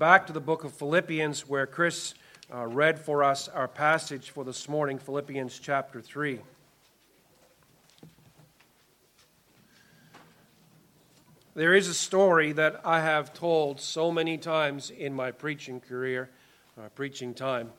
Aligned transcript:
back 0.00 0.26
to 0.26 0.32
the 0.32 0.40
book 0.40 0.64
of 0.64 0.72
Philippians, 0.72 1.46
where 1.46 1.66
Chris 1.66 2.14
uh, 2.50 2.66
read 2.66 2.98
for 2.98 3.22
us 3.22 3.48
our 3.48 3.68
passage 3.68 4.30
for 4.30 4.44
this 4.44 4.66
morning, 4.66 4.98
Philippians 4.98 5.58
chapter 5.58 6.00
3. 6.00 6.40
There 11.54 11.74
is 11.74 11.86
a 11.86 11.92
story 11.92 12.52
that 12.52 12.80
I 12.82 13.02
have 13.02 13.34
told 13.34 13.78
so 13.78 14.10
many 14.10 14.38
times 14.38 14.88
in 14.88 15.12
my 15.12 15.32
preaching 15.32 15.80
career, 15.80 16.30
uh, 16.78 16.88
preaching 16.94 17.34
time, 17.34 17.70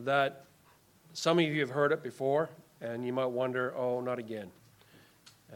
that 0.00 0.44
some 1.14 1.38
of 1.38 1.46
you 1.46 1.60
have 1.60 1.70
heard 1.70 1.90
it 1.90 2.02
before, 2.02 2.50
and 2.82 3.06
you 3.06 3.14
might 3.14 3.30
wonder, 3.30 3.74
oh, 3.74 4.02
not 4.02 4.18
again, 4.18 4.50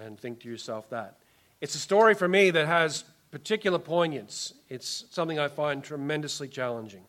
and 0.00 0.18
think 0.18 0.40
to 0.40 0.48
yourself 0.48 0.88
that. 0.88 1.18
It's 1.60 1.74
a 1.74 1.78
story 1.78 2.14
for 2.14 2.26
me 2.26 2.48
that 2.52 2.66
has 2.66 3.04
particular 3.30 3.78
poignance. 3.78 4.54
It's 4.68 5.04
something 5.10 5.38
I 5.38 5.48
find 5.48 5.82
tremendously 5.82 6.48
challenging. 6.48 7.04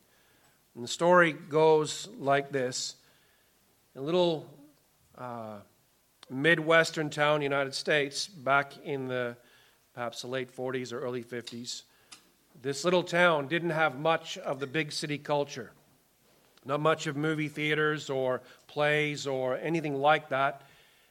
And 0.75 0.83
the 0.83 0.87
story 0.87 1.33
goes 1.33 2.07
like 2.17 2.51
this 2.51 2.95
A 3.95 4.01
little 4.01 4.47
uh, 5.17 5.57
Midwestern 6.29 7.09
town, 7.09 7.41
United 7.41 7.73
States, 7.73 8.27
back 8.27 8.77
in 8.85 9.07
the 9.07 9.35
perhaps 9.93 10.21
the 10.21 10.27
late 10.27 10.55
40s 10.55 10.93
or 10.93 11.01
early 11.01 11.23
50s, 11.23 11.83
this 12.61 12.85
little 12.85 13.03
town 13.03 13.47
didn't 13.47 13.71
have 13.71 13.99
much 13.99 14.37
of 14.37 14.59
the 14.59 14.67
big 14.67 14.91
city 14.91 15.17
culture. 15.17 15.71
Not 16.63 16.79
much 16.79 17.07
of 17.07 17.17
movie 17.17 17.49
theaters 17.49 18.09
or 18.09 18.41
plays 18.67 19.27
or 19.27 19.57
anything 19.57 19.95
like 19.95 20.29
that. 20.29 20.61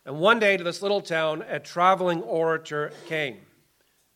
And 0.07 0.19
one 0.19 0.39
day 0.39 0.57
to 0.57 0.65
this 0.65 0.81
little 0.81 1.01
town, 1.01 1.45
a 1.49 1.59
traveling 1.59 2.23
orator 2.23 2.93
came. 3.07 3.39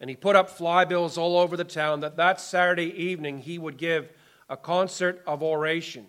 And 0.01 0.11
he 0.11 0.17
put 0.17 0.37
up 0.37 0.51
flybills 0.51 1.17
all 1.17 1.39
over 1.39 1.57
the 1.57 1.65
town 1.65 2.01
that 2.01 2.17
that 2.17 2.41
Saturday 2.41 2.93
evening 3.03 3.39
he 3.39 3.59
would 3.59 3.77
give 3.77 4.13
a 4.49 4.57
concert 4.57 5.23
of 5.27 5.43
oration. 5.43 6.07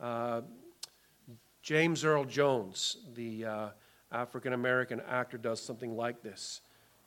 Uh, 0.00 0.42
James 1.62 2.04
Earl 2.04 2.24
Jones, 2.24 2.96
the 3.14 3.44
uh, 3.44 3.68
African 4.10 4.52
American 4.52 5.02
actor, 5.08 5.36
does 5.36 5.60
something 5.60 5.96
like 5.96 6.22
this. 6.22 6.60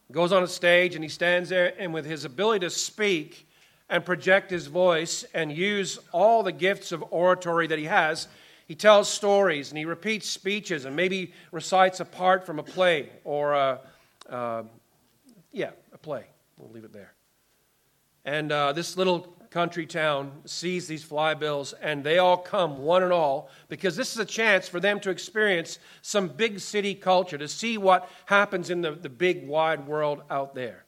He 0.07 0.13
goes 0.13 0.31
on 0.31 0.43
a 0.43 0.47
stage 0.47 0.93
and 0.93 1.03
he 1.03 1.09
stands 1.09 1.49
there, 1.49 1.73
and 1.79 1.93
with 1.93 2.05
his 2.05 2.25
ability 2.25 2.65
to 2.65 2.69
speak 2.69 3.47
and 3.89 4.05
project 4.05 4.51
his 4.51 4.67
voice 4.67 5.25
and 5.33 5.51
use 5.51 5.99
all 6.11 6.43
the 6.43 6.51
gifts 6.51 6.91
of 6.91 7.03
oratory 7.11 7.67
that 7.67 7.79
he 7.79 7.85
has, 7.85 8.27
he 8.67 8.75
tells 8.75 9.09
stories 9.09 9.69
and 9.69 9.77
he 9.77 9.85
repeats 9.85 10.29
speeches 10.29 10.85
and 10.85 10.95
maybe 10.95 11.33
recites 11.51 11.99
a 11.99 12.05
part 12.05 12.45
from 12.45 12.57
a 12.57 12.63
play 12.63 13.09
or 13.23 13.53
a, 13.53 13.79
uh, 14.29 14.63
yeah, 15.51 15.71
play. 16.01 16.25
We'll 16.57 16.71
leave 16.71 16.83
it 16.83 16.93
there. 16.93 17.13
And 18.25 18.51
uh, 18.51 18.73
this 18.73 18.97
little 18.97 19.35
country 19.49 19.85
town 19.85 20.31
sees 20.45 20.87
these 20.87 21.03
flybills, 21.03 21.73
and 21.81 22.03
they 22.03 22.17
all 22.17 22.37
come, 22.37 22.79
one 22.79 23.03
and 23.03 23.11
all, 23.11 23.49
because 23.67 23.95
this 23.97 24.13
is 24.13 24.19
a 24.19 24.25
chance 24.25 24.67
for 24.67 24.79
them 24.79 24.99
to 25.01 25.09
experience 25.09 25.77
some 26.01 26.29
big 26.29 26.59
city 26.59 26.95
culture, 26.95 27.37
to 27.37 27.47
see 27.47 27.77
what 27.77 28.09
happens 28.25 28.69
in 28.69 28.81
the, 28.81 28.91
the 28.91 29.09
big, 29.09 29.45
wide 29.45 29.87
world 29.87 30.21
out 30.29 30.55
there. 30.55 30.85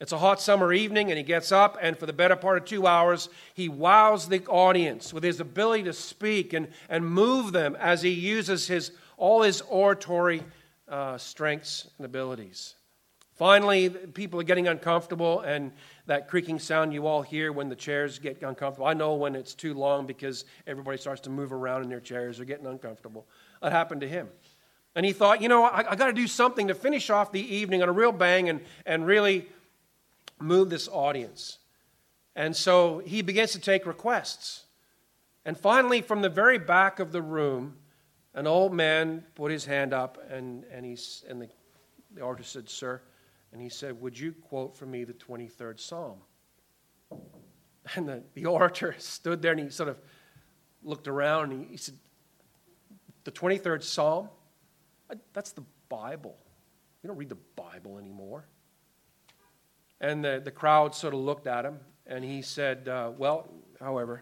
It's 0.00 0.12
a 0.12 0.18
hot 0.18 0.40
summer 0.40 0.72
evening, 0.72 1.10
and 1.10 1.18
he 1.18 1.24
gets 1.24 1.50
up, 1.50 1.76
and 1.82 1.98
for 1.98 2.06
the 2.06 2.12
better 2.12 2.36
part 2.36 2.58
of 2.58 2.64
two 2.64 2.86
hours, 2.86 3.28
he 3.54 3.68
wows 3.68 4.28
the 4.28 4.46
audience 4.46 5.12
with 5.12 5.24
his 5.24 5.40
ability 5.40 5.82
to 5.84 5.92
speak 5.92 6.52
and, 6.52 6.68
and 6.88 7.04
move 7.04 7.52
them 7.52 7.76
as 7.78 8.02
he 8.02 8.10
uses 8.10 8.68
his, 8.68 8.92
all 9.16 9.42
his 9.42 9.62
oratory 9.62 10.42
uh, 10.88 11.18
strengths 11.18 11.90
and 11.98 12.06
abilities. 12.06 12.76
Finally, 13.40 13.88
people 13.88 14.38
are 14.38 14.42
getting 14.42 14.68
uncomfortable, 14.68 15.40
and 15.40 15.72
that 16.04 16.28
creaking 16.28 16.58
sound 16.58 16.92
you 16.92 17.06
all 17.06 17.22
hear 17.22 17.52
when 17.52 17.70
the 17.70 17.74
chairs 17.74 18.18
get 18.18 18.42
uncomfortable. 18.42 18.86
I 18.86 18.92
know 18.92 19.14
when 19.14 19.34
it's 19.34 19.54
too 19.54 19.72
long 19.72 20.04
because 20.04 20.44
everybody 20.66 20.98
starts 20.98 21.22
to 21.22 21.30
move 21.30 21.50
around 21.50 21.82
in 21.82 21.88
their 21.88 22.00
chairs. 22.00 22.36
They're 22.36 22.44
getting 22.44 22.66
uncomfortable. 22.66 23.26
That 23.62 23.72
happened 23.72 24.02
to 24.02 24.06
him. 24.06 24.28
And 24.94 25.06
he 25.06 25.14
thought, 25.14 25.40
you 25.40 25.48
know, 25.48 25.64
I, 25.64 25.92
I 25.92 25.96
got 25.96 26.08
to 26.08 26.12
do 26.12 26.26
something 26.26 26.68
to 26.68 26.74
finish 26.74 27.08
off 27.08 27.32
the 27.32 27.40
evening 27.40 27.82
on 27.82 27.88
a 27.88 27.92
real 27.92 28.12
bang 28.12 28.50
and, 28.50 28.60
and 28.84 29.06
really 29.06 29.48
move 30.38 30.68
this 30.68 30.86
audience. 30.86 31.56
And 32.36 32.54
so 32.54 32.98
he 32.98 33.22
begins 33.22 33.52
to 33.52 33.58
take 33.58 33.86
requests. 33.86 34.64
And 35.46 35.56
finally, 35.56 36.02
from 36.02 36.20
the 36.20 36.28
very 36.28 36.58
back 36.58 36.98
of 37.00 37.10
the 37.10 37.22
room, 37.22 37.76
an 38.34 38.46
old 38.46 38.74
man 38.74 39.24
put 39.34 39.50
his 39.50 39.64
hand 39.64 39.94
up, 39.94 40.18
and, 40.30 40.64
and, 40.70 40.84
he's, 40.84 41.24
and 41.26 41.40
the, 41.40 41.48
the 42.14 42.22
artist 42.22 42.52
said, 42.52 42.68
Sir, 42.68 43.00
and 43.52 43.60
he 43.60 43.68
said, 43.68 44.00
Would 44.00 44.18
you 44.18 44.32
quote 44.32 44.76
for 44.76 44.86
me 44.86 45.04
the 45.04 45.12
23rd 45.12 45.80
Psalm? 45.80 46.18
And 47.94 48.08
the, 48.08 48.22
the 48.34 48.46
orator 48.46 48.94
stood 48.98 49.42
there 49.42 49.52
and 49.52 49.60
he 49.60 49.68
sort 49.70 49.88
of 49.88 49.98
looked 50.82 51.08
around 51.08 51.52
and 51.52 51.64
he, 51.64 51.72
he 51.72 51.76
said, 51.76 51.96
The 53.24 53.32
23rd 53.32 53.82
Psalm? 53.82 54.28
That's 55.32 55.52
the 55.52 55.64
Bible. 55.88 56.36
You 57.02 57.08
don't 57.08 57.16
read 57.16 57.30
the 57.30 57.38
Bible 57.56 57.98
anymore. 57.98 58.46
And 60.00 60.24
the, 60.24 60.40
the 60.42 60.50
crowd 60.50 60.94
sort 60.94 61.14
of 61.14 61.20
looked 61.20 61.46
at 61.46 61.64
him 61.64 61.80
and 62.06 62.24
he 62.24 62.42
said, 62.42 62.88
uh, 62.88 63.10
Well, 63.16 63.48
however, 63.80 64.20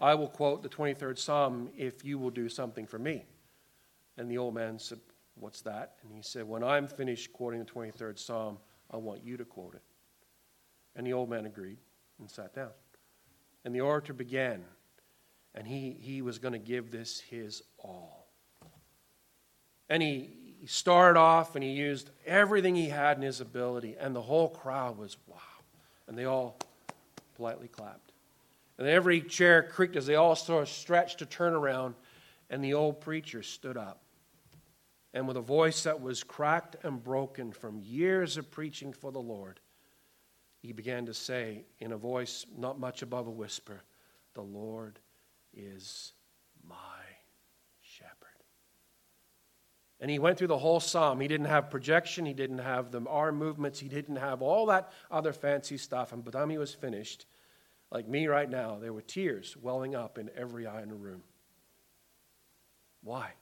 I 0.00 0.14
will 0.14 0.28
quote 0.28 0.62
the 0.62 0.68
23rd 0.68 1.18
Psalm 1.18 1.70
if 1.76 2.04
you 2.04 2.18
will 2.18 2.30
do 2.30 2.48
something 2.48 2.86
for 2.86 2.98
me. 2.98 3.24
And 4.16 4.30
the 4.30 4.38
old 4.38 4.54
man 4.54 4.78
said, 4.78 4.98
What's 5.34 5.62
that? 5.62 5.94
And 6.02 6.12
he 6.12 6.22
said, 6.22 6.46
When 6.46 6.62
I'm 6.62 6.86
finished 6.86 7.32
quoting 7.32 7.60
the 7.60 7.66
23rd 7.66 8.18
Psalm, 8.18 8.58
I 8.90 8.96
want 8.96 9.24
you 9.24 9.36
to 9.36 9.44
quote 9.44 9.74
it. 9.74 9.82
And 10.94 11.06
the 11.06 11.12
old 11.12 11.30
man 11.30 11.46
agreed 11.46 11.78
and 12.18 12.30
sat 12.30 12.54
down. 12.54 12.70
And 13.64 13.74
the 13.74 13.80
orator 13.80 14.12
began, 14.12 14.62
and 15.54 15.66
he, 15.66 15.96
he 15.98 16.22
was 16.22 16.38
going 16.38 16.52
to 16.52 16.58
give 16.58 16.90
this 16.90 17.20
his 17.20 17.62
all. 17.78 18.28
And 19.88 20.02
he, 20.02 20.54
he 20.60 20.66
started 20.66 21.18
off 21.18 21.54
and 21.54 21.62
he 21.62 21.70
used 21.70 22.10
everything 22.26 22.74
he 22.74 22.88
had 22.88 23.16
in 23.16 23.22
his 23.22 23.40
ability, 23.40 23.96
and 23.98 24.14
the 24.14 24.22
whole 24.22 24.48
crowd 24.48 24.98
was 24.98 25.16
wow. 25.26 25.38
And 26.08 26.18
they 26.18 26.24
all 26.24 26.58
politely 27.36 27.68
clapped. 27.68 28.12
And 28.78 28.88
every 28.88 29.20
chair 29.20 29.62
creaked 29.62 29.96
as 29.96 30.06
they 30.06 30.16
all 30.16 30.34
sort 30.34 30.62
of 30.62 30.68
stretched 30.68 31.18
to 31.20 31.26
turn 31.26 31.52
around, 31.54 31.94
and 32.50 32.62
the 32.62 32.74
old 32.74 33.00
preacher 33.00 33.42
stood 33.42 33.76
up 33.76 34.02
and 35.14 35.28
with 35.28 35.36
a 35.36 35.42
voice 35.42 35.82
that 35.82 36.00
was 36.00 36.24
cracked 36.24 36.76
and 36.82 37.02
broken 37.02 37.52
from 37.52 37.80
years 37.80 38.36
of 38.36 38.50
preaching 38.50 38.92
for 38.92 39.12
the 39.12 39.20
Lord, 39.20 39.60
he 40.60 40.72
began 40.72 41.06
to 41.06 41.14
say, 41.14 41.64
in 41.80 41.92
a 41.92 41.96
voice 41.96 42.46
not 42.56 42.78
much 42.78 43.02
above 43.02 43.26
a 43.26 43.30
whisper, 43.30 43.82
The 44.34 44.42
Lord 44.42 45.00
is 45.52 46.12
my 46.66 46.76
shepherd. 47.80 48.12
And 50.00 50.10
he 50.10 50.18
went 50.18 50.38
through 50.38 50.48
the 50.48 50.58
whole 50.58 50.80
psalm. 50.80 51.20
He 51.20 51.28
didn't 51.28 51.46
have 51.46 51.70
projection, 51.70 52.24
he 52.24 52.32
didn't 52.32 52.58
have 52.58 52.90
the 52.90 53.02
arm 53.08 53.36
movements, 53.36 53.80
he 53.80 53.88
didn't 53.88 54.16
have 54.16 54.40
all 54.40 54.66
that 54.66 54.92
other 55.10 55.32
fancy 55.32 55.76
stuff. 55.76 56.12
And 56.12 56.24
by 56.24 56.30
the 56.30 56.38
time 56.38 56.50
he 56.50 56.58
was 56.58 56.72
finished, 56.72 57.26
like 57.90 58.08
me 58.08 58.28
right 58.28 58.48
now, 58.48 58.78
there 58.80 58.92
were 58.92 59.02
tears 59.02 59.56
welling 59.60 59.94
up 59.94 60.16
in 60.16 60.30
every 60.34 60.66
eye 60.66 60.82
in 60.82 60.88
the 60.88 60.94
room. 60.94 61.22
Why? 63.02 63.32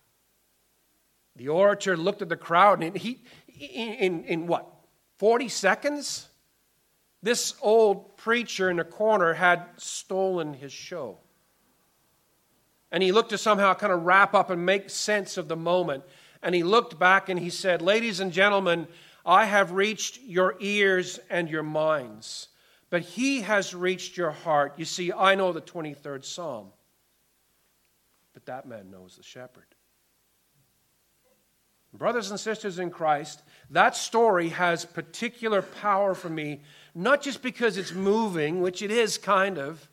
The 1.37 1.49
orator 1.49 1.97
looked 1.97 2.23
at 2.23 2.29
the 2.29 2.37
crowd, 2.37 2.83
and 2.83 2.97
he, 2.97 3.23
in, 3.49 3.95
in, 3.95 4.25
in 4.25 4.47
what, 4.47 4.67
40 5.19 5.49
seconds? 5.49 6.29
This 7.23 7.55
old 7.61 8.17
preacher 8.17 8.71
in 8.71 8.79
the 8.79 8.85
corner 8.85 9.35
had 9.35 9.67
stolen 9.77 10.55
his 10.55 10.73
show. 10.73 11.19
And 12.91 13.03
he 13.03 13.13
looked 13.13 13.31
to 13.31 13.39
somehow 13.39 13.75
kind 13.75 13.93
of 13.93 14.03
wrap 14.03 14.35
up 14.35 14.51
and 14.51 14.65
make 14.65 14.91
sense 14.91 15.37
of 15.37 15.47
the 15.47 15.57
moment. 15.57 16.05
And 16.43 16.55
he 16.55 16.63
looked 16.63 16.99
back 16.99 17.29
and 17.29 17.39
he 17.39 17.51
said, 17.51 17.83
Ladies 17.83 18.21
and 18.21 18.33
gentlemen, 18.33 18.89
I 19.25 19.45
have 19.45 19.73
reached 19.73 20.21
your 20.23 20.57
ears 20.61 21.21
and 21.29 21.49
your 21.49 21.63
minds, 21.63 22.49
but 22.89 23.03
he 23.03 23.43
has 23.43 23.75
reached 23.75 24.17
your 24.17 24.31
heart. 24.31 24.75
You 24.79 24.87
see, 24.87 25.13
I 25.13 25.35
know 25.35 25.53
the 25.53 25.61
23rd 25.61 26.25
Psalm, 26.25 26.69
but 28.33 28.47
that 28.47 28.67
man 28.67 28.91
knows 28.91 29.17
the 29.17 29.23
shepherd. 29.23 29.67
Brothers 31.93 32.31
and 32.31 32.39
sisters 32.39 32.79
in 32.79 32.91
Christ, 32.91 33.43
that 33.71 33.97
story 33.97 34.51
has 34.51 34.85
particular 34.85 35.61
power 35.63 36.15
for 36.15 36.29
me, 36.29 36.61
not 36.95 37.23
just 37.23 37.43
because 37.43 37.77
it's 37.77 37.93
moving, 37.93 38.61
which 38.61 38.83
it 38.83 38.91
is 38.91 39.19
kind 39.19 39.59
of, 39.59 39.89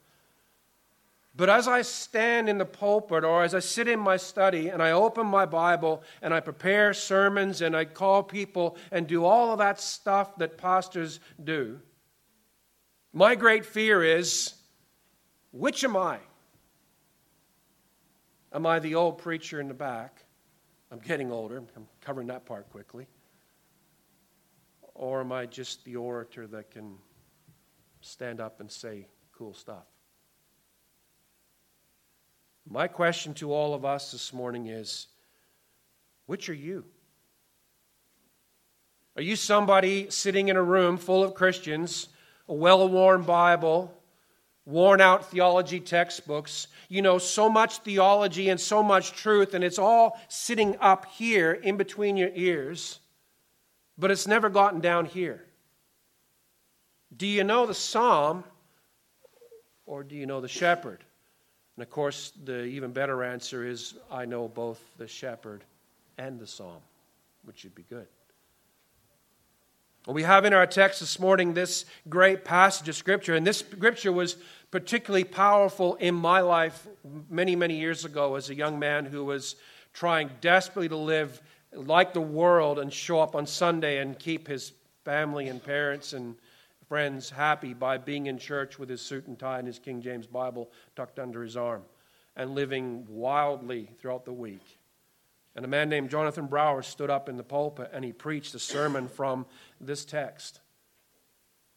but 1.37 1.51
as 1.51 1.67
I 1.67 1.83
stand 1.83 2.49
in 2.49 2.57
the 2.57 2.65
pulpit 2.65 3.23
or 3.23 3.43
as 3.43 3.53
I 3.53 3.59
sit 3.59 3.87
in 3.87 3.99
my 3.99 4.17
study 4.17 4.69
and 4.69 4.81
I 4.81 4.91
open 4.91 5.27
my 5.27 5.45
Bible 5.45 6.01
and 6.23 6.33
I 6.33 6.39
prepare 6.39 6.95
sermons 6.95 7.61
and 7.61 7.77
I 7.77 7.85
call 7.85 8.23
people 8.23 8.75
and 8.91 9.05
do 9.05 9.23
all 9.23 9.51
of 9.51 9.59
that 9.59 9.79
stuff 9.79 10.35
that 10.37 10.57
pastors 10.57 11.19
do, 11.41 11.79
my 13.13 13.35
great 13.35 13.67
fear 13.67 14.03
is 14.03 14.55
which 15.51 15.83
am 15.83 15.95
I? 15.95 16.17
Am 18.51 18.65
I 18.65 18.79
the 18.79 18.95
old 18.95 19.19
preacher 19.19 19.61
in 19.61 19.67
the 19.67 19.73
back? 19.75 20.23
I'm 20.91 20.99
getting 20.99 21.31
older. 21.31 21.57
I'm 21.75 21.87
covering 22.01 22.27
that 22.27 22.45
part 22.45 22.69
quickly. 22.69 23.07
Or 24.93 25.21
am 25.21 25.31
I 25.31 25.45
just 25.45 25.83
the 25.85 25.95
orator 25.95 26.47
that 26.47 26.71
can 26.71 26.95
stand 28.01 28.39
up 28.39 28.59
and 28.59 28.71
say, 28.71 29.07
cool 29.37 29.53
stuff. 29.53 29.85
My 32.69 32.87
question 32.87 33.33
to 33.35 33.53
all 33.53 33.73
of 33.73 33.85
us 33.85 34.11
this 34.11 34.33
morning 34.33 34.67
is 34.67 35.07
which 36.25 36.49
are 36.49 36.53
you? 36.53 36.85
Are 39.15 39.21
you 39.21 39.35
somebody 39.35 40.09
sitting 40.09 40.49
in 40.49 40.55
a 40.55 40.63
room 40.63 40.97
full 40.97 41.23
of 41.23 41.33
Christians, 41.33 42.09
a 42.47 42.53
well 42.53 42.87
worn 42.87 43.23
Bible, 43.23 43.96
worn 44.67 44.99
out 44.99 45.31
theology 45.31 45.79
textbooks? 45.79 46.67
You 46.89 47.01
know 47.01 47.17
so 47.17 47.49
much 47.49 47.79
theology 47.79 48.49
and 48.49 48.59
so 48.59 48.83
much 48.83 49.13
truth, 49.13 49.53
and 49.53 49.63
it's 49.63 49.79
all 49.79 50.19
sitting 50.27 50.77
up 50.79 51.05
here 51.05 51.53
in 51.53 51.77
between 51.77 52.17
your 52.17 52.31
ears, 52.35 52.99
but 53.97 54.11
it's 54.11 54.27
never 54.27 54.49
gotten 54.49 54.81
down 54.81 55.05
here. 55.05 55.43
Do 57.15 57.25
you 57.25 57.45
know 57.45 57.65
the 57.65 57.73
psalm 57.73 58.43
or 59.85 60.03
do 60.03 60.15
you 60.15 60.25
know 60.25 60.41
the 60.41 60.49
shepherd? 60.49 60.99
And 61.77 61.83
of 61.83 61.89
course, 61.89 62.33
the 62.43 62.65
even 62.65 62.91
better 62.91 63.23
answer 63.23 63.65
is 63.65 63.95
I 64.11 64.25
know 64.25 64.49
both 64.49 64.81
the 64.97 65.07
shepherd 65.07 65.63
and 66.17 66.39
the 66.39 66.47
psalm, 66.47 66.81
which 67.45 67.63
would 67.63 67.75
be 67.75 67.85
good. 67.89 68.07
We 70.07 70.23
have 70.23 70.45
in 70.45 70.53
our 70.53 70.65
text 70.65 71.01
this 71.01 71.19
morning 71.19 71.53
this 71.53 71.83
great 72.07 72.45
passage 72.45 72.87
of 72.87 72.95
Scripture, 72.95 73.35
and 73.35 73.45
this 73.45 73.57
Scripture 73.59 74.13
was 74.13 74.37
particularly 74.71 75.25
powerful 75.25 75.95
in 75.95 76.15
my 76.15 76.39
life 76.39 76.87
many, 77.29 77.57
many 77.57 77.77
years 77.77 78.05
ago 78.05 78.35
as 78.35 78.49
a 78.49 78.55
young 78.55 78.79
man 78.79 79.03
who 79.03 79.25
was 79.25 79.57
trying 79.91 80.29
desperately 80.39 80.87
to 80.87 80.95
live 80.95 81.41
like 81.73 82.13
the 82.13 82.21
world 82.21 82.79
and 82.79 82.93
show 82.93 83.19
up 83.19 83.35
on 83.35 83.45
Sunday 83.45 83.97
and 83.97 84.17
keep 84.17 84.47
his 84.47 84.71
family 85.03 85.49
and 85.49 85.61
parents 85.61 86.13
and 86.13 86.35
friends 86.87 87.29
happy 87.29 87.73
by 87.73 87.97
being 87.97 88.27
in 88.27 88.37
church 88.37 88.79
with 88.79 88.87
his 88.87 89.01
suit 89.01 89.27
and 89.27 89.37
tie 89.37 89.59
and 89.59 89.67
his 89.67 89.77
King 89.77 90.01
James 90.01 90.25
Bible 90.25 90.71
tucked 90.95 91.19
under 91.19 91.43
his 91.43 91.57
arm 91.57 91.83
and 92.37 92.55
living 92.55 93.05
wildly 93.09 93.89
throughout 93.99 94.23
the 94.23 94.31
week. 94.31 94.76
And 95.57 95.65
a 95.65 95.67
man 95.67 95.89
named 95.89 96.09
Jonathan 96.09 96.45
Brower 96.45 96.81
stood 96.81 97.09
up 97.09 97.27
in 97.27 97.35
the 97.35 97.43
pulpit 97.43 97.89
and 97.91 98.05
he 98.05 98.13
preached 98.13 98.55
a 98.55 98.59
sermon 98.59 99.09
from 99.09 99.45
this 99.81 100.05
text. 100.05 100.61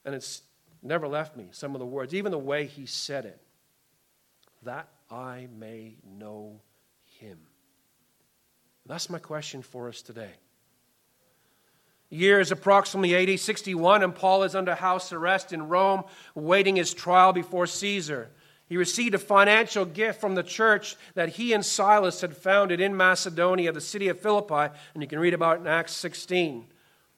And 0.04 0.14
it's 0.14 0.42
never 0.82 1.08
left 1.08 1.36
me, 1.36 1.48
some 1.50 1.74
of 1.74 1.80
the 1.80 1.86
words, 1.86 2.14
even 2.14 2.30
the 2.30 2.38
way 2.38 2.66
he 2.66 2.86
said 2.86 3.24
it. 3.24 3.40
That 4.62 4.88
I 5.10 5.48
may 5.58 5.96
know 6.06 6.60
him. 7.18 7.38
That's 8.86 9.10
my 9.10 9.18
question 9.18 9.62
for 9.62 9.88
us 9.88 10.02
today 10.02 10.34
year 12.10 12.40
is 12.40 12.50
approximately 12.50 13.14
AD 13.14 13.38
61, 13.38 14.02
and 14.02 14.14
Paul 14.14 14.42
is 14.42 14.54
under 14.54 14.74
house 14.74 15.12
arrest 15.12 15.52
in 15.52 15.68
Rome, 15.68 16.02
waiting 16.34 16.76
his 16.76 16.92
trial 16.92 17.32
before 17.32 17.66
Caesar. 17.66 18.30
He 18.70 18.76
received 18.76 19.16
a 19.16 19.18
financial 19.18 19.84
gift 19.84 20.20
from 20.20 20.36
the 20.36 20.44
church 20.44 20.94
that 21.14 21.30
he 21.30 21.52
and 21.52 21.66
Silas 21.66 22.20
had 22.20 22.36
founded 22.36 22.80
in 22.80 22.96
Macedonia, 22.96 23.72
the 23.72 23.80
city 23.80 24.06
of 24.06 24.20
Philippi, 24.20 24.72
and 24.94 25.02
you 25.02 25.08
can 25.08 25.18
read 25.18 25.34
about 25.34 25.56
it 25.56 25.62
in 25.62 25.66
Acts 25.66 25.92
16. 25.94 26.66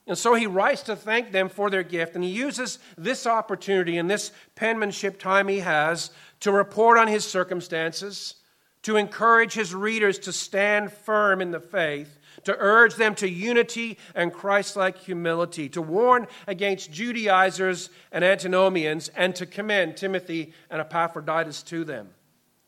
And 0.07 0.17
so 0.17 0.33
he 0.33 0.47
writes 0.47 0.81
to 0.85 0.97
thank 0.97 1.31
them 1.31 1.51
for 1.51 1.69
their 1.69 1.83
gift, 1.83 2.15
and 2.15 2.25
he 2.25 2.31
uses 2.31 2.79
this 2.97 3.27
opportunity 3.27 3.99
and 3.99 4.11
this 4.11 4.33
penmanship 4.55 5.21
time 5.21 5.47
he 5.47 5.59
has 5.59 6.11
to 6.41 6.51
report 6.51 6.97
on 6.97 7.07
his 7.07 7.27
circumstances, 7.27 8.37
to 8.81 8.97
encourage 8.97 9.53
his 9.53 9.75
readers 9.75 10.19
to 10.21 10.33
stand 10.33 10.91
firm 10.91 11.43
in 11.43 11.51
the 11.51 11.61
faith, 11.61 12.19
to 12.45 12.57
urge 12.59 12.97
them 12.97 13.15
to 13.17 13.29
unity 13.29 13.99
and 14.15 14.33
Christ 14.33 14.77
like 14.77 14.99
humility, 14.99 15.69
to 15.71 15.83
warn 15.83 16.27
against 16.47 16.93
Judaizers 16.93 17.91
and 18.11 18.25
antinomians, 18.25 19.11
and 19.17 19.35
to 19.37 19.47
commend 19.47 19.97
Timothy 19.97 20.53
and 20.71 20.81
Epaphroditus 20.81 21.63
to 21.65 21.85
them. 21.85 22.11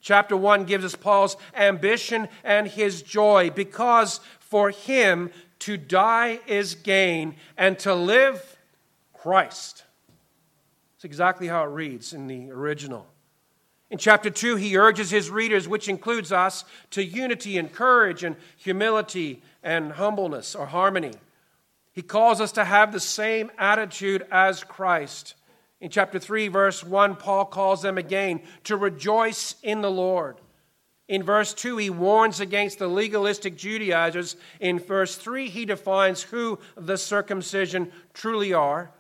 Chapter 0.00 0.37
1 0.37 0.64
gives 0.64 0.84
us 0.84 0.94
Paul's 0.94 1.37
ambition 1.56 2.28
and 2.43 2.69
his 2.69 3.00
joy 3.00 3.50
because 3.50 4.20
for 4.38 4.70
him 4.70 5.31
to 5.61 5.78
die 5.78 6.40
is 6.46 6.75
gain 6.75 7.37
and 7.56 7.78
to 7.78 7.94
live 7.94 8.58
Christ. 9.14 9.84
It's 10.96 11.06
exactly 11.06 11.46
how 11.46 11.64
it 11.64 11.69
reads 11.69 12.12
in 12.12 12.26
the 12.26 12.50
original. 12.50 13.06
In 13.94 13.99
chapter 13.99 14.29
2, 14.29 14.56
he 14.56 14.76
urges 14.76 15.11
his 15.11 15.31
readers, 15.31 15.69
which 15.69 15.88
includes 15.88 16.32
us, 16.32 16.64
to 16.91 17.05
unity 17.05 17.56
and 17.56 17.73
courage 17.73 18.25
and 18.25 18.35
humility 18.56 19.41
and 19.62 19.93
humbleness 19.93 20.56
or 20.56 20.67
harmony. 20.67 21.12
He 21.93 22.02
calls 22.02 22.41
us 22.41 22.50
to 22.50 22.64
have 22.64 22.91
the 22.91 22.99
same 22.99 23.52
attitude 23.56 24.26
as 24.32 24.64
Christ. 24.64 25.37
In 25.81 25.91
chapter 25.91 26.19
3, 26.19 26.49
verse 26.49 26.82
1, 26.82 27.14
Paul 27.14 27.44
calls 27.44 27.82
them 27.82 27.96
again 27.96 28.43
to 28.64 28.76
rejoice 28.76 29.55
in 29.62 29.81
the 29.81 29.93
Lord. 29.93 30.38
In 31.06 31.23
verse 31.23 31.55
2, 31.55 31.76
he 31.76 31.88
warns 31.88 32.41
against 32.41 32.81
the 32.81 32.88
legalistic 32.88 33.56
Judaizers. 33.56 34.35
In 34.58 34.81
verse 34.81 35.14
3, 35.14 35.49
he 35.49 35.64
defines 35.64 36.20
who 36.20 36.58
the 36.76 36.99
circumcision 36.99 37.93
truly 38.12 38.52
are. 38.52 38.91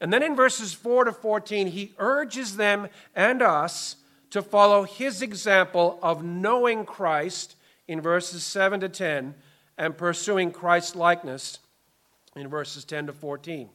And 0.00 0.12
then 0.12 0.22
in 0.22 0.36
verses 0.36 0.72
4 0.74 1.06
to 1.06 1.12
14, 1.12 1.66
he 1.66 1.92
urges 1.98 2.56
them 2.56 2.86
and 3.16 3.42
us 3.42 3.96
to 4.34 4.42
follow 4.42 4.82
his 4.82 5.22
example 5.22 5.96
of 6.02 6.24
knowing 6.24 6.84
Christ 6.84 7.54
in 7.86 8.00
verses 8.00 8.42
7 8.42 8.80
to 8.80 8.88
10 8.88 9.32
and 9.78 9.96
pursuing 9.96 10.50
Christ's 10.50 10.96
likeness 10.96 11.60
in 12.34 12.48
verses 12.48 12.84
10 12.84 13.06
to 13.06 13.12
14. 13.12 13.68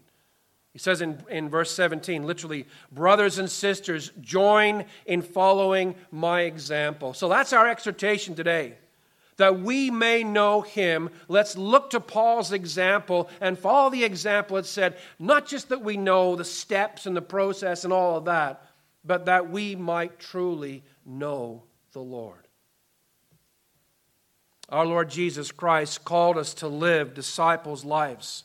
He 0.73 0.79
says 0.79 0.99
in, 0.99 1.23
in 1.29 1.47
verse 1.47 1.71
17, 1.71 2.25
literally, 2.25 2.65
brothers 2.91 3.39
and 3.39 3.49
sisters, 3.49 4.11
join 4.19 4.83
in 5.05 5.21
following 5.21 5.95
my 6.11 6.41
example. 6.41 7.13
So 7.13 7.29
that's 7.29 7.53
our 7.53 7.65
exhortation 7.65 8.35
today. 8.35 8.73
That 9.37 9.61
we 9.61 9.89
may 9.89 10.25
know 10.25 10.59
him, 10.59 11.09
let's 11.29 11.55
look 11.55 11.91
to 11.91 12.01
Paul's 12.01 12.51
example 12.51 13.29
and 13.39 13.57
follow 13.57 13.91
the 13.91 14.03
example 14.03 14.57
it 14.57 14.65
said, 14.65 14.97
not 15.19 15.47
just 15.47 15.69
that 15.69 15.83
we 15.83 15.95
know 15.95 16.35
the 16.35 16.43
steps 16.43 17.05
and 17.05 17.15
the 17.15 17.21
process 17.21 17.85
and 17.85 17.93
all 17.93 18.17
of 18.17 18.25
that, 18.25 18.68
but 19.03 19.25
that 19.25 19.49
we 19.49 19.75
might 19.75 20.19
truly 20.19 20.83
know 21.05 21.63
the 21.93 22.01
Lord. 22.01 22.47
Our 24.69 24.85
Lord 24.85 25.09
Jesus 25.09 25.51
Christ 25.51 26.05
called 26.05 26.37
us 26.37 26.53
to 26.55 26.67
live 26.67 27.13
disciples' 27.13 27.83
lives. 27.83 28.43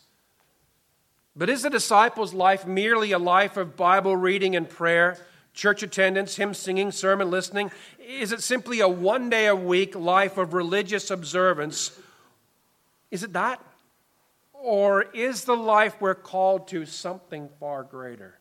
But 1.36 1.50
is 1.50 1.64
a 1.64 1.70
disciple's 1.70 2.32
life 2.32 2.66
merely 2.66 3.12
a 3.12 3.18
life 3.18 3.56
of 3.56 3.76
Bible 3.76 4.16
reading 4.16 4.56
and 4.56 4.68
prayer, 4.68 5.18
church 5.52 5.82
attendance, 5.82 6.36
hymn 6.36 6.54
singing, 6.54 6.92
sermon 6.92 7.30
listening? 7.30 7.70
Is 7.98 8.32
it 8.32 8.42
simply 8.42 8.80
a 8.80 8.88
one 8.88 9.28
day 9.28 9.46
a 9.46 9.56
week 9.56 9.94
life 9.94 10.38
of 10.38 10.54
religious 10.54 11.10
observance? 11.10 11.98
Is 13.10 13.22
it 13.22 13.32
that? 13.34 13.60
Or 14.52 15.02
is 15.02 15.44
the 15.44 15.56
life 15.56 16.00
we're 16.00 16.14
called 16.14 16.68
to 16.68 16.86
something 16.86 17.50
far 17.60 17.82
greater? 17.82 18.38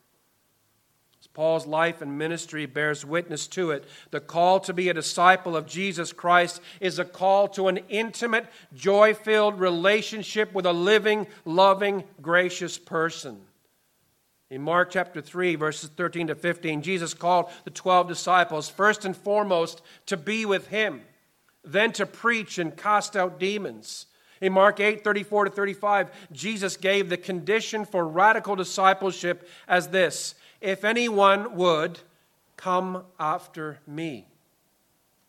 Paul's 1.34 1.66
life 1.66 2.00
and 2.00 2.16
ministry 2.16 2.64
bears 2.64 3.04
witness 3.04 3.48
to 3.48 3.72
it. 3.72 3.84
The 4.12 4.20
call 4.20 4.60
to 4.60 4.72
be 4.72 4.88
a 4.88 4.94
disciple 4.94 5.56
of 5.56 5.66
Jesus 5.66 6.12
Christ 6.12 6.62
is 6.80 7.00
a 7.00 7.04
call 7.04 7.48
to 7.48 7.66
an 7.66 7.80
intimate, 7.88 8.46
joy 8.72 9.14
filled 9.14 9.58
relationship 9.58 10.54
with 10.54 10.64
a 10.64 10.72
living, 10.72 11.26
loving, 11.44 12.04
gracious 12.22 12.78
person. 12.78 13.40
In 14.48 14.62
Mark 14.62 14.90
chapter 14.92 15.20
3, 15.20 15.56
verses 15.56 15.90
13 15.96 16.28
to 16.28 16.36
15, 16.36 16.82
Jesus 16.82 17.14
called 17.14 17.46
the 17.64 17.70
12 17.70 18.06
disciples 18.06 18.68
first 18.68 19.04
and 19.04 19.16
foremost 19.16 19.82
to 20.06 20.16
be 20.16 20.46
with 20.46 20.68
him, 20.68 21.00
then 21.64 21.90
to 21.94 22.06
preach 22.06 22.58
and 22.58 22.76
cast 22.76 23.16
out 23.16 23.40
demons. 23.40 24.06
In 24.40 24.52
Mark 24.52 24.78
8, 24.78 25.02
34 25.02 25.46
to 25.46 25.50
35, 25.50 26.10
Jesus 26.30 26.76
gave 26.76 27.08
the 27.08 27.16
condition 27.16 27.84
for 27.84 28.06
radical 28.06 28.54
discipleship 28.54 29.48
as 29.66 29.88
this 29.88 30.36
if 30.64 30.82
anyone 30.82 31.54
would 31.56 31.98
come 32.56 33.04
after 33.20 33.80
me. 33.86 34.26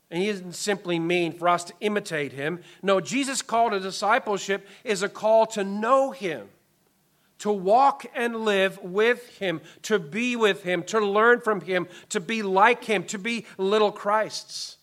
And 0.09 0.23
he 0.23 0.31
doesn't 0.31 0.53
simply 0.53 0.97
mean 0.97 1.33
for 1.33 1.49
us 1.49 1.65
to 1.65 1.73
imitate 1.81 2.31
him. 2.31 2.61
No, 2.81 3.01
Jesus' 3.01 3.41
call 3.41 3.71
to 3.71 3.79
discipleship 3.81 4.65
is 4.85 5.03
a 5.03 5.09
call 5.09 5.45
to 5.47 5.63
know 5.65 6.11
him, 6.11 6.47
to 7.39 7.51
walk 7.51 8.05
and 8.15 8.45
live 8.45 8.81
with 8.81 9.27
him, 9.39 9.59
to 9.81 9.99
be 9.99 10.37
with 10.37 10.63
him, 10.63 10.83
to 10.83 11.01
learn 11.01 11.41
from 11.41 11.59
him, 11.59 11.89
to 12.09 12.21
be 12.21 12.41
like 12.41 12.85
him, 12.85 13.03
to 13.03 13.17
be 13.17 13.45
little 13.57 13.91
Christs. 13.91 14.77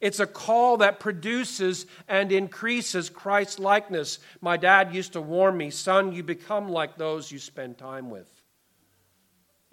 It's 0.00 0.20
a 0.20 0.26
call 0.26 0.78
that 0.78 0.98
produces 0.98 1.84
and 2.08 2.32
increases 2.32 3.10
Christ 3.10 3.58
likeness. 3.58 4.18
My 4.40 4.56
dad 4.56 4.94
used 4.94 5.12
to 5.12 5.20
warn 5.20 5.58
me, 5.58 5.68
son, 5.68 6.12
you 6.12 6.22
become 6.22 6.70
like 6.70 6.96
those 6.96 7.30
you 7.30 7.38
spend 7.38 7.76
time 7.76 8.08
with 8.08 8.33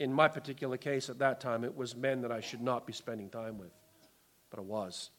in 0.01 0.12
my 0.12 0.27
particular 0.27 0.77
case 0.77 1.10
at 1.10 1.20
that 1.20 1.39
time, 1.39 1.63
it 1.63 1.77
was 1.77 1.96
men 1.96 2.22
that 2.22 2.31
I 2.31 2.41
should 2.41 2.62
not 2.62 2.88
be 2.88 2.93
spending 2.93 3.29
time 3.29 3.60
with, 3.60 3.72
but 4.50 4.60
it 4.60 4.65
was. 4.65 5.12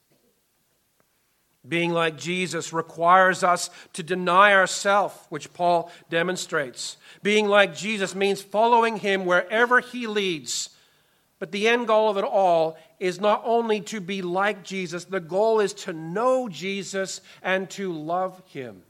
Being 1.66 1.92
like 1.92 2.18
Jesus 2.18 2.72
requires 2.72 3.44
us 3.44 3.70
to 3.92 4.02
deny 4.02 4.52
ourselves, 4.52 5.14
which 5.28 5.52
Paul 5.52 5.92
demonstrates. 6.10 6.96
Being 7.22 7.46
like 7.46 7.76
Jesus 7.76 8.16
means 8.16 8.42
following 8.42 8.96
him 8.96 9.24
wherever 9.24 9.78
he 9.78 10.08
leads. 10.08 10.70
But 11.38 11.52
the 11.52 11.68
end 11.68 11.86
goal 11.86 12.10
of 12.10 12.18
it 12.18 12.24
all 12.24 12.76
is 12.98 13.20
not 13.20 13.42
only 13.44 13.80
to 13.82 14.00
be 14.00 14.22
like 14.22 14.64
Jesus, 14.64 15.04
the 15.04 15.20
goal 15.20 15.60
is 15.60 15.72
to 15.74 15.92
know 15.92 16.48
Jesus 16.48 17.20
and 17.40 17.70
to 17.70 17.92
love 17.92 18.42
him. 18.46 18.82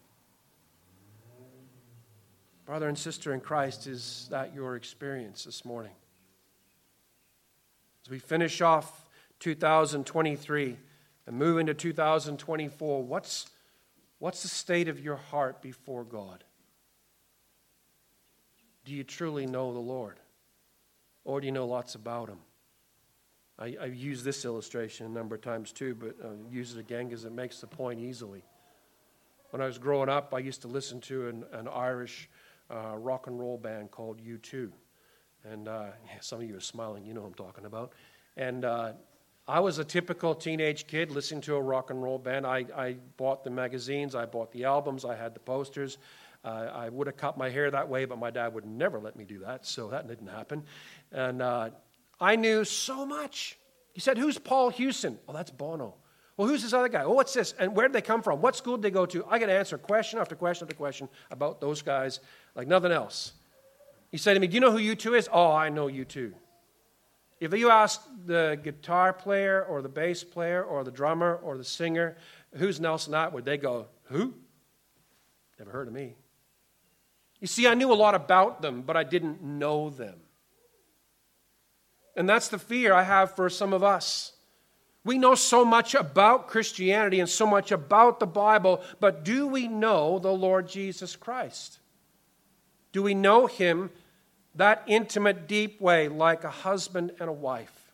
Brother 2.65 2.89
and 2.89 2.97
sister 2.97 3.35
in 3.35 3.41
Christ, 3.41 3.87
is 3.87 4.29
that 4.31 4.55
your 4.55 4.77
experience 4.77 5.45
this 5.45 5.65
morning? 5.65 5.93
As 8.05 8.11
we 8.11 8.21
finish 8.21 8.61
off 8.61 9.09
2023 9.41 10.77
and 11.27 11.37
move 11.37 11.59
into 11.59 11.75
2024, 11.75 13.03
what's, 13.03 13.51
what's 14.21 14.43
the 14.43 14.49
state 14.49 14.89
of 14.89 15.01
your 15.01 15.17
heart 15.17 15.61
before 15.61 16.05
God? 16.05 16.45
Do 18.85 18.93
you 18.93 19.03
truly 19.03 19.47
know 19.47 19.73
the 19.73 19.81
Lord? 19.81 20.19
Or 21.25 21.41
do 21.41 21.47
you 21.47 21.53
know 21.53 21.67
lots 21.67 21.97
about 21.97 22.29
him? 22.29 22.39
I, 23.59 23.77
have 23.81 23.95
used 23.95 24.25
this 24.25 24.45
illustration 24.45 25.07
a 25.07 25.09
number 25.09 25.35
of 25.35 25.41
times 25.41 25.73
too, 25.73 25.95
but 25.97 26.17
I'll 26.25 26.37
use 26.51 26.75
it 26.75 26.81
again 26.81 27.09
because 27.09 27.25
it 27.25 27.33
makes 27.33 27.61
the 27.61 27.67
point 27.67 28.01
easily. 28.01 28.45
When 29.51 29.61
I 29.61 29.67
was 29.67 29.79
growing 29.79 30.09
up, 30.09 30.33
I 30.33 30.39
used 30.39 30.63
to 30.63 30.69
listen 30.69 31.01
to 31.03 31.29
an, 31.29 31.45
an 31.53 31.69
Irish 31.69 32.29
uh, 32.73 32.97
rock 32.97 33.27
and 33.27 33.39
roll 33.39 33.59
band 33.59 33.91
called 33.91 34.21
U2. 34.21 34.71
And 35.45 35.69
uh, 35.69 35.87
some 36.21 36.41
of 36.41 36.49
you 36.49 36.57
are 36.57 36.61
smiling, 36.61 37.05
you 37.05 37.15
know 37.15 37.25
I'm 37.25 37.35
talking 37.35 37.65
about. 37.65 37.93
And 38.37 38.65
uh, 38.65 38.93
I 39.47 39.61
was 39.61 39.79
a 39.79 39.85
typical 39.85 40.35
teenage 40.35 40.87
kid 40.87 41.11
listening 41.11 41.41
to 41.43 41.57
a 41.57 41.61
rock 41.61 41.91
and 41.91 42.03
roll 42.03 42.19
band. 42.19 42.47
I, 42.47 42.65
I 42.77 42.97
bought 43.17 43.45
the 43.45 43.51
magazines, 43.51 44.15
I 44.15 44.25
bought 44.25 44.53
the 44.53 44.65
albums, 44.65 45.05
I 45.05 45.17
had 45.17 45.35
the 45.35 45.41
posters. 45.41 45.99
Uh, 46.45 46.71
I 46.73 46.89
would 46.89 47.07
have 47.07 47.17
cut 47.17 47.39
my 47.39 47.49
hair 47.49 47.71
that 47.71 47.89
way, 47.89 48.05
but 48.05 48.19
my 48.19 48.31
dad 48.31 48.55
would 48.55 48.67
never 48.67 48.99
let 48.99 49.15
me 49.15 49.25
do 49.25 49.39
that, 49.41 49.65
so 49.65 49.89
that 49.89 50.09
didn't 50.09 50.27
happen. 50.27 50.65
And 51.13 51.41
uh, 51.41 51.71
I 52.21 52.35
knew 52.35 52.65
so 52.65 53.07
much. 53.07 53.59
He 53.93 54.01
said, 54.01 54.19
Who's 54.19 54.39
Paul 54.39 54.71
Hewson? 54.71 55.19
Oh, 55.29 55.33
that's 55.33 55.51
Bono. 55.51 55.95
Well, 56.37 56.49
who's 56.49 56.63
this 56.63 56.73
other 56.73 56.89
guy? 56.89 57.03
Oh, 57.05 57.13
what's 57.13 57.35
this? 57.35 57.55
And 57.59 57.77
where 57.77 57.87
did 57.87 57.93
they 57.93 58.03
come 58.03 58.23
from? 58.23 58.41
What 58.41 58.57
school 58.57 58.77
did 58.77 58.83
they 58.83 58.91
go 58.91 59.07
to? 59.07 59.25
I 59.29 59.39
got 59.39 59.47
to 59.47 59.53
answer 59.53 59.77
question 59.77 60.19
after 60.19 60.35
question 60.35 60.65
after 60.65 60.75
question 60.75 61.09
about 61.31 61.61
those 61.61 61.83
guys 61.83 62.21
like 62.55 62.69
nothing 62.69 62.93
else. 62.93 63.33
He 64.11 64.19
said 64.19 64.35
to 64.35 64.41
me, 64.41 64.47
Do 64.47 64.55
you 64.55 64.61
know 64.61 64.71
who 64.71 64.79
U2 64.79 65.19
is? 65.19 65.29
Oh, 65.33 65.53
I 65.53 65.69
know 65.69 65.87
U2. 65.87 66.33
If 67.41 67.53
you 67.55 67.71
ask 67.71 68.01
the 68.25 68.59
guitar 68.63 69.13
player 69.13 69.65
or 69.65 69.83
the 69.83 69.89
bass 69.89 70.23
player 70.23 70.63
or 70.63 70.85
the 70.85 70.93
drummer 70.93 71.41
or 71.43 71.57
the 71.57 71.65
singer, 71.65 72.17
who's 72.55 72.79
Nelson 72.79 73.15
Atwood? 73.15 73.45
They 73.45 73.57
go, 73.57 73.87
Who? 74.05 74.35
Never 75.59 75.71
heard 75.71 75.89
of 75.89 75.95
me. 75.95 76.15
You 77.41 77.49
see, 77.49 77.67
I 77.67 77.75
knew 77.75 77.93
a 77.93 77.95
lot 77.95 78.15
about 78.15 78.63
them, 78.63 78.83
but 78.83 78.97
I 78.97 79.03
didn't 79.03 79.43
know 79.43 79.91
them. 79.91 80.21
And 82.15 82.29
that's 82.29 82.49
the 82.49 82.59
fear 82.59 82.93
I 82.93 83.03
have 83.03 83.35
for 83.35 83.51
some 83.51 83.73
of 83.73 83.83
us. 83.83 84.33
We 85.05 85.19
know 85.19 85.35
so 85.35 85.65
much 85.65 85.95
about 85.95 86.47
Christianity 86.47 87.19
and 87.19 87.29
so 87.29 87.47
much 87.47 87.73
about 87.73 88.21
the 88.21 88.27
Bible, 88.27 88.83
but 89.01 89.25
do 89.25 89.49
we 89.49 89.67
know 89.67 90.21
the 90.21 90.33
Lord 90.33 90.69
Jesus 90.69 91.17
Christ? 91.17 91.81
Do 92.93 93.03
we 93.03 93.15
know 93.15 93.47
him 93.47 93.91
that 94.55 94.83
intimate, 94.87 95.49
deep 95.49 95.81
way, 95.81 96.09
like 96.09 96.45
a 96.45 96.51
husband 96.51 97.13
and 97.19 97.29
a 97.29 97.33
wife? 97.33 97.93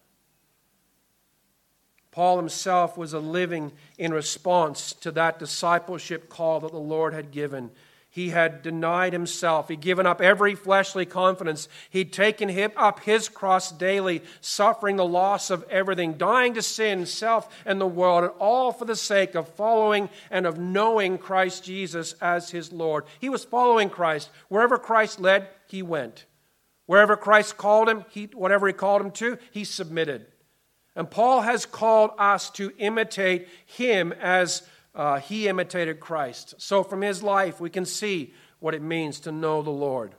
Paul 2.10 2.36
himself 2.36 2.98
was 2.98 3.12
a 3.12 3.20
living 3.20 3.72
in 3.96 4.12
response 4.12 4.92
to 4.94 5.12
that 5.12 5.38
discipleship 5.38 6.28
call 6.28 6.60
that 6.60 6.72
the 6.72 6.78
Lord 6.78 7.14
had 7.14 7.30
given 7.30 7.70
he 8.10 8.30
had 8.30 8.62
denied 8.62 9.12
himself. 9.12 9.68
He'd 9.68 9.80
given 9.80 10.06
up 10.06 10.20
every 10.20 10.54
fleshly 10.54 11.04
confidence. 11.04 11.68
He'd 11.90 12.12
taken 12.12 12.48
up 12.76 13.00
his 13.00 13.28
cross 13.28 13.70
daily, 13.70 14.22
suffering 14.40 14.96
the 14.96 15.04
loss 15.04 15.50
of 15.50 15.64
everything, 15.70 16.14
dying 16.14 16.54
to 16.54 16.62
sin, 16.62 17.04
self, 17.04 17.54
and 17.66 17.80
the 17.80 17.86
world, 17.86 18.24
and 18.24 18.32
all 18.38 18.72
for 18.72 18.86
the 18.86 18.96
sake 18.96 19.34
of 19.34 19.48
following 19.48 20.08
and 20.30 20.46
of 20.46 20.58
knowing 20.58 21.18
Christ 21.18 21.64
Jesus 21.64 22.14
as 22.20 22.50
his 22.50 22.72
Lord. 22.72 23.04
He 23.20 23.28
was 23.28 23.44
following 23.44 23.90
Christ. 23.90 24.30
Wherever 24.48 24.78
Christ 24.78 25.20
led, 25.20 25.48
he 25.66 25.82
went. 25.82 26.24
Wherever 26.86 27.16
Christ 27.16 27.58
called 27.58 27.88
him, 27.88 28.06
he, 28.10 28.24
whatever 28.32 28.66
he 28.66 28.72
called 28.72 29.02
him 29.02 29.10
to, 29.12 29.38
he 29.50 29.64
submitted. 29.64 30.26
And 30.96 31.10
Paul 31.10 31.42
has 31.42 31.66
called 31.66 32.12
us 32.18 32.48
to 32.52 32.72
imitate 32.78 33.48
him 33.66 34.12
as 34.14 34.62
uh, 34.98 35.20
he 35.20 35.46
imitated 35.46 36.00
Christ. 36.00 36.56
So 36.58 36.82
from 36.82 37.00
his 37.00 37.22
life, 37.22 37.60
we 37.60 37.70
can 37.70 37.86
see 37.86 38.34
what 38.58 38.74
it 38.74 38.82
means 38.82 39.20
to 39.20 39.32
know 39.32 39.62
the 39.62 39.70
Lord. 39.70 40.16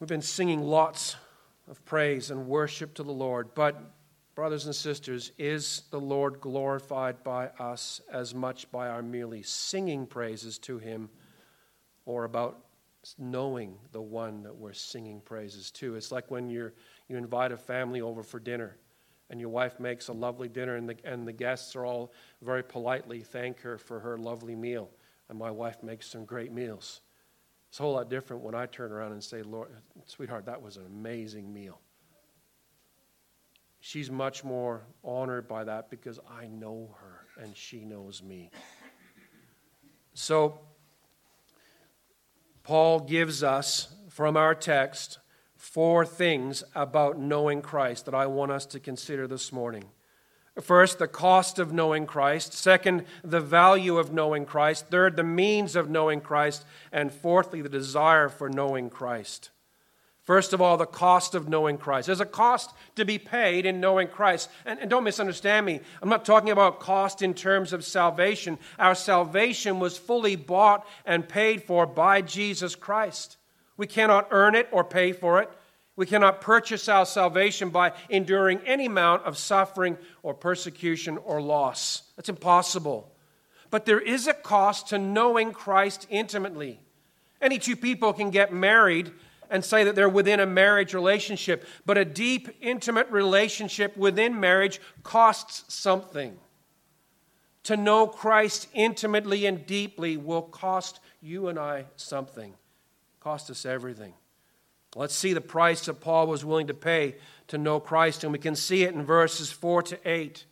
We've 0.00 0.08
been 0.08 0.22
singing 0.22 0.62
lots 0.62 1.16
of 1.68 1.84
praise 1.84 2.30
and 2.30 2.46
worship 2.46 2.94
to 2.94 3.02
the 3.02 3.12
Lord, 3.12 3.54
but, 3.54 3.78
brothers 4.34 4.64
and 4.64 4.74
sisters, 4.74 5.32
is 5.38 5.82
the 5.90 6.00
Lord 6.00 6.40
glorified 6.40 7.22
by 7.22 7.48
us 7.58 8.00
as 8.10 8.34
much 8.34 8.70
by 8.70 8.88
our 8.88 9.02
merely 9.02 9.42
singing 9.42 10.06
praises 10.06 10.58
to 10.60 10.78
him 10.78 11.10
or 12.06 12.24
about 12.24 12.60
knowing 13.18 13.76
the 13.92 14.00
one 14.00 14.42
that 14.42 14.56
we're 14.56 14.72
singing 14.72 15.20
praises 15.20 15.70
to? 15.72 15.96
It's 15.96 16.12
like 16.12 16.30
when 16.30 16.48
you're, 16.48 16.72
you 17.08 17.16
invite 17.16 17.52
a 17.52 17.56
family 17.58 18.00
over 18.00 18.22
for 18.22 18.40
dinner 18.40 18.76
and 19.30 19.40
your 19.40 19.48
wife 19.48 19.80
makes 19.80 20.08
a 20.08 20.12
lovely 20.12 20.48
dinner, 20.48 20.76
and 20.76 20.88
the, 20.88 20.96
and 21.04 21.26
the 21.26 21.32
guests 21.32 21.74
are 21.74 21.84
all 21.84 22.12
very 22.42 22.62
politely 22.62 23.20
thank 23.20 23.60
her 23.60 23.78
for 23.78 24.00
her 24.00 24.16
lovely 24.16 24.54
meal. 24.54 24.90
And 25.28 25.38
my 25.38 25.50
wife 25.50 25.82
makes 25.82 26.08
some 26.08 26.24
great 26.24 26.52
meals. 26.52 27.00
It's 27.68 27.80
a 27.80 27.82
whole 27.82 27.94
lot 27.94 28.08
different 28.08 28.42
when 28.42 28.54
I 28.54 28.66
turn 28.66 28.92
around 28.92 29.12
and 29.12 29.22
say, 29.22 29.42
Lord, 29.42 29.70
sweetheart, 30.06 30.46
that 30.46 30.62
was 30.62 30.76
an 30.76 30.86
amazing 30.86 31.52
meal. 31.52 31.80
She's 33.80 34.10
much 34.10 34.44
more 34.44 34.82
honored 35.04 35.46
by 35.46 35.64
that 35.64 35.90
because 35.90 36.18
I 36.28 36.46
know 36.46 36.96
her 37.00 37.42
and 37.42 37.56
she 37.56 37.84
knows 37.84 38.22
me. 38.22 38.50
So, 40.14 40.60
Paul 42.62 43.00
gives 43.00 43.42
us 43.42 43.94
from 44.08 44.36
our 44.36 44.54
text 44.54 45.18
four 45.66 46.06
things 46.06 46.62
about 46.74 47.18
knowing 47.18 47.60
Christ 47.60 48.04
that 48.04 48.14
I 48.14 48.26
want 48.26 48.52
us 48.52 48.66
to 48.66 48.80
consider 48.80 49.26
this 49.26 49.52
morning. 49.52 49.84
First, 50.62 50.98
the 50.98 51.08
cost 51.08 51.58
of 51.58 51.72
knowing 51.72 52.06
Christ. 52.06 52.52
Second, 52.54 53.04
the 53.24 53.40
value 53.40 53.98
of 53.98 54.12
knowing 54.12 54.46
Christ. 54.46 54.86
Third, 54.86 55.16
the 55.16 55.24
means 55.24 55.74
of 55.74 55.90
knowing 55.90 56.20
Christ. 56.20 56.64
And 56.92 57.12
fourthly, 57.12 57.62
the 57.62 57.68
desire 57.68 58.28
for 58.28 58.48
knowing 58.48 58.88
Christ. 58.88 59.50
First 60.22 60.52
of 60.52 60.62
all, 60.62 60.76
the 60.76 60.86
cost 60.86 61.34
of 61.34 61.48
knowing 61.48 61.78
Christ. 61.78 62.06
There's 62.06 62.20
a 62.20 62.26
cost 62.26 62.70
to 62.94 63.04
be 63.04 63.18
paid 63.18 63.66
in 63.66 63.80
knowing 63.80 64.06
Christ. 64.06 64.48
And, 64.64 64.78
and, 64.78 64.88
don't 64.88 65.04
misunderstand 65.04 65.66
me. 65.66 65.80
I'm 66.00 66.08
not 66.08 66.24
talking 66.24 66.50
about 66.50 66.80
cost 66.80 67.22
in 67.22 67.34
terms 67.34 67.72
of 67.72 67.84
salvation. 67.84 68.58
Our 68.78 68.94
salvation 68.94 69.78
was 69.80 69.98
fully 69.98 70.36
bought 70.36 70.86
and 71.04 71.28
paid 71.28 71.64
for 71.64 71.86
by 71.86 72.22
Jesus 72.22 72.76
Christ. 72.76 73.36
We 73.76 73.86
cannot 73.86 74.28
earn 74.30 74.54
it 74.54 74.68
or 74.72 74.84
pay 74.84 75.12
for 75.12 75.40
it. 75.40 75.50
We 75.96 76.06
cannot 76.06 76.42
purchase 76.42 76.88
our 76.88 77.06
salvation 77.06 77.70
by 77.70 77.92
enduring 78.10 78.60
any 78.66 78.86
amount 78.86 79.24
of 79.24 79.38
suffering 79.38 79.96
or 80.22 80.34
persecution 80.34 81.16
or 81.16 81.40
loss. 81.40 82.02
That's 82.16 82.28
impossible. 82.28 83.10
But 83.70 83.86
there 83.86 84.00
is 84.00 84.26
a 84.26 84.34
cost 84.34 84.88
to 84.88 84.98
knowing 84.98 85.52
Christ 85.52 86.06
intimately. 86.10 86.80
Any 87.40 87.58
two 87.58 87.76
people 87.76 88.12
can 88.12 88.30
get 88.30 88.52
married 88.52 89.10
and 89.48 89.64
say 89.64 89.84
that 89.84 89.94
they're 89.94 90.08
within 90.08 90.40
a 90.40 90.46
marriage 90.46 90.92
relationship, 90.92 91.66
but 91.86 91.96
a 91.96 92.04
deep, 92.04 92.48
intimate 92.60 93.10
relationship 93.10 93.96
within 93.96 94.38
marriage 94.38 94.80
costs 95.02 95.72
something. 95.72 96.36
To 97.64 97.76
know 97.76 98.06
Christ 98.06 98.68
intimately 98.74 99.46
and 99.46 99.66
deeply 99.66 100.16
will 100.16 100.42
cost 100.42 101.00
you 101.20 101.48
and 101.48 101.58
I 101.58 101.86
something 101.96 102.54
cost 103.26 103.50
us 103.50 103.66
everything. 103.66 104.14
Let's 104.94 105.12
see 105.12 105.32
the 105.32 105.40
price 105.40 105.86
that 105.86 106.00
Paul 106.00 106.28
was 106.28 106.44
willing 106.44 106.68
to 106.68 106.74
pay 106.74 107.16
to 107.48 107.58
know 107.58 107.80
Christ, 107.80 108.22
and 108.22 108.32
we 108.32 108.38
can 108.38 108.54
see 108.54 108.84
it 108.84 108.94
in 108.94 109.04
verses 109.04 109.50
4 109.50 109.82
to 109.82 109.98
8. 110.08 110.44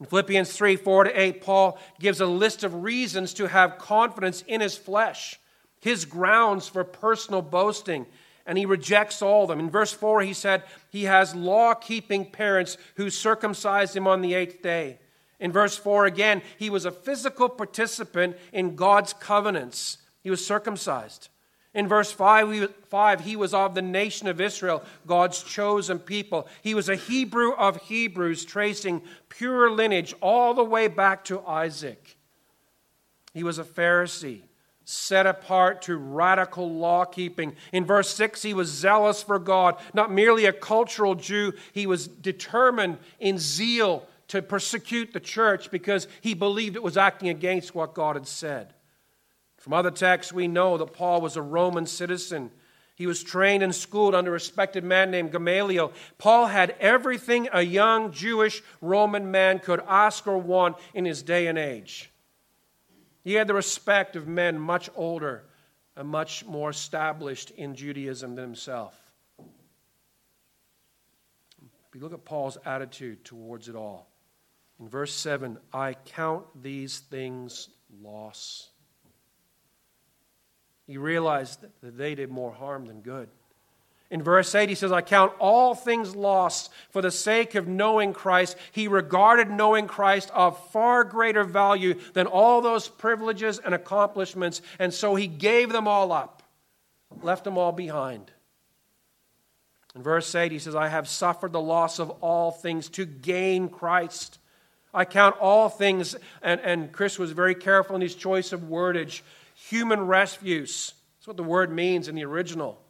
In 0.00 0.06
Philippians 0.06 0.52
3 0.56 0.74
4 0.74 1.04
to 1.04 1.20
8, 1.20 1.40
Paul 1.40 1.78
gives 2.00 2.20
a 2.20 2.26
list 2.26 2.64
of 2.64 2.82
reasons 2.82 3.32
to 3.34 3.46
have 3.46 3.78
confidence 3.78 4.42
in 4.48 4.60
his 4.60 4.76
flesh, 4.76 5.38
his 5.80 6.04
grounds 6.04 6.66
for 6.66 6.82
personal 6.82 7.42
boasting, 7.42 8.06
and 8.44 8.58
he 8.58 8.66
rejects 8.66 9.22
all 9.22 9.44
of 9.44 9.48
them. 9.48 9.60
In 9.60 9.70
verse 9.70 9.92
4, 9.92 10.22
he 10.22 10.32
said 10.32 10.64
he 10.90 11.04
has 11.04 11.32
law 11.32 11.74
keeping 11.74 12.28
parents 12.28 12.76
who 12.96 13.08
circumcised 13.08 13.94
him 13.94 14.08
on 14.08 14.20
the 14.20 14.34
eighth 14.34 14.62
day. 14.62 14.98
In 15.38 15.52
verse 15.52 15.76
4 15.76 16.06
again, 16.06 16.42
he 16.58 16.70
was 16.70 16.86
a 16.86 16.90
physical 16.90 17.48
participant 17.48 18.36
in 18.52 18.74
God's 18.74 19.12
covenants, 19.12 19.98
he 20.24 20.30
was 20.30 20.44
circumcised. 20.44 21.28
In 21.74 21.88
verse 21.88 22.12
5, 22.12 23.20
he 23.20 23.34
was 23.34 23.52
of 23.52 23.74
the 23.74 23.82
nation 23.82 24.28
of 24.28 24.40
Israel, 24.40 24.84
God's 25.06 25.42
chosen 25.42 25.98
people. 25.98 26.46
He 26.62 26.72
was 26.72 26.88
a 26.88 26.94
Hebrew 26.94 27.52
of 27.54 27.82
Hebrews, 27.82 28.44
tracing 28.44 29.02
pure 29.28 29.68
lineage 29.70 30.14
all 30.20 30.54
the 30.54 30.62
way 30.62 30.86
back 30.86 31.24
to 31.24 31.44
Isaac. 31.44 32.16
He 33.32 33.42
was 33.42 33.58
a 33.58 33.64
Pharisee, 33.64 34.42
set 34.84 35.26
apart 35.26 35.82
to 35.82 35.96
radical 35.96 36.72
law 36.72 37.04
keeping. 37.04 37.56
In 37.72 37.84
verse 37.84 38.14
6, 38.14 38.42
he 38.42 38.54
was 38.54 38.70
zealous 38.70 39.24
for 39.24 39.40
God, 39.40 39.76
not 39.92 40.12
merely 40.12 40.44
a 40.44 40.52
cultural 40.52 41.16
Jew, 41.16 41.54
he 41.72 41.88
was 41.88 42.06
determined 42.06 42.98
in 43.18 43.38
zeal 43.38 44.06
to 44.28 44.42
persecute 44.42 45.12
the 45.12 45.18
church 45.18 45.72
because 45.72 46.06
he 46.20 46.34
believed 46.34 46.76
it 46.76 46.82
was 46.84 46.96
acting 46.96 47.30
against 47.30 47.74
what 47.74 47.94
God 47.94 48.14
had 48.14 48.28
said. 48.28 48.74
From 49.64 49.72
other 49.72 49.90
texts, 49.90 50.30
we 50.30 50.46
know 50.46 50.76
that 50.76 50.92
Paul 50.92 51.22
was 51.22 51.38
a 51.38 51.42
Roman 51.42 51.86
citizen. 51.86 52.50
He 52.96 53.06
was 53.06 53.22
trained 53.22 53.62
and 53.62 53.74
schooled 53.74 54.14
under 54.14 54.30
a 54.30 54.34
respected 54.34 54.84
man 54.84 55.10
named 55.10 55.32
Gamaliel. 55.32 55.94
Paul 56.18 56.48
had 56.48 56.76
everything 56.80 57.48
a 57.50 57.62
young 57.62 58.12
Jewish 58.12 58.62
Roman 58.82 59.30
man 59.30 59.60
could 59.60 59.80
ask 59.88 60.26
or 60.26 60.36
want 60.36 60.76
in 60.92 61.06
his 61.06 61.22
day 61.22 61.46
and 61.46 61.56
age. 61.56 62.12
He 63.22 63.32
had 63.32 63.46
the 63.46 63.54
respect 63.54 64.16
of 64.16 64.28
men 64.28 64.60
much 64.60 64.90
older 64.94 65.46
and 65.96 66.08
much 66.08 66.44
more 66.44 66.68
established 66.68 67.50
in 67.52 67.74
Judaism 67.74 68.34
than 68.34 68.44
himself. 68.44 68.94
If 69.38 69.46
you 71.94 72.02
look 72.02 72.12
at 72.12 72.26
Paul's 72.26 72.58
attitude 72.66 73.24
towards 73.24 73.70
it 73.70 73.76
all, 73.76 74.10
in 74.78 74.90
verse 74.90 75.14
7, 75.14 75.56
I 75.72 75.94
count 75.94 76.44
these 76.62 76.98
things 76.98 77.70
loss. 78.02 78.68
He 80.86 80.98
realized 80.98 81.60
that 81.82 81.96
they 81.96 82.14
did 82.14 82.30
more 82.30 82.52
harm 82.52 82.86
than 82.86 83.00
good. 83.00 83.28
In 84.10 84.22
verse 84.22 84.54
8, 84.54 84.68
he 84.68 84.74
says, 84.74 84.92
I 84.92 85.00
count 85.00 85.32
all 85.40 85.74
things 85.74 86.14
lost 86.14 86.70
for 86.90 87.02
the 87.02 87.10
sake 87.10 87.54
of 87.54 87.66
knowing 87.66 88.12
Christ. 88.12 88.56
He 88.70 88.86
regarded 88.86 89.50
knowing 89.50 89.86
Christ 89.86 90.30
of 90.32 90.56
far 90.70 91.04
greater 91.04 91.42
value 91.42 91.98
than 92.12 92.26
all 92.26 92.60
those 92.60 92.86
privileges 92.86 93.58
and 93.58 93.74
accomplishments, 93.74 94.60
and 94.78 94.92
so 94.92 95.14
he 95.14 95.26
gave 95.26 95.72
them 95.72 95.88
all 95.88 96.12
up, 96.12 96.42
left 97.22 97.44
them 97.44 97.56
all 97.58 97.72
behind. 97.72 98.30
In 99.96 100.02
verse 100.02 100.32
8, 100.34 100.52
he 100.52 100.58
says, 100.58 100.74
I 100.74 100.88
have 100.88 101.08
suffered 101.08 101.52
the 101.52 101.60
loss 101.60 101.98
of 101.98 102.10
all 102.20 102.50
things 102.50 102.88
to 102.90 103.06
gain 103.06 103.68
Christ. 103.68 104.38
I 104.92 105.04
count 105.06 105.36
all 105.40 105.68
things, 105.68 106.14
and, 106.42 106.60
and 106.60 106.92
Chris 106.92 107.18
was 107.18 107.32
very 107.32 107.54
careful 107.54 107.96
in 107.96 108.02
his 108.02 108.14
choice 108.14 108.52
of 108.52 108.68
wordage 108.68 109.22
human 109.68 110.06
refuse. 110.06 110.92
That's 111.16 111.26
what 111.26 111.36
the 111.36 111.42
word 111.42 111.72
means 111.72 112.08
in 112.08 112.14
the 112.14 112.24
original 112.24 112.80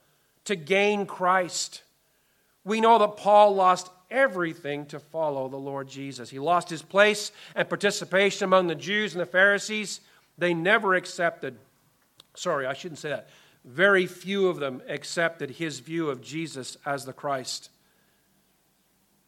to 0.45 0.57
gain 0.57 1.07
Christ. 1.07 1.83
We 2.65 2.81
know 2.81 2.99
that 2.99 3.17
Paul 3.17 3.55
lost 3.55 3.91
everything 4.11 4.87
to 4.87 4.99
follow 4.99 5.49
the 5.49 5.57
Lord 5.57 5.89
Jesus. 5.89 6.31
He 6.31 6.39
lost 6.39 6.69
his 6.69 6.83
place 6.83 7.33
and 7.55 7.69
participation 7.69 8.45
among 8.45 8.67
the 8.67 8.75
Jews 8.75 9.13
and 9.13 9.21
the 9.21 9.27
Pharisees. 9.27 10.01
They 10.37 10.55
never 10.55 10.95
accepted, 10.95 11.57
sorry, 12.35 12.67
I 12.67 12.75
shouldn't 12.75 12.99
say 12.99 13.11
that. 13.11 13.29
Very 13.65 14.07
few 14.07 14.49
of 14.49 14.59
them 14.59 14.83
accepted 14.89 15.51
his 15.51 15.81
view 15.81 16.11
of 16.11 16.21
Jesus 16.21 16.77
as 16.85 17.05
the 17.05 17.13
Christ. 17.13 17.71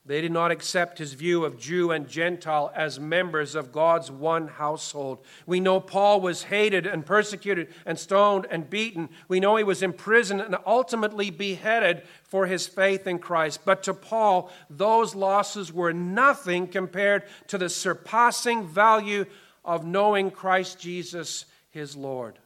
They 0.06 0.20
did 0.20 0.30
not 0.30 0.52
accept 0.52 0.98
his 0.98 1.14
view 1.14 1.44
of 1.44 1.58
Jew 1.58 1.90
and 1.90 2.08
Gentile 2.08 2.70
as 2.76 3.00
members 3.00 3.56
of 3.56 3.72
God's 3.72 4.08
one 4.08 4.46
household. 4.46 5.18
We 5.46 5.58
know 5.58 5.80
Paul 5.80 6.20
was 6.20 6.44
hated 6.44 6.86
and 6.86 7.04
persecuted 7.04 7.74
and 7.84 7.98
stoned 7.98 8.46
and 8.48 8.70
beaten. 8.70 9.08
We 9.26 9.40
know 9.40 9.56
he 9.56 9.64
was 9.64 9.82
imprisoned 9.82 10.42
and 10.42 10.56
ultimately 10.64 11.30
beheaded 11.30 12.02
for 12.22 12.46
his 12.46 12.68
faith 12.68 13.08
in 13.08 13.18
Christ. 13.18 13.60
But 13.64 13.82
to 13.84 13.94
Paul, 13.94 14.52
those 14.70 15.16
losses 15.16 15.72
were 15.72 15.92
nothing 15.92 16.68
compared 16.68 17.24
to 17.48 17.58
the 17.58 17.68
surpassing 17.68 18.64
value 18.64 19.26
of 19.64 19.84
knowing 19.84 20.30
Christ 20.30 20.78
Jesus, 20.78 21.46
his 21.70 21.96
Lord. 21.96 22.38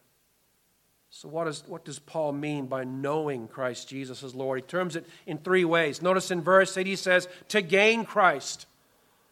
So, 1.12 1.28
what, 1.28 1.48
is, 1.48 1.64
what 1.66 1.84
does 1.84 1.98
Paul 1.98 2.32
mean 2.32 2.66
by 2.66 2.84
knowing 2.84 3.48
Christ 3.48 3.88
Jesus 3.88 4.22
as 4.22 4.32
Lord? 4.32 4.60
He 4.60 4.62
terms 4.62 4.94
it 4.94 5.06
in 5.26 5.38
three 5.38 5.64
ways. 5.64 6.00
Notice 6.00 6.30
in 6.30 6.40
verse 6.40 6.76
8 6.76 6.86
he 6.86 6.94
says, 6.94 7.28
to 7.48 7.60
gain 7.60 8.04
Christ. 8.04 8.66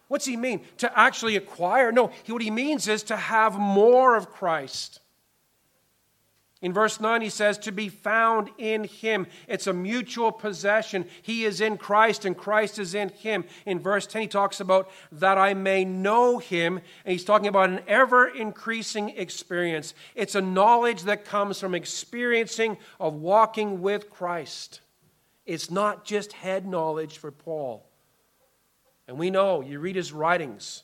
What's 0.08 0.25
he 0.25 0.37
mean? 0.37 0.62
To 0.78 0.99
actually 0.99 1.36
acquire? 1.36 1.93
No, 1.93 2.10
what 2.26 2.43
he 2.43 2.50
means 2.50 2.88
is 2.88 3.04
to 3.04 3.17
have 3.17 3.58
more 3.58 4.17
of 4.17 4.30
Christ. 4.30 5.00
In 6.60 6.73
verse 6.73 7.00
9, 7.00 7.23
he 7.23 7.28
says, 7.28 7.56
to 7.58 7.73
be 7.73 7.88
found 7.88 8.50
in 8.58 8.82
him. 8.82 9.28
It's 9.47 9.68
a 9.68 9.73
mutual 9.73 10.32
possession. 10.32 11.06
He 11.23 11.44
is 11.44 11.60
in 11.60 11.76
Christ 11.76 12.25
and 12.25 12.36
Christ 12.36 12.80
is 12.80 12.94
in 12.94 13.10
him. 13.10 13.44
In 13.64 13.78
verse 13.78 14.08
10, 14.08 14.23
he 14.23 14.28
talks 14.28 14.58
about 14.58 14.90
that 15.12 15.38
I 15.38 15.54
may 15.54 15.84
know 15.84 16.38
him. 16.38 16.78
And 17.04 17.12
he's 17.12 17.25
talking 17.25 17.47
about 17.47 17.71
an 17.71 17.80
ever 17.86 18.26
increasing 18.26 19.10
experience. 19.10 19.94
It's 20.16 20.34
a 20.34 20.40
knowledge 20.40 21.02
that 21.02 21.25
comes 21.25 21.60
from 21.60 21.76
experiencing 21.76 22.76
of 22.99 23.14
walking 23.14 23.80
with 23.80 24.10
Christ. 24.10 24.80
It's 25.47 25.71
not 25.71 26.04
just 26.04 26.32
head 26.32 26.66
knowledge 26.66 27.18
for 27.18 27.30
Paul. 27.30 27.88
And 29.06 29.16
we 29.16 29.30
know, 29.30 29.60
you 29.60 29.78
read 29.78 29.97
his 29.97 30.12
writings, 30.12 30.82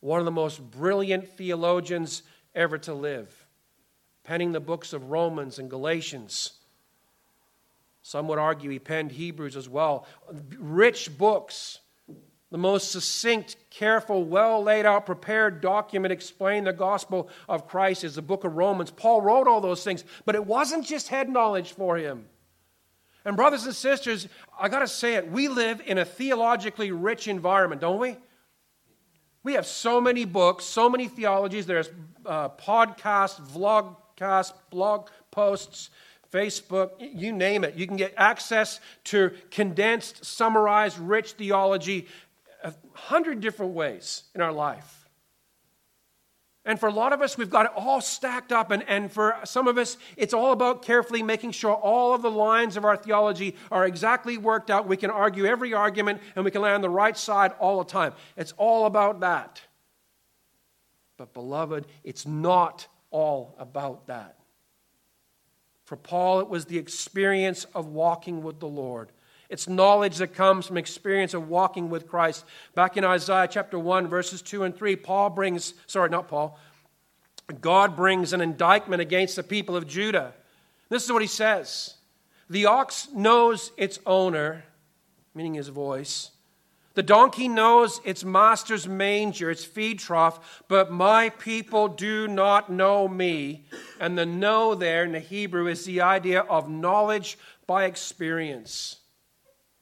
one 0.00 0.18
of 0.18 0.24
the 0.24 0.32
most 0.32 0.60
brilliant 0.72 1.28
theologians 1.28 2.24
ever 2.56 2.76
to 2.78 2.92
live 2.92 3.41
penning 4.24 4.52
the 4.52 4.60
books 4.60 4.92
of 4.92 5.10
Romans 5.10 5.58
and 5.58 5.68
Galatians. 5.68 6.52
Some 8.02 8.28
would 8.28 8.38
argue 8.38 8.70
he 8.70 8.78
penned 8.78 9.12
Hebrews 9.12 9.56
as 9.56 9.68
well. 9.68 10.06
Rich 10.58 11.16
books, 11.16 11.78
the 12.50 12.58
most 12.58 12.90
succinct, 12.90 13.56
careful, 13.70 14.24
well 14.24 14.62
laid 14.62 14.86
out, 14.86 15.06
prepared 15.06 15.60
document 15.60 16.12
explaining 16.12 16.64
the 16.64 16.72
gospel 16.72 17.28
of 17.48 17.68
Christ 17.68 18.04
is 18.04 18.16
the 18.16 18.22
book 18.22 18.44
of 18.44 18.56
Romans. 18.56 18.90
Paul 18.90 19.22
wrote 19.22 19.46
all 19.46 19.60
those 19.60 19.84
things, 19.84 20.04
but 20.24 20.34
it 20.34 20.44
wasn't 20.44 20.84
just 20.84 21.08
head 21.08 21.28
knowledge 21.28 21.72
for 21.72 21.96
him. 21.96 22.26
And, 23.24 23.36
brothers 23.36 23.64
and 23.66 23.74
sisters, 23.74 24.26
I 24.58 24.68
got 24.68 24.80
to 24.80 24.88
say 24.88 25.14
it, 25.14 25.30
we 25.30 25.46
live 25.46 25.80
in 25.86 25.98
a 25.98 26.04
theologically 26.04 26.90
rich 26.90 27.28
environment, 27.28 27.80
don't 27.80 28.00
we? 28.00 28.16
We 29.44 29.54
have 29.54 29.66
so 29.66 30.00
many 30.00 30.24
books, 30.24 30.64
so 30.64 30.90
many 30.90 31.06
theologies. 31.06 31.66
There's 31.66 31.90
uh, 32.26 32.48
podcasts, 32.50 33.40
vlog 33.40 33.96
podcasts, 34.22 34.52
blog 34.70 35.08
posts, 35.30 35.90
Facebook, 36.32 36.92
you 36.98 37.32
name 37.32 37.64
it. 37.64 37.74
You 37.74 37.86
can 37.86 37.96
get 37.96 38.14
access 38.16 38.80
to 39.04 39.32
condensed, 39.50 40.24
summarized, 40.24 40.98
rich 40.98 41.32
theology 41.32 42.06
a 42.64 42.72
hundred 42.94 43.40
different 43.40 43.74
ways 43.74 44.22
in 44.34 44.40
our 44.40 44.52
life. 44.52 44.98
And 46.64 46.78
for 46.78 46.88
a 46.88 46.92
lot 46.92 47.12
of 47.12 47.20
us, 47.20 47.36
we've 47.36 47.50
got 47.50 47.66
it 47.66 47.72
all 47.74 48.00
stacked 48.00 48.52
up. 48.52 48.70
And, 48.70 48.84
and 48.88 49.10
for 49.10 49.36
some 49.44 49.66
of 49.66 49.78
us, 49.78 49.96
it's 50.16 50.32
all 50.32 50.52
about 50.52 50.82
carefully 50.82 51.20
making 51.20 51.50
sure 51.50 51.74
all 51.74 52.14
of 52.14 52.22
the 52.22 52.30
lines 52.30 52.76
of 52.76 52.84
our 52.84 52.96
theology 52.96 53.56
are 53.72 53.84
exactly 53.84 54.38
worked 54.38 54.70
out. 54.70 54.86
We 54.86 54.96
can 54.96 55.10
argue 55.10 55.44
every 55.44 55.74
argument 55.74 56.22
and 56.36 56.44
we 56.44 56.52
can 56.52 56.62
land 56.62 56.76
on 56.76 56.80
the 56.82 56.88
right 56.88 57.16
side 57.16 57.52
all 57.58 57.78
the 57.78 57.90
time. 57.90 58.12
It's 58.36 58.54
all 58.56 58.86
about 58.86 59.20
that. 59.20 59.60
But, 61.16 61.34
beloved, 61.34 61.86
it's 62.04 62.26
not 62.26 62.86
all 63.12 63.54
about 63.58 64.08
that. 64.08 64.36
For 65.84 65.96
Paul, 65.96 66.40
it 66.40 66.48
was 66.48 66.64
the 66.64 66.78
experience 66.78 67.64
of 67.74 67.86
walking 67.86 68.42
with 68.42 68.58
the 68.58 68.68
Lord. 68.68 69.12
It's 69.48 69.68
knowledge 69.68 70.16
that 70.16 70.34
comes 70.34 70.66
from 70.66 70.78
experience 70.78 71.34
of 71.34 71.48
walking 71.48 71.90
with 71.90 72.08
Christ. 72.08 72.44
Back 72.74 72.96
in 72.96 73.04
Isaiah 73.04 73.46
chapter 73.48 73.78
1, 73.78 74.08
verses 74.08 74.40
2 74.40 74.64
and 74.64 74.74
3, 74.74 74.96
Paul 74.96 75.30
brings, 75.30 75.74
sorry, 75.86 76.08
not 76.08 76.26
Paul, 76.26 76.58
God 77.60 77.94
brings 77.94 78.32
an 78.32 78.40
indictment 78.40 79.02
against 79.02 79.36
the 79.36 79.42
people 79.42 79.76
of 79.76 79.86
Judah. 79.86 80.32
This 80.88 81.04
is 81.04 81.12
what 81.12 81.22
he 81.22 81.28
says 81.28 81.96
The 82.48 82.66
ox 82.66 83.08
knows 83.14 83.72
its 83.76 83.98
owner, 84.06 84.64
meaning 85.34 85.54
his 85.54 85.68
voice, 85.68 86.30
the 86.94 87.02
donkey 87.02 87.48
knows 87.48 88.00
its 88.04 88.24
master's 88.24 88.86
manger, 88.86 89.50
its 89.50 89.64
feed 89.64 89.98
trough, 89.98 90.62
but 90.68 90.90
my 90.92 91.30
people 91.30 91.88
do 91.88 92.28
not 92.28 92.70
know 92.70 93.08
me. 93.08 93.64
And 93.98 94.16
the 94.18 94.26
know 94.26 94.74
there 94.74 95.04
in 95.04 95.12
the 95.12 95.20
Hebrew 95.20 95.68
is 95.68 95.84
the 95.84 96.02
idea 96.02 96.40
of 96.40 96.68
knowledge 96.68 97.38
by 97.66 97.84
experience. 97.84 98.96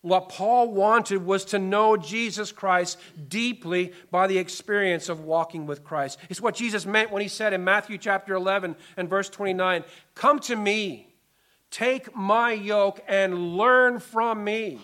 What 0.03 0.31
Paul 0.31 0.73
wanted 0.73 1.27
was 1.27 1.45
to 1.47 1.59
know 1.59 1.97
Jesus 1.97 2.53
Christ 2.53 2.99
deeply 3.29 3.93
by 4.11 4.29
the 4.29 4.39
experience 4.39 5.09
of 5.11 5.21
walking 5.21 5.67
with 5.67 5.85
Christ. 5.85 6.19
It's 6.31 6.41
what 6.41 6.55
Jesus 6.55 6.87
meant 6.87 7.11
when 7.11 7.21
he 7.21 7.29
said 7.29 7.53
in 7.53 7.65
Matthew 7.65 7.99
chapter 7.99 8.35
11 8.35 8.77
and 8.97 9.11
verse 9.11 9.29
29 9.29 9.85
Come 10.15 10.39
to 10.41 10.57
me, 10.57 11.13
take 11.71 12.17
my 12.17 12.53
yoke, 12.53 13.03
and 13.09 13.57
learn 13.59 13.99
from 13.99 14.43
me. 14.43 14.81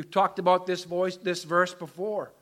We've 0.00 0.10
talked 0.10 0.38
about 0.38 0.64
this 0.64 0.84
voice, 0.84 1.18
this 1.18 1.44
verse 1.44 1.74
before. 1.74 2.32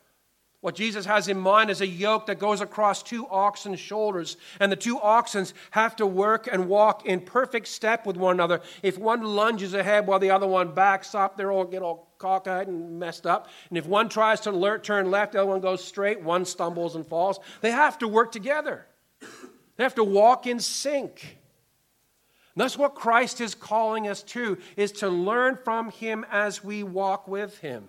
What 0.61 0.77
Jesus 0.77 1.05
has 1.07 1.27
in 1.27 1.40
mind 1.40 1.71
is 1.71 1.81
a 1.81 1.87
yoke 1.88 2.27
that 2.27 2.38
goes 2.38 2.61
across 2.61 3.03
two 3.03 3.27
oxen's 3.27 3.81
shoulders, 3.81 4.37
and 4.61 4.71
the 4.71 4.77
two 4.77 4.97
oxens 4.97 5.55
have 5.73 5.97
to 5.97 6.07
work 6.07 6.47
and 6.47 6.68
walk 6.68 7.05
in 7.05 7.21
perfect 7.21 7.66
step 7.66 8.07
with 8.07 8.16
one 8.16 8.37
another. 8.37 8.61
If 8.85 8.97
one 8.97 9.23
lunges 9.23 9.75
ahead 9.75 10.07
while 10.07 10.21
the 10.21 10.31
other 10.31 10.47
one 10.47 10.73
backs 10.73 11.16
up, 11.16 11.37
they're 11.37 11.51
all 11.51 11.64
get 11.64 11.83
all 11.83 12.14
cockeyed 12.18 12.68
and 12.68 13.01
messed 13.01 13.27
up. 13.27 13.49
And 13.71 13.77
if 13.77 13.87
one 13.87 14.09
tries 14.09 14.38
to 14.42 14.51
alert, 14.51 14.85
turn 14.85 15.11
left, 15.11 15.33
the 15.33 15.40
other 15.40 15.51
one 15.51 15.61
goes 15.61 15.83
straight, 15.83 16.23
one 16.23 16.44
stumbles 16.44 16.94
and 16.94 17.05
falls. 17.05 17.40
They 17.61 17.73
have 17.73 17.99
to 17.99 18.07
work 18.07 18.31
together. 18.31 18.87
They 19.77 19.83
have 19.83 19.97
to 19.97 20.05
walk 20.05 20.47
in 20.47 20.61
sync. 20.61 21.38
That's 22.61 22.79
what 22.79 22.94
Christ 22.94 23.40
is 23.40 23.55
calling 23.55 24.09
us 24.09 24.23
to, 24.25 24.59
is 24.77 24.92
to 24.92 25.09
learn 25.09 25.57
from 25.57 25.90
him 25.90 26.25
as 26.31 26.64
we 26.64 26.83
walk 26.83 27.29
with 27.29 27.59
him. 27.59 27.88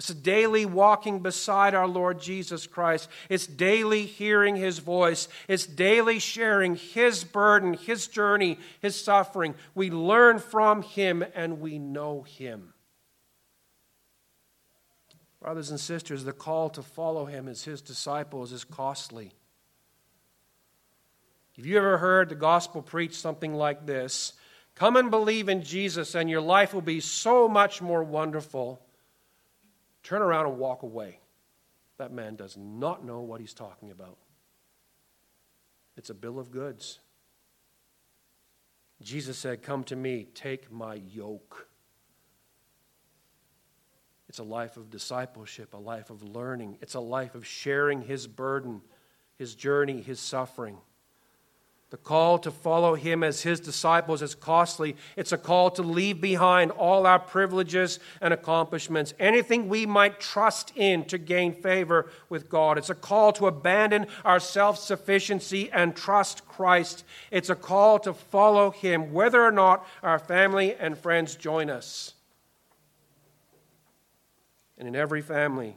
It's 0.00 0.14
daily 0.14 0.64
walking 0.64 1.18
beside 1.20 1.74
our 1.74 1.86
Lord 1.86 2.22
Jesus 2.22 2.66
Christ. 2.66 3.06
It's 3.28 3.46
daily 3.46 4.06
hearing 4.06 4.56
his 4.56 4.78
voice. 4.78 5.28
It's 5.46 5.66
daily 5.66 6.18
sharing 6.18 6.76
his 6.76 7.22
burden, 7.22 7.74
his 7.74 8.06
journey, 8.06 8.58
his 8.80 8.98
suffering. 8.98 9.54
We 9.74 9.90
learn 9.90 10.38
from 10.38 10.80
him 10.80 11.22
and 11.34 11.60
we 11.60 11.78
know 11.78 12.22
him. 12.22 12.72
Brothers 15.42 15.70
and 15.70 15.78
sisters, 15.78 16.24
the 16.24 16.32
call 16.32 16.70
to 16.70 16.82
follow 16.82 17.26
him 17.26 17.46
as 17.46 17.64
his 17.64 17.82
disciples 17.82 18.52
is 18.52 18.64
costly. 18.64 19.32
Have 21.60 21.66
you 21.66 21.76
ever 21.76 21.98
heard 21.98 22.30
the 22.30 22.36
gospel 22.36 22.80
preach 22.80 23.20
something 23.20 23.52
like 23.52 23.84
this? 23.84 24.32
Come 24.76 24.96
and 24.96 25.10
believe 25.10 25.50
in 25.50 25.62
Jesus, 25.62 26.14
and 26.14 26.30
your 26.30 26.40
life 26.40 26.72
will 26.72 26.80
be 26.80 27.00
so 27.00 27.48
much 27.48 27.82
more 27.82 28.02
wonderful 28.02 28.80
turn 30.02 30.22
around 30.22 30.46
and 30.46 30.56
walk 30.56 30.84
away. 30.84 31.18
That 31.98 32.12
man 32.12 32.34
does 32.34 32.56
not 32.56 33.04
know 33.04 33.20
what 33.20 33.42
he's 33.42 33.52
talking 33.52 33.90
about. 33.90 34.16
It's 35.98 36.08
a 36.08 36.14
bill 36.14 36.38
of 36.38 36.50
goods. 36.50 36.98
Jesus 39.02 39.36
said, 39.36 39.62
Come 39.62 39.84
to 39.84 39.96
me, 39.96 40.28
take 40.32 40.72
my 40.72 40.94
yoke. 40.94 41.68
It's 44.30 44.38
a 44.38 44.44
life 44.44 44.78
of 44.78 44.88
discipleship, 44.88 45.74
a 45.74 45.76
life 45.76 46.08
of 46.08 46.22
learning. 46.22 46.78
It's 46.80 46.94
a 46.94 47.00
life 47.00 47.34
of 47.34 47.46
sharing 47.46 48.00
his 48.00 48.26
burden, 48.26 48.80
his 49.36 49.54
journey, 49.54 50.00
his 50.00 50.20
suffering. 50.20 50.78
The 51.90 51.96
call 51.96 52.38
to 52.38 52.52
follow 52.52 52.94
him 52.94 53.24
as 53.24 53.42
his 53.42 53.58
disciples 53.58 54.22
is 54.22 54.36
costly. 54.36 54.96
It's 55.16 55.32
a 55.32 55.38
call 55.38 55.72
to 55.72 55.82
leave 55.82 56.20
behind 56.20 56.70
all 56.70 57.04
our 57.04 57.18
privileges 57.18 57.98
and 58.20 58.32
accomplishments, 58.32 59.12
anything 59.18 59.68
we 59.68 59.86
might 59.86 60.20
trust 60.20 60.72
in 60.76 61.04
to 61.06 61.18
gain 61.18 61.52
favor 61.52 62.08
with 62.28 62.48
God. 62.48 62.78
It's 62.78 62.90
a 62.90 62.94
call 62.94 63.32
to 63.32 63.48
abandon 63.48 64.06
our 64.24 64.38
self 64.38 64.78
sufficiency 64.78 65.68
and 65.72 65.96
trust 65.96 66.46
Christ. 66.46 67.04
It's 67.32 67.50
a 67.50 67.56
call 67.56 67.98
to 68.00 68.14
follow 68.14 68.70
him, 68.70 69.12
whether 69.12 69.42
or 69.42 69.52
not 69.52 69.84
our 70.04 70.20
family 70.20 70.76
and 70.76 70.96
friends 70.96 71.34
join 71.34 71.68
us. 71.68 72.14
And 74.78 74.86
in 74.86 74.94
every 74.94 75.22
family, 75.22 75.74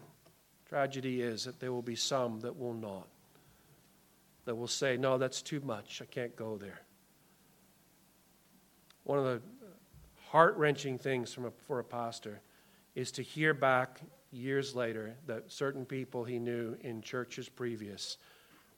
tragedy 0.69 1.23
is 1.23 1.45
that 1.45 1.59
there 1.59 1.73
will 1.73 1.81
be 1.81 1.95
some 1.95 2.41
that 2.41 2.55
will 2.55 2.75
not 2.75 3.07
that 4.45 4.55
will 4.55 4.67
say, 4.67 4.97
No, 4.97 5.17
that's 5.17 5.41
too 5.41 5.61
much. 5.61 6.01
I 6.01 6.05
can't 6.05 6.35
go 6.35 6.57
there. 6.57 6.81
One 9.03 9.19
of 9.19 9.25
the 9.25 9.41
heart 10.29 10.55
wrenching 10.57 10.97
things 10.97 11.37
a, 11.37 11.51
for 11.67 11.79
a 11.79 11.83
pastor 11.83 12.41
is 12.95 13.11
to 13.13 13.21
hear 13.21 13.53
back 13.53 14.01
years 14.31 14.75
later 14.75 15.15
that 15.27 15.51
certain 15.51 15.85
people 15.85 16.23
he 16.23 16.39
knew 16.39 16.75
in 16.81 17.01
churches 17.01 17.49
previous 17.49 18.17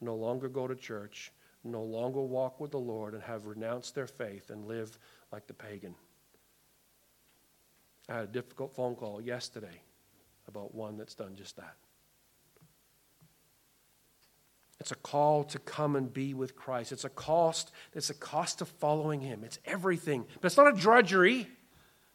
no 0.01 0.15
longer 0.15 0.49
go 0.49 0.67
to 0.67 0.75
church, 0.75 1.32
no 1.63 1.82
longer 1.82 2.21
walk 2.21 2.60
with 2.60 2.71
the 2.71 2.80
Lord, 2.80 3.13
and 3.13 3.23
have 3.23 3.45
renounced 3.45 3.95
their 3.95 4.08
faith 4.08 4.49
and 4.49 4.65
live 4.65 4.97
like 5.32 5.47
the 5.47 5.54
pagan. 5.54 5.95
I 8.10 8.15
had 8.15 8.23
a 8.25 8.28
difficult 8.28 8.75
phone 8.75 8.95
call 8.95 9.21
yesterday 9.21 9.82
about 10.47 10.75
one 10.75 10.97
that's 10.97 11.15
done 11.15 11.36
just 11.36 11.56
that. 11.56 11.75
It's 14.86 14.91
a 14.91 14.95
call 14.98 15.43
to 15.45 15.58
come 15.58 15.95
and 15.95 16.13
be 16.13 16.36
with 16.36 16.56
Christ. 16.56 16.91
It's 16.91 17.06
a 17.06 17.10
cost. 17.10 17.71
It's 17.95 18.12
a 18.12 18.13
cost 18.13 18.62
of 18.62 18.67
following 18.67 19.19
Him. 19.19 19.43
It's 19.43 19.58
everything. 19.65 20.28
But 20.39 20.45
it's 20.45 20.58
not 20.58 20.67
a 20.67 20.80
drudgery. 20.80 21.48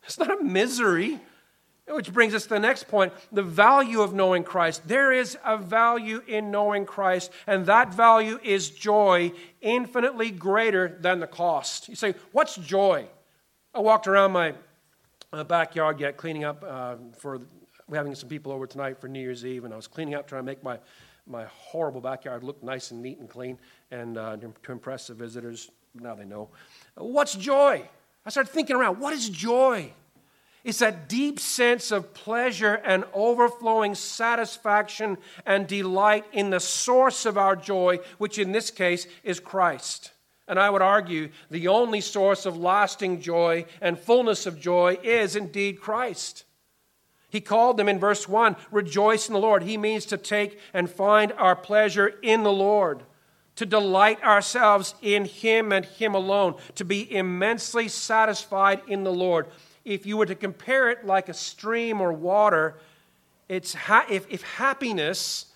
It's 0.05 0.21
not 0.21 0.41
a 0.41 0.45
misery. 0.45 1.19
Which 1.89 2.13
brings 2.13 2.33
us 2.33 2.45
to 2.45 2.51
the 2.51 2.61
next 2.61 2.87
point 2.87 3.13
the 3.33 3.43
value 3.43 4.03
of 4.03 4.15
knowing 4.15 4.45
Christ. 4.45 4.87
There 4.87 5.11
is 5.11 5.37
a 5.45 5.59
value 5.59 6.23
in 6.29 6.53
knowing 6.53 6.87
Christ, 6.87 7.33
and 7.49 7.67
that 7.67 7.93
value 7.93 8.39
is 8.41 8.71
joy, 8.71 9.33
infinitely 9.61 10.31
greater 10.31 10.97
than 11.01 11.19
the 11.19 11.27
cost. 11.27 11.89
You 11.89 11.97
say, 11.97 12.15
What's 12.31 12.55
joy? 12.55 13.09
I 13.75 13.81
walked 13.81 14.07
around 14.07 14.31
my 14.31 14.55
backyard 15.49 15.99
yet, 15.99 16.17
cleaning 16.17 16.45
up 16.45 16.65
uh, 16.65 16.95
for 17.19 17.41
having 17.93 18.15
some 18.15 18.29
people 18.29 18.53
over 18.53 18.69
tonight 18.69 19.01
for 19.01 19.09
New 19.09 19.19
Year's 19.19 19.45
Eve, 19.45 19.65
and 19.65 19.75
I 19.75 19.77
was 19.77 19.89
cleaning 19.89 20.15
up, 20.15 20.29
trying 20.29 20.43
to 20.43 20.47
make 20.47 20.63
my 20.63 20.79
my 21.31 21.45
horrible 21.45 22.01
backyard 22.01 22.43
looked 22.43 22.65
nice 22.65 22.91
and 22.91 23.03
neat 23.03 23.19
and 23.19 23.29
clean 23.29 23.59
and 23.91 24.19
uh, 24.19 24.37
to 24.37 24.73
impress 24.73 25.07
the 25.07 25.15
visitors. 25.15 25.71
Now 25.95 26.15
they 26.15 26.25
know. 26.25 26.49
What's 26.97 27.35
joy? 27.35 27.89
I 28.27 28.31
started 28.31 28.51
thinking 28.51 28.77
around 28.77 28.99
what 28.99 29.13
is 29.13 29.29
joy? 29.29 29.93
It's 30.63 30.81
that 30.81 31.09
deep 31.09 31.41
sense 31.41 31.91
of 31.91 32.13
pleasure 32.13 32.75
and 32.85 33.05
overflowing 33.15 33.95
satisfaction 33.95 35.17
and 35.47 35.67
delight 35.67 36.27
in 36.33 36.51
the 36.51 36.61
source 36.61 37.25
of 37.25 37.39
our 37.39 37.57
joy, 37.57 38.01
which 38.19 38.39
in 38.39 38.53
this 38.53 38.71
case 38.71 39.07
is 39.25 39.41
Christ. 39.41 40.13
And 40.47 40.59
I 40.59 40.69
would 40.69 40.83
argue 40.83 41.31
the 41.51 41.69
only 41.69 42.01
source 42.01 42.45
of 42.45 42.59
lasting 42.59 43.21
joy 43.21 43.65
and 43.81 43.99
fullness 43.99 44.47
of 44.47 44.61
joy 44.61 44.99
is 45.03 45.35
indeed 45.35 45.81
Christ. 45.81 46.45
He 47.31 47.41
called 47.41 47.77
them 47.77 47.89
in 47.89 47.99
verse 47.99 48.29
1 48.29 48.57
rejoice 48.71 49.29
in 49.29 49.35
the 49.35 49.41
Lord. 49.41 49.63
He 49.63 49.77
means 49.77 50.05
to 50.07 50.17
take 50.17 50.59
and 50.75 50.91
find 50.91 51.33
our 51.33 51.57
pleasure 51.57 52.15
in 52.23 52.43
the 52.43 52.53
Lord, 52.53 53.05
to 53.57 53.65
delight 53.65 54.23
ourselves 54.23 54.95
in 55.01 55.25
Him 55.25 55.73
and 55.73 55.85
Him 55.85 56.15
alone, 56.15 56.57
to 56.75 56.85
be 56.85 57.15
immensely 57.15 57.89
satisfied 57.89 58.83
in 58.89 59.05
the 59.05 59.13
Lord. 59.13 59.47
If 59.85 60.07
you 60.07 60.17
were 60.17 60.27
to 60.27 60.35
compare 60.35 60.91
it 60.91 61.07
like 61.07 61.29
a 61.29 61.35
stream 61.35 62.01
or 62.01 62.13
water, 62.13 62.79
it's 63.49 63.75
ha- 63.75 64.07
if, 64.11 64.27
if 64.29 64.43
happiness 64.43 65.47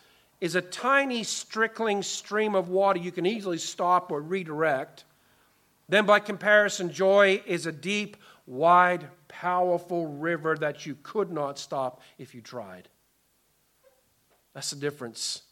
is 0.41 0.55
a 0.55 0.63
tiny, 0.63 1.25
trickling 1.25 2.03
stream 2.03 2.55
of 2.55 2.69
water 2.69 2.99
you 2.99 3.13
can 3.13 3.27
easily 3.27 3.59
stop 3.59 4.13
or 4.13 4.21
redirect, 4.21 5.05
then 5.89 6.07
by 6.07 6.19
comparison, 6.19 6.93
joy 6.93 7.43
is 7.47 7.67
a 7.67 7.73
deep, 7.73 8.17
wide, 8.47 9.09
powerful 9.29 10.07
river 10.07 10.57
that 10.57 10.87
you 10.87 10.97
could 11.03 11.31
not 11.31 11.59
stop 11.59 12.01
if 12.19 12.35
you 12.35 12.41
tried. 12.41 12.89
That's 14.55 14.71
the 14.71 14.77
difference. 14.77 15.43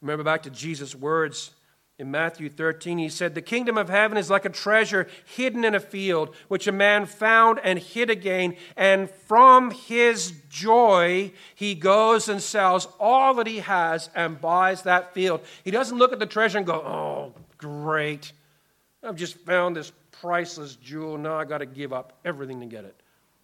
Remember 0.00 0.22
back 0.22 0.44
to 0.44 0.50
Jesus' 0.50 0.94
words 0.94 1.50
in 1.98 2.12
Matthew 2.12 2.48
13, 2.48 2.98
he 2.98 3.08
said, 3.08 3.34
The 3.34 3.42
kingdom 3.42 3.76
of 3.76 3.88
heaven 3.88 4.16
is 4.16 4.30
like 4.30 4.44
a 4.44 4.50
treasure 4.50 5.08
hidden 5.24 5.64
in 5.64 5.74
a 5.74 5.80
field, 5.80 6.32
which 6.46 6.68
a 6.68 6.72
man 6.72 7.06
found 7.06 7.58
and 7.64 7.76
hid 7.76 8.08
again. 8.08 8.56
And 8.76 9.10
from 9.10 9.72
his 9.72 10.32
joy, 10.48 11.32
he 11.56 11.74
goes 11.74 12.28
and 12.28 12.40
sells 12.40 12.86
all 13.00 13.34
that 13.34 13.48
he 13.48 13.58
has 13.58 14.10
and 14.14 14.40
buys 14.40 14.82
that 14.82 15.12
field. 15.12 15.40
He 15.64 15.72
doesn't 15.72 15.98
look 15.98 16.12
at 16.12 16.20
the 16.20 16.26
treasure 16.26 16.58
and 16.58 16.66
go, 16.66 16.74
Oh, 16.74 17.34
great. 17.56 18.32
I've 19.02 19.16
just 19.16 19.36
found 19.38 19.74
this 19.74 19.90
priceless 20.20 20.76
jewel. 20.76 21.18
Now 21.18 21.38
I 21.38 21.44
got 21.44 21.58
to 21.58 21.66
give 21.66 21.92
up 21.92 22.12
everything 22.24 22.60
to 22.60 22.66
get 22.66 22.84
it. 22.84 23.00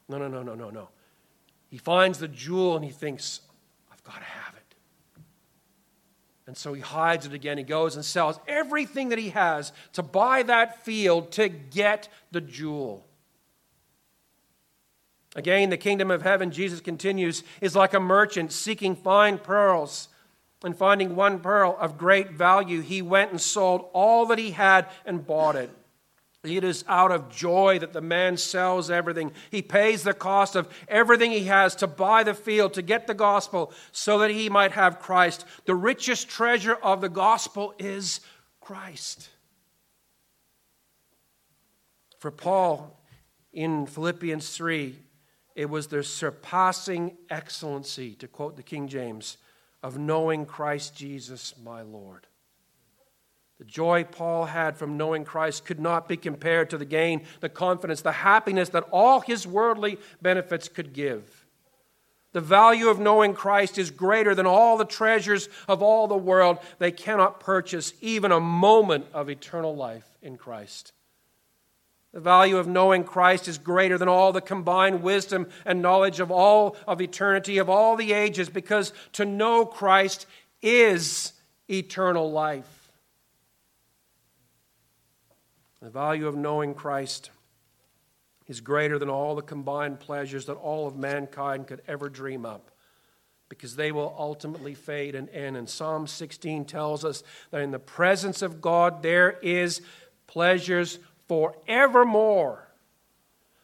No, 0.08 0.18
no, 0.18 0.28
no, 0.28 0.42
no, 0.42 0.54
no, 0.54 0.70
no. 0.70 0.88
He 1.68 1.78
finds 1.78 2.18
the 2.18 2.28
jewel 2.28 2.76
and 2.76 2.84
he 2.84 2.90
thinks, 2.90 3.40
I've 3.92 4.02
got 4.04 4.18
to 4.18 4.24
have 4.24 4.54
it. 4.54 4.74
And 6.46 6.56
so 6.56 6.74
he 6.74 6.80
hides 6.80 7.26
it 7.26 7.32
again. 7.32 7.56
He 7.58 7.64
goes 7.64 7.96
and 7.96 8.04
sells 8.04 8.38
everything 8.46 9.08
that 9.08 9.18
he 9.18 9.30
has 9.30 9.72
to 9.94 10.02
buy 10.02 10.42
that 10.44 10.84
field 10.84 11.32
to 11.32 11.48
get 11.48 12.08
the 12.30 12.40
jewel. 12.40 13.06
Again, 15.34 15.70
the 15.70 15.76
kingdom 15.76 16.10
of 16.10 16.22
heaven, 16.22 16.50
Jesus 16.50 16.80
continues, 16.80 17.42
is 17.60 17.74
like 17.74 17.94
a 17.94 18.00
merchant 18.00 18.52
seeking 18.52 18.94
fine 18.94 19.38
pearls. 19.38 20.08
And 20.62 20.76
finding 20.76 21.14
one 21.14 21.40
pearl 21.40 21.76
of 21.78 21.98
great 21.98 22.30
value, 22.30 22.80
he 22.80 23.02
went 23.02 23.30
and 23.30 23.40
sold 23.40 23.86
all 23.92 24.24
that 24.26 24.38
he 24.38 24.52
had 24.52 24.86
and 25.04 25.26
bought 25.26 25.56
it. 25.56 25.68
It 26.44 26.64
is 26.64 26.84
out 26.86 27.10
of 27.10 27.30
joy 27.30 27.78
that 27.78 27.92
the 27.92 28.00
man 28.00 28.36
sells 28.36 28.90
everything. 28.90 29.32
He 29.50 29.62
pays 29.62 30.02
the 30.02 30.12
cost 30.12 30.56
of 30.56 30.68
everything 30.88 31.30
he 31.30 31.44
has 31.44 31.74
to 31.76 31.86
buy 31.86 32.22
the 32.22 32.34
field, 32.34 32.74
to 32.74 32.82
get 32.82 33.06
the 33.06 33.14
gospel, 33.14 33.72
so 33.92 34.18
that 34.18 34.30
he 34.30 34.48
might 34.50 34.72
have 34.72 35.00
Christ. 35.00 35.46
The 35.64 35.74
richest 35.74 36.28
treasure 36.28 36.74
of 36.74 37.00
the 37.00 37.08
gospel 37.08 37.74
is 37.78 38.20
Christ. 38.60 39.30
For 42.18 42.30
Paul 42.30 43.00
in 43.52 43.86
Philippians 43.86 44.56
3, 44.56 44.96
it 45.54 45.70
was 45.70 45.86
the 45.86 46.02
surpassing 46.02 47.16
excellency, 47.30 48.14
to 48.16 48.28
quote 48.28 48.56
the 48.56 48.62
King 48.62 48.88
James, 48.88 49.38
of 49.82 49.98
knowing 49.98 50.46
Christ 50.46 50.96
Jesus 50.96 51.54
my 51.62 51.82
Lord. 51.82 52.26
The 53.64 53.70
joy 53.70 54.04
Paul 54.04 54.44
had 54.44 54.76
from 54.76 54.98
knowing 54.98 55.24
Christ 55.24 55.64
could 55.64 55.80
not 55.80 56.06
be 56.06 56.18
compared 56.18 56.68
to 56.68 56.76
the 56.76 56.84
gain, 56.84 57.24
the 57.40 57.48
confidence, 57.48 58.02
the 58.02 58.12
happiness 58.12 58.68
that 58.68 58.86
all 58.90 59.20
his 59.20 59.46
worldly 59.46 59.98
benefits 60.20 60.68
could 60.68 60.92
give. 60.92 61.46
The 62.32 62.42
value 62.42 62.88
of 62.88 62.98
knowing 62.98 63.32
Christ 63.32 63.78
is 63.78 63.90
greater 63.90 64.34
than 64.34 64.44
all 64.44 64.76
the 64.76 64.84
treasures 64.84 65.48
of 65.66 65.82
all 65.82 66.06
the 66.06 66.14
world. 66.14 66.58
They 66.78 66.92
cannot 66.92 67.40
purchase 67.40 67.94
even 68.02 68.32
a 68.32 68.40
moment 68.40 69.06
of 69.14 69.30
eternal 69.30 69.74
life 69.74 70.18
in 70.20 70.36
Christ. 70.36 70.92
The 72.12 72.20
value 72.20 72.58
of 72.58 72.68
knowing 72.68 73.02
Christ 73.02 73.48
is 73.48 73.56
greater 73.56 73.96
than 73.96 74.08
all 74.08 74.32
the 74.34 74.42
combined 74.42 75.02
wisdom 75.02 75.48
and 75.64 75.80
knowledge 75.80 76.20
of 76.20 76.30
all 76.30 76.76
of 76.86 77.00
eternity, 77.00 77.56
of 77.56 77.70
all 77.70 77.96
the 77.96 78.12
ages, 78.12 78.50
because 78.50 78.92
to 79.12 79.24
know 79.24 79.64
Christ 79.64 80.26
is 80.60 81.32
eternal 81.70 82.30
life. 82.30 82.83
The 85.84 85.90
value 85.90 86.26
of 86.26 86.34
knowing 86.34 86.72
Christ 86.72 87.30
is 88.46 88.62
greater 88.62 88.98
than 88.98 89.10
all 89.10 89.34
the 89.34 89.42
combined 89.42 90.00
pleasures 90.00 90.46
that 90.46 90.54
all 90.54 90.86
of 90.86 90.96
mankind 90.96 91.66
could 91.66 91.82
ever 91.86 92.08
dream 92.08 92.46
up 92.46 92.70
because 93.50 93.76
they 93.76 93.92
will 93.92 94.16
ultimately 94.18 94.72
fade 94.72 95.14
and 95.14 95.28
end. 95.28 95.58
And 95.58 95.68
Psalm 95.68 96.06
16 96.06 96.64
tells 96.64 97.04
us 97.04 97.22
that 97.50 97.60
in 97.60 97.70
the 97.70 97.78
presence 97.78 98.40
of 98.40 98.62
God 98.62 99.02
there 99.02 99.32
is 99.42 99.82
pleasures 100.26 101.00
forevermore. 101.28 102.66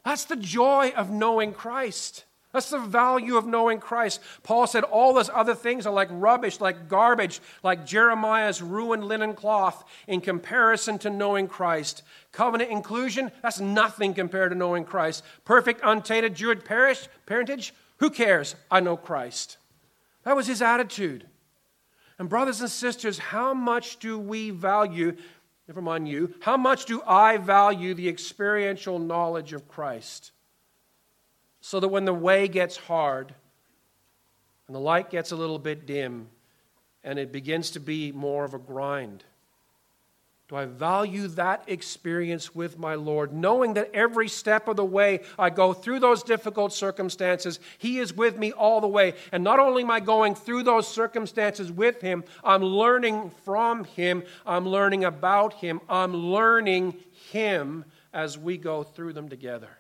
That's 0.05 0.27
the 0.27 0.37
joy 0.37 0.93
of 0.95 1.09
knowing 1.09 1.55
Christ. 1.55 2.27
That's 2.53 2.71
the 2.71 2.79
value 2.79 3.37
of 3.37 3.47
knowing 3.47 3.79
Christ. 3.79 4.21
Paul 4.43 4.67
said 4.67 4.83
all 4.83 5.15
those 5.15 5.31
other 5.33 5.55
things 5.55 5.87
are 5.87 5.93
like 5.93 6.09
rubbish, 6.11 6.61
like 6.61 6.89
garbage, 6.89 7.41
like 7.63 7.87
Jeremiah's 7.87 8.61
ruined 8.61 9.05
linen 9.05 9.35
cloth 9.35 9.85
in 10.09 10.21
comparison 10.21 10.99
to 11.01 11.11
knowing 11.11 11.47
Christ. 11.47 12.03
Covenant 12.33 12.71
inclusion, 12.71 13.31
that's 13.41 13.61
nothing 13.61 14.15
compared 14.15 14.51
to 14.51 14.59
knowing 14.59 14.85
Christ. 14.85 15.23
Perfect, 15.45 15.81
untainted 15.85 16.35
Jewish 16.35 16.59
parentage, 16.65 17.73
who 17.99 18.11
cares? 18.11 18.57
I 18.71 18.81
know 18.81 18.97
Christ. 18.97 19.59
That 20.25 20.35
was 20.35 20.47
his 20.47 20.63
attitude. 20.63 21.27
And, 22.19 22.29
brothers 22.29 22.61
and 22.61 22.71
sisters, 22.71 23.19
how 23.19 23.55
much 23.55 23.99
do 23.99 24.19
we 24.19 24.51
value, 24.51 25.17
never 25.69 25.81
mind 25.81 26.09
you, 26.09 26.35
how 26.41 26.57
much 26.57 26.85
do 26.85 27.01
I 27.07 27.37
value 27.37 27.95
the 27.95 28.09
experiential 28.09 28.99
knowledge 28.99 29.53
of 29.53 29.69
Christ? 29.69 30.33
So 31.61 31.81
that 31.81 31.89
when 31.89 32.05
the 32.05 32.15
way 32.15 32.49
gets 32.49 32.77
hard 32.77 33.35
and 34.67 34.75
the 34.75 34.81
light 34.81 35.11
gets 35.11 35.31
a 35.31 35.37
little 35.37 35.59
bit 35.59 35.87
dim 35.87 36.29
and 37.05 37.19
it 37.19 37.33
begins 37.33 37.71
to 37.73 37.81
be 37.81 38.13
more 38.13 38.45
of 38.45 38.55
a 38.55 38.59
grind, 38.59 39.25
do 40.51 40.57
I 40.57 40.65
value 40.65 41.29
that 41.29 41.63
experience 41.69 42.57
with 42.57 42.77
my 42.77 42.97
Lord, 42.97 43.33
knowing 43.33 43.75
that 43.75 43.93
every 43.95 44.27
step 44.27 44.67
of 44.67 44.75
the 44.75 44.85
way 44.85 45.21
I 45.39 45.49
go 45.49 45.73
through 45.73 46.01
those 46.01 46.25
difficult 46.25 46.73
circumstances, 46.73 47.61
He 47.79 48.01
is 48.01 48.13
with 48.13 48.37
me 48.37 48.51
all 48.51 48.81
the 48.81 48.89
way. 48.89 49.15
And 49.31 49.45
not 49.45 49.61
only 49.61 49.85
am 49.85 49.93
I 49.93 50.01
going 50.01 50.35
through 50.35 50.65
those 50.65 50.89
circumstances 50.89 51.71
with 51.71 52.01
Him, 52.01 52.25
I'm 52.43 52.65
learning 52.65 53.31
from 53.45 53.85
Him, 53.85 54.25
I'm 54.45 54.67
learning 54.67 55.05
about 55.05 55.55
Him, 55.55 55.81
I'm 55.89 56.17
learning 56.17 56.97
Him 57.31 57.85
as 58.13 58.37
we 58.37 58.57
go 58.57 58.83
through 58.83 59.13
them 59.13 59.29
together. 59.29 59.71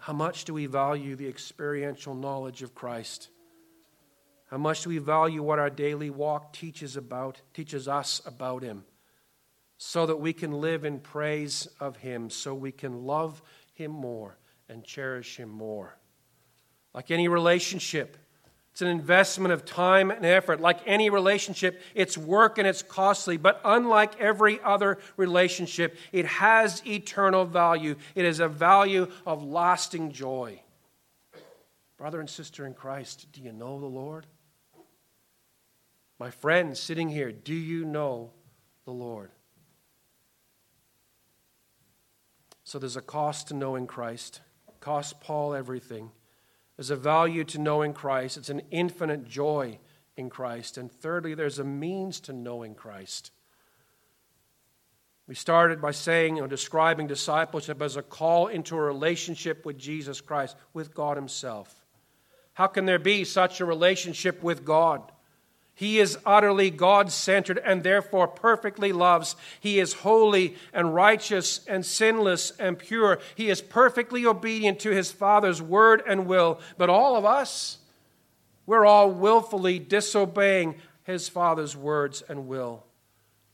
How 0.00 0.14
much 0.14 0.46
do 0.46 0.54
we 0.54 0.64
value 0.64 1.14
the 1.14 1.28
experiential 1.28 2.14
knowledge 2.14 2.62
of 2.62 2.74
Christ? 2.74 3.28
How 4.46 4.56
much 4.56 4.82
do 4.82 4.88
we 4.88 4.98
value 4.98 5.42
what 5.42 5.58
our 5.58 5.70
daily 5.70 6.08
walk 6.08 6.54
teaches 6.54 6.96
about, 6.96 7.42
teaches 7.52 7.86
us 7.86 8.22
about 8.24 8.62
him, 8.62 8.84
so 9.76 10.06
that 10.06 10.16
we 10.16 10.32
can 10.32 10.52
live 10.52 10.84
in 10.84 11.00
praise 11.00 11.68
of 11.78 11.98
him, 11.98 12.30
so 12.30 12.54
we 12.54 12.72
can 12.72 13.04
love 13.04 13.42
him 13.74 13.90
more 13.90 14.38
and 14.68 14.84
cherish 14.84 15.36
him 15.36 15.50
more. 15.50 15.98
Like 16.94 17.10
any 17.10 17.28
relationship, 17.28 18.16
it's 18.72 18.82
an 18.82 18.88
investment 18.88 19.52
of 19.52 19.64
time 19.64 20.10
and 20.10 20.24
effort. 20.24 20.60
Like 20.60 20.80
any 20.86 21.10
relationship, 21.10 21.80
it's 21.94 22.16
work 22.16 22.58
and 22.58 22.66
it's 22.66 22.82
costly, 22.82 23.36
but 23.36 23.60
unlike 23.64 24.18
every 24.20 24.60
other 24.62 24.98
relationship, 25.16 25.96
it 26.12 26.24
has 26.26 26.82
eternal 26.86 27.44
value. 27.44 27.96
It 28.14 28.24
is 28.24 28.40
a 28.40 28.48
value 28.48 29.08
of 29.26 29.42
lasting 29.42 30.12
joy. 30.12 30.62
Brother 31.98 32.20
and 32.20 32.30
sister 32.30 32.64
in 32.64 32.74
Christ, 32.74 33.26
do 33.32 33.42
you 33.42 33.52
know 33.52 33.78
the 33.78 33.86
Lord? 33.86 34.26
My 36.18 36.30
friend 36.30 36.76
sitting 36.76 37.08
here, 37.08 37.32
do 37.32 37.54
you 37.54 37.84
know 37.84 38.30
the 38.84 38.92
Lord? 38.92 39.30
So 42.62 42.78
there's 42.78 42.96
a 42.96 43.02
cost 43.02 43.48
to 43.48 43.54
knowing 43.54 43.86
Christ. 43.86 44.40
It 44.68 44.80
costs 44.80 45.12
Paul 45.20 45.54
everything. 45.54 46.10
There's 46.80 46.88
a 46.88 46.96
value 46.96 47.44
to 47.44 47.58
knowing 47.58 47.92
Christ. 47.92 48.38
It's 48.38 48.48
an 48.48 48.62
infinite 48.70 49.28
joy 49.28 49.80
in 50.16 50.30
Christ. 50.30 50.78
And 50.78 50.90
thirdly, 50.90 51.34
there's 51.34 51.58
a 51.58 51.64
means 51.64 52.20
to 52.20 52.32
knowing 52.32 52.74
Christ. 52.74 53.32
We 55.28 55.34
started 55.34 55.82
by 55.82 55.90
saying 55.90 56.40
or 56.40 56.48
describing 56.48 57.06
discipleship 57.06 57.82
as 57.82 57.96
a 57.96 58.02
call 58.02 58.46
into 58.46 58.78
a 58.78 58.80
relationship 58.80 59.66
with 59.66 59.76
Jesus 59.76 60.22
Christ, 60.22 60.56
with 60.72 60.94
God 60.94 61.18
Himself. 61.18 61.84
How 62.54 62.66
can 62.66 62.86
there 62.86 62.98
be 62.98 63.24
such 63.24 63.60
a 63.60 63.66
relationship 63.66 64.42
with 64.42 64.64
God? 64.64 65.02
He 65.74 65.98
is 65.98 66.18
utterly 66.26 66.70
God 66.70 67.10
centered 67.10 67.58
and 67.58 67.82
therefore 67.82 68.28
perfectly 68.28 68.92
loves. 68.92 69.34
He 69.60 69.80
is 69.80 69.94
holy 69.94 70.56
and 70.74 70.94
righteous 70.94 71.60
and 71.66 71.86
sinless 71.86 72.52
and 72.58 72.78
pure. 72.78 73.18
He 73.34 73.48
is 73.48 73.62
perfectly 73.62 74.26
obedient 74.26 74.80
to 74.80 74.90
his 74.90 75.10
Father's 75.10 75.62
word 75.62 76.02
and 76.06 76.26
will. 76.26 76.60
But 76.76 76.90
all 76.90 77.16
of 77.16 77.24
us, 77.24 77.78
we're 78.66 78.84
all 78.84 79.10
willfully 79.10 79.78
disobeying 79.78 80.76
his 81.04 81.28
Father's 81.28 81.76
words 81.76 82.22
and 82.28 82.46
will. 82.46 82.84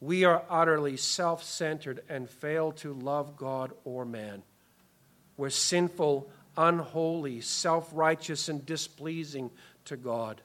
We 0.00 0.24
are 0.24 0.42
utterly 0.50 0.96
self 0.96 1.42
centered 1.42 2.02
and 2.08 2.28
fail 2.28 2.72
to 2.72 2.92
love 2.92 3.36
God 3.36 3.72
or 3.84 4.04
man. 4.04 4.42
We're 5.36 5.50
sinful, 5.50 6.28
unholy, 6.56 7.40
self 7.40 7.88
righteous, 7.92 8.48
and 8.48 8.64
displeasing 8.66 9.50
to 9.86 9.96
God. 9.96 10.40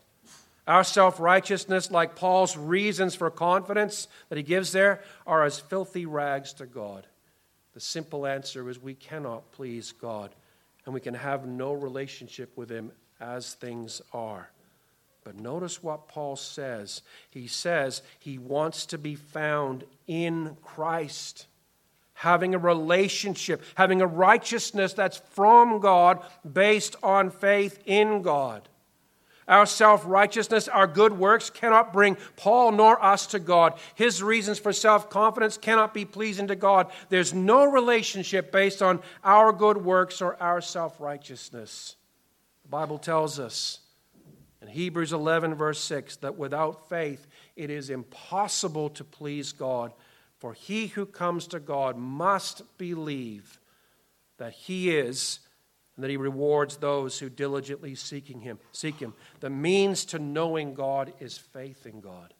Our 0.67 0.83
self 0.83 1.19
righteousness, 1.19 1.91
like 1.91 2.15
Paul's 2.15 2.55
reasons 2.55 3.15
for 3.15 3.29
confidence 3.29 4.07
that 4.29 4.37
he 4.37 4.43
gives 4.43 4.71
there, 4.71 5.01
are 5.25 5.43
as 5.43 5.59
filthy 5.59 6.05
rags 6.05 6.53
to 6.53 6.65
God. 6.65 7.07
The 7.73 7.79
simple 7.79 8.25
answer 8.25 8.69
is 8.69 8.81
we 8.81 8.93
cannot 8.93 9.51
please 9.51 9.91
God, 9.93 10.31
and 10.85 10.93
we 10.93 10.99
can 10.99 11.13
have 11.13 11.45
no 11.45 11.73
relationship 11.73 12.55
with 12.57 12.69
Him 12.69 12.91
as 13.19 13.53
things 13.53 14.01
are. 14.13 14.49
But 15.23 15.35
notice 15.35 15.83
what 15.83 16.07
Paul 16.07 16.35
says. 16.35 17.01
He 17.29 17.47
says 17.47 18.01
he 18.19 18.39
wants 18.39 18.87
to 18.87 18.97
be 18.97 19.15
found 19.15 19.83
in 20.07 20.57
Christ, 20.63 21.45
having 22.13 22.55
a 22.55 22.59
relationship, 22.59 23.63
having 23.75 24.01
a 24.01 24.07
righteousness 24.07 24.93
that's 24.93 25.17
from 25.17 25.79
God 25.79 26.23
based 26.51 26.95
on 27.03 27.29
faith 27.29 27.79
in 27.85 28.23
God. 28.23 28.67
Our 29.47 29.65
self 29.65 30.03
righteousness, 30.05 30.67
our 30.67 30.87
good 30.87 31.17
works 31.17 31.49
cannot 31.49 31.93
bring 31.93 32.17
Paul 32.35 32.71
nor 32.71 33.03
us 33.03 33.27
to 33.27 33.39
God. 33.39 33.77
His 33.95 34.21
reasons 34.21 34.59
for 34.59 34.71
self 34.71 35.09
confidence 35.09 35.57
cannot 35.57 35.93
be 35.93 36.05
pleasing 36.05 36.47
to 36.47 36.55
God. 36.55 36.91
There's 37.09 37.33
no 37.33 37.65
relationship 37.65 38.51
based 38.51 38.81
on 38.81 39.01
our 39.23 39.51
good 39.51 39.77
works 39.77 40.21
or 40.21 40.41
our 40.41 40.61
self 40.61 40.99
righteousness. 41.01 41.95
The 42.63 42.69
Bible 42.69 42.97
tells 42.97 43.39
us 43.39 43.79
in 44.61 44.67
Hebrews 44.67 45.11
11, 45.11 45.55
verse 45.55 45.79
6, 45.83 46.17
that 46.17 46.37
without 46.37 46.87
faith 46.87 47.27
it 47.55 47.69
is 47.69 47.89
impossible 47.89 48.89
to 48.91 49.03
please 49.03 49.51
God. 49.51 49.91
For 50.37 50.53
he 50.53 50.87
who 50.87 51.05
comes 51.05 51.47
to 51.47 51.59
God 51.59 51.97
must 51.97 52.61
believe 52.77 53.59
that 54.37 54.53
he 54.53 54.95
is 54.95 55.39
and 55.95 56.03
that 56.03 56.09
he 56.09 56.17
rewards 56.17 56.77
those 56.77 57.19
who 57.19 57.29
diligently 57.29 57.95
seeking 57.95 58.41
him, 58.41 58.59
seek 58.71 58.99
him. 58.99 59.13
The 59.39 59.49
means 59.49 60.05
to 60.05 60.19
knowing 60.19 60.73
God 60.73 61.13
is 61.19 61.37
faith 61.37 61.85
in 61.85 62.01
God. 62.01 62.33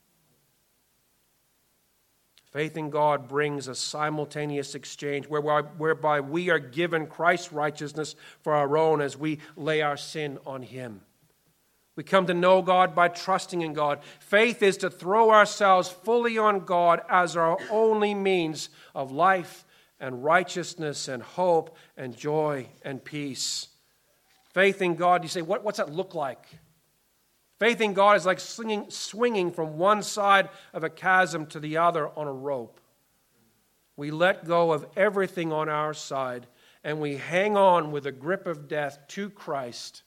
Faith 2.52 2.76
in 2.76 2.90
God 2.90 3.30
brings 3.30 3.70
a 3.70 3.76
simultaneous 3.76 4.76
exchange 4.76 5.28
whereby, 5.28 5.62
whereby 5.62 6.20
we 6.20 6.50
are 6.50 6.60
given 6.60 7.08
Christ's 7.08 7.54
righteousness 7.54 8.16
for 8.42 8.54
our 8.54 8.78
own 8.78 9.00
as 9.00 9.16
we 9.16 9.40
lay 9.56 9.82
our 9.82 9.96
sin 9.96 10.38
on 10.46 10.62
him. 10.62 11.02
We 11.96 12.04
come 12.04 12.28
to 12.28 12.34
know 12.34 12.62
God 12.62 12.94
by 12.96 13.08
trusting 13.10 13.62
in 13.62 13.74
God. 13.74 14.00
Faith 14.20 14.64
is 14.64 14.78
to 14.78 14.90
throw 14.90 15.30
ourselves 15.32 15.90
fully 15.90 16.38
on 16.38 16.62
God 16.62 17.02
as 17.10 17.38
our 17.38 17.58
only 17.70 18.14
means 18.14 18.70
of 18.94 19.12
life 19.12 19.66
and 20.02 20.24
righteousness 20.24 21.08
and 21.08 21.24
hope 21.24 21.78
and 21.96 22.18
joy 22.18 22.68
and 22.82 23.02
peace. 23.02 23.70
Faith 24.54 24.82
in 24.82 24.96
God, 24.96 25.24
you 25.24 25.30
say, 25.30 25.42
what, 25.42 25.64
what's 25.64 25.78
that 25.78 25.94
look 25.94 26.14
like? 26.14 26.46
Faith 27.60 27.80
in 27.80 27.94
God 27.94 28.18
is 28.18 28.26
like 28.26 28.40
swinging, 28.40 28.90
swinging 28.90 29.52
from 29.52 29.78
one 29.78 30.02
side 30.02 30.50
of 30.74 30.84
a 30.84 30.90
chasm 30.90 31.46
to 31.46 31.60
the 31.60 31.78
other 31.78 32.10
on 32.10 32.28
a 32.28 32.34
rope. 32.34 32.82
We 33.96 34.10
let 34.10 34.46
go 34.46 34.72
of 34.72 34.88
everything 34.98 35.54
on 35.54 35.70
our 35.70 35.94
side 35.94 36.48
and 36.84 37.00
we 37.00 37.18
hang 37.18 37.56
on 37.56 37.92
with 37.92 38.06
the 38.06 38.12
grip 38.12 38.48
of 38.48 38.68
death 38.68 38.98
to 39.10 39.30
Christ, 39.30 40.02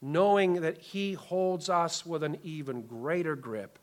knowing 0.00 0.60
that 0.60 0.78
He 0.78 1.14
holds 1.14 1.68
us 1.68 2.06
with 2.06 2.22
an 2.22 2.38
even 2.44 2.86
greater 2.86 3.34
grip. 3.34 3.80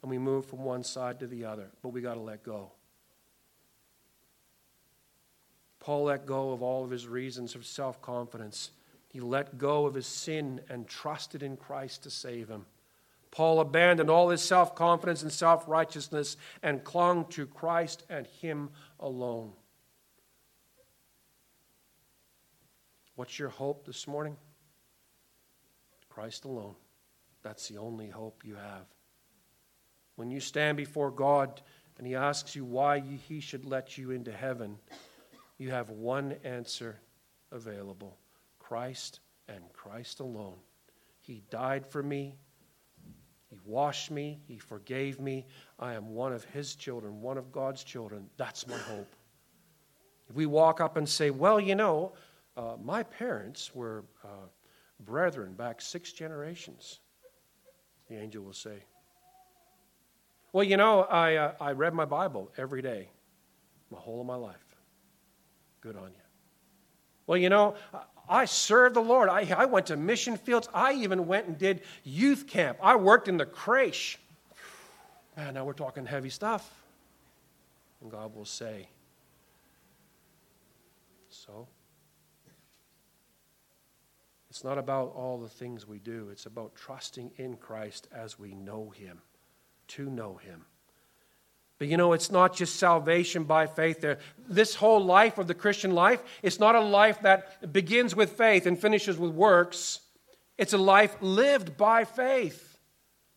And 0.00 0.10
we 0.10 0.16
move 0.16 0.46
from 0.46 0.64
one 0.64 0.82
side 0.82 1.20
to 1.20 1.26
the 1.26 1.44
other, 1.44 1.70
but 1.82 1.90
we 1.90 2.00
got 2.00 2.14
to 2.14 2.20
let 2.20 2.42
go. 2.42 2.72
Paul 5.88 6.04
let 6.04 6.26
go 6.26 6.50
of 6.50 6.60
all 6.60 6.84
of 6.84 6.90
his 6.90 7.08
reasons 7.08 7.54
of 7.54 7.64
self 7.64 8.02
confidence. 8.02 8.72
He 9.08 9.20
let 9.20 9.56
go 9.56 9.86
of 9.86 9.94
his 9.94 10.06
sin 10.06 10.60
and 10.68 10.86
trusted 10.86 11.42
in 11.42 11.56
Christ 11.56 12.02
to 12.02 12.10
save 12.10 12.48
him. 12.48 12.66
Paul 13.30 13.58
abandoned 13.58 14.10
all 14.10 14.28
his 14.28 14.42
self 14.42 14.74
confidence 14.74 15.22
and 15.22 15.32
self 15.32 15.66
righteousness 15.66 16.36
and 16.62 16.84
clung 16.84 17.24
to 17.30 17.46
Christ 17.46 18.04
and 18.10 18.26
Him 18.26 18.68
alone. 19.00 19.52
What's 23.14 23.38
your 23.38 23.48
hope 23.48 23.86
this 23.86 24.06
morning? 24.06 24.36
Christ 26.10 26.44
alone. 26.44 26.74
That's 27.42 27.66
the 27.66 27.78
only 27.78 28.10
hope 28.10 28.42
you 28.44 28.56
have. 28.56 28.84
When 30.16 30.30
you 30.30 30.40
stand 30.40 30.76
before 30.76 31.10
God 31.10 31.62
and 31.96 32.06
He 32.06 32.14
asks 32.14 32.54
you 32.54 32.66
why 32.66 33.00
He 33.00 33.40
should 33.40 33.64
let 33.64 33.96
you 33.96 34.10
into 34.10 34.32
heaven, 34.32 34.76
you 35.58 35.70
have 35.70 35.90
one 35.90 36.36
answer 36.44 37.00
available 37.50 38.16
Christ 38.58 39.20
and 39.48 39.62
Christ 39.72 40.20
alone. 40.20 40.56
He 41.20 41.42
died 41.50 41.86
for 41.86 42.02
me. 42.02 42.34
He 43.50 43.58
washed 43.64 44.10
me. 44.10 44.40
He 44.46 44.58
forgave 44.58 45.20
me. 45.20 45.46
I 45.78 45.94
am 45.94 46.14
one 46.14 46.32
of 46.32 46.44
His 46.44 46.74
children, 46.74 47.20
one 47.20 47.38
of 47.38 47.50
God's 47.50 47.82
children. 47.82 48.28
That's 48.36 48.66
my 48.66 48.76
hope. 48.76 49.14
If 50.28 50.36
we 50.36 50.46
walk 50.46 50.80
up 50.80 50.96
and 50.96 51.08
say, 51.08 51.30
Well, 51.30 51.58
you 51.58 51.74
know, 51.74 52.12
uh, 52.56 52.76
my 52.82 53.02
parents 53.02 53.74
were 53.74 54.04
uh, 54.22 54.48
brethren 55.00 55.54
back 55.54 55.80
six 55.80 56.12
generations, 56.12 57.00
the 58.08 58.16
angel 58.16 58.44
will 58.44 58.52
say, 58.52 58.84
Well, 60.52 60.64
you 60.64 60.76
know, 60.76 61.02
I, 61.02 61.36
uh, 61.36 61.52
I 61.60 61.72
read 61.72 61.94
my 61.94 62.04
Bible 62.04 62.52
every 62.58 62.82
day, 62.82 63.08
my 63.90 63.98
whole 63.98 64.20
of 64.20 64.26
my 64.26 64.36
life. 64.36 64.67
Good 65.80 65.96
on 65.96 66.08
you. 66.08 66.22
Well, 67.26 67.38
you 67.38 67.48
know, 67.48 67.74
I 68.28 68.44
served 68.44 68.96
the 68.96 69.00
Lord. 69.00 69.28
I, 69.28 69.48
I 69.56 69.66
went 69.66 69.86
to 69.86 69.96
mission 69.96 70.36
fields. 70.36 70.68
I 70.72 70.94
even 70.94 71.26
went 71.26 71.46
and 71.46 71.58
did 71.58 71.82
youth 72.04 72.46
camp. 72.46 72.78
I 72.82 72.96
worked 72.96 73.28
in 73.28 73.36
the 73.36 73.46
creche. 73.46 74.18
Man, 75.36 75.54
now 75.54 75.64
we're 75.64 75.72
talking 75.72 76.06
heavy 76.06 76.30
stuff. 76.30 76.70
And 78.00 78.10
God 78.10 78.34
will 78.34 78.44
say, 78.44 78.88
So? 81.30 81.68
It's 84.50 84.64
not 84.64 84.78
about 84.78 85.12
all 85.14 85.38
the 85.38 85.48
things 85.48 85.86
we 85.86 85.98
do, 85.98 86.30
it's 86.32 86.46
about 86.46 86.74
trusting 86.74 87.30
in 87.36 87.56
Christ 87.56 88.08
as 88.12 88.38
we 88.38 88.54
know 88.54 88.90
Him, 88.90 89.20
to 89.88 90.10
know 90.10 90.36
Him. 90.36 90.64
But 91.78 91.88
you 91.88 91.96
know, 91.96 92.12
it's 92.12 92.30
not 92.30 92.56
just 92.56 92.76
salvation 92.76 93.44
by 93.44 93.66
faith 93.66 94.00
there. 94.00 94.18
This 94.48 94.74
whole 94.74 95.04
life 95.04 95.38
of 95.38 95.46
the 95.46 95.54
Christian 95.54 95.92
life, 95.92 96.22
it's 96.42 96.58
not 96.58 96.74
a 96.74 96.80
life 96.80 97.22
that 97.22 97.72
begins 97.72 98.16
with 98.16 98.32
faith 98.32 98.66
and 98.66 98.78
finishes 98.78 99.16
with 99.16 99.32
works. 99.32 100.00
It's 100.56 100.72
a 100.72 100.78
life 100.78 101.16
lived 101.20 101.76
by 101.76 102.04
faith. 102.04 102.68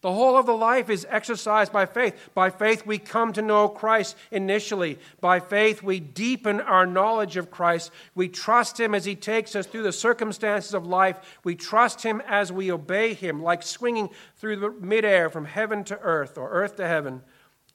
The 0.02 0.12
whole 0.12 0.36
of 0.36 0.48
the 0.48 0.58
life 0.58 0.90
is 0.90 1.06
exercised 1.08 1.72
by 1.72 1.86
faith. 1.86 2.32
By 2.34 2.50
faith, 2.50 2.88
we 2.88 2.98
come 2.98 3.34
to 3.34 3.42
know 3.44 3.70
Christ 3.70 4.18
initially. 4.32 4.98
By 5.20 5.40
faith, 5.40 5.84
we 5.84 6.00
deepen 6.00 6.60
our 6.60 6.88
knowledge 6.88 7.38
of 7.38 7.52
Christ. 7.52 7.92
We 8.16 8.28
trust 8.28 8.80
Him 8.80 8.96
as 8.96 9.06
He 9.06 9.16
takes 9.16 9.56
us 9.56 9.68
through 9.68 9.84
the 9.84 9.92
circumstances 9.92 10.74
of 10.74 10.88
life. 10.88 11.40
We 11.44 11.54
trust 11.54 12.02
Him 12.02 12.20
as 12.28 12.52
we 12.52 12.72
obey 12.72 13.14
Him, 13.14 13.44
like 13.44 13.62
swinging 13.62 14.10
through 14.38 14.56
the 14.56 14.72
midair 14.72 15.30
from 15.30 15.46
heaven 15.46 15.84
to 15.84 16.00
earth 16.00 16.36
or 16.36 16.50
earth 16.50 16.78
to 16.78 16.88
heaven. 16.88 17.22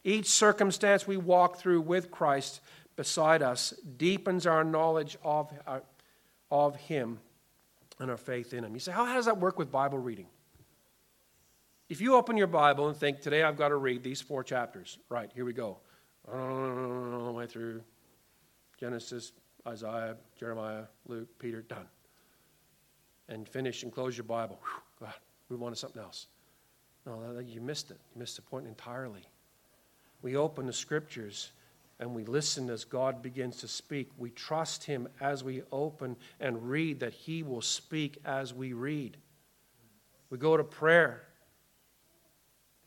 Each 0.07 0.29
circumstance 0.29 1.05
we 1.05 1.17
walk 1.17 1.57
through 1.57 1.81
with 1.81 2.13
Christ 2.13 2.61
beside 2.95 3.43
us 3.43 3.75
deepens 3.97 4.47
our 4.47 4.63
knowledge 4.63 5.19
of, 5.25 5.53
uh, 5.67 5.81
of 6.49 6.77
Him 6.77 7.19
and 7.99 8.09
our 8.09 8.17
faith 8.17 8.55
in 8.55 8.63
Him. 8.63 8.73
You 8.73 8.79
say, 8.79 8.93
how 8.93 9.05
does 9.05 9.25
that 9.25 9.39
work 9.39 9.59
with 9.59 9.73
Bible 9.73 9.99
reading? 9.99 10.29
If 11.89 12.01
you 12.01 12.15
open 12.15 12.37
your 12.37 12.47
Bible 12.47 12.87
and 12.87 12.97
think, 12.97 13.21
today 13.21 13.43
I've 13.43 13.57
got 13.57 13.71
to 13.71 13.77
read 13.77 14.05
these 14.05 14.21
four 14.21 14.45
chapters, 14.45 14.97
right, 15.09 15.29
here 15.35 15.45
we 15.45 15.53
go. 15.53 15.79
All 16.33 17.27
the 17.27 17.33
way 17.33 17.49
through 17.49 17.83
Genesis, 18.79 19.33
Isaiah, 19.67 20.15
Jeremiah, 20.39 20.85
Luke, 21.09 21.37
Peter, 21.41 21.63
done. 21.63 21.89
And 23.29 23.49
finish 23.49 23.83
and 23.83 23.93
close 23.93 24.17
your 24.17 24.23
Bible. 24.23 24.61
Whew, 24.63 25.09
God, 25.09 25.15
move 25.51 25.65
on 25.65 25.71
to 25.71 25.77
something 25.77 26.01
else. 26.01 26.29
No, 27.07 27.41
you 27.45 27.61
missed 27.61 27.91
it. 27.91 27.99
You 28.15 28.21
missed 28.21 28.37
the 28.37 28.43
point 28.43 28.69
entirely 28.69 29.27
we 30.27 30.35
open 30.35 30.67
the 30.67 30.73
scriptures 30.73 31.53
and 32.01 32.13
we 32.13 32.25
listen 32.25 32.69
as 32.69 32.83
God 32.83 33.23
begins 33.23 33.59
to 33.59 33.69
speak. 33.69 34.11
We 34.19 34.31
trust 34.31 34.83
Him 34.83 35.07
as 35.21 35.45
we 35.45 35.63
open 35.71 36.17
and 36.41 36.69
read 36.69 36.99
that 36.99 37.15
He 37.15 37.45
will 37.45 37.63
speak 37.63 38.19
as 38.25 38.53
we 38.53 38.73
read. 38.73 39.19
We 40.29 40.37
go 40.37 40.57
to 40.57 40.65
prayer. 40.65 41.23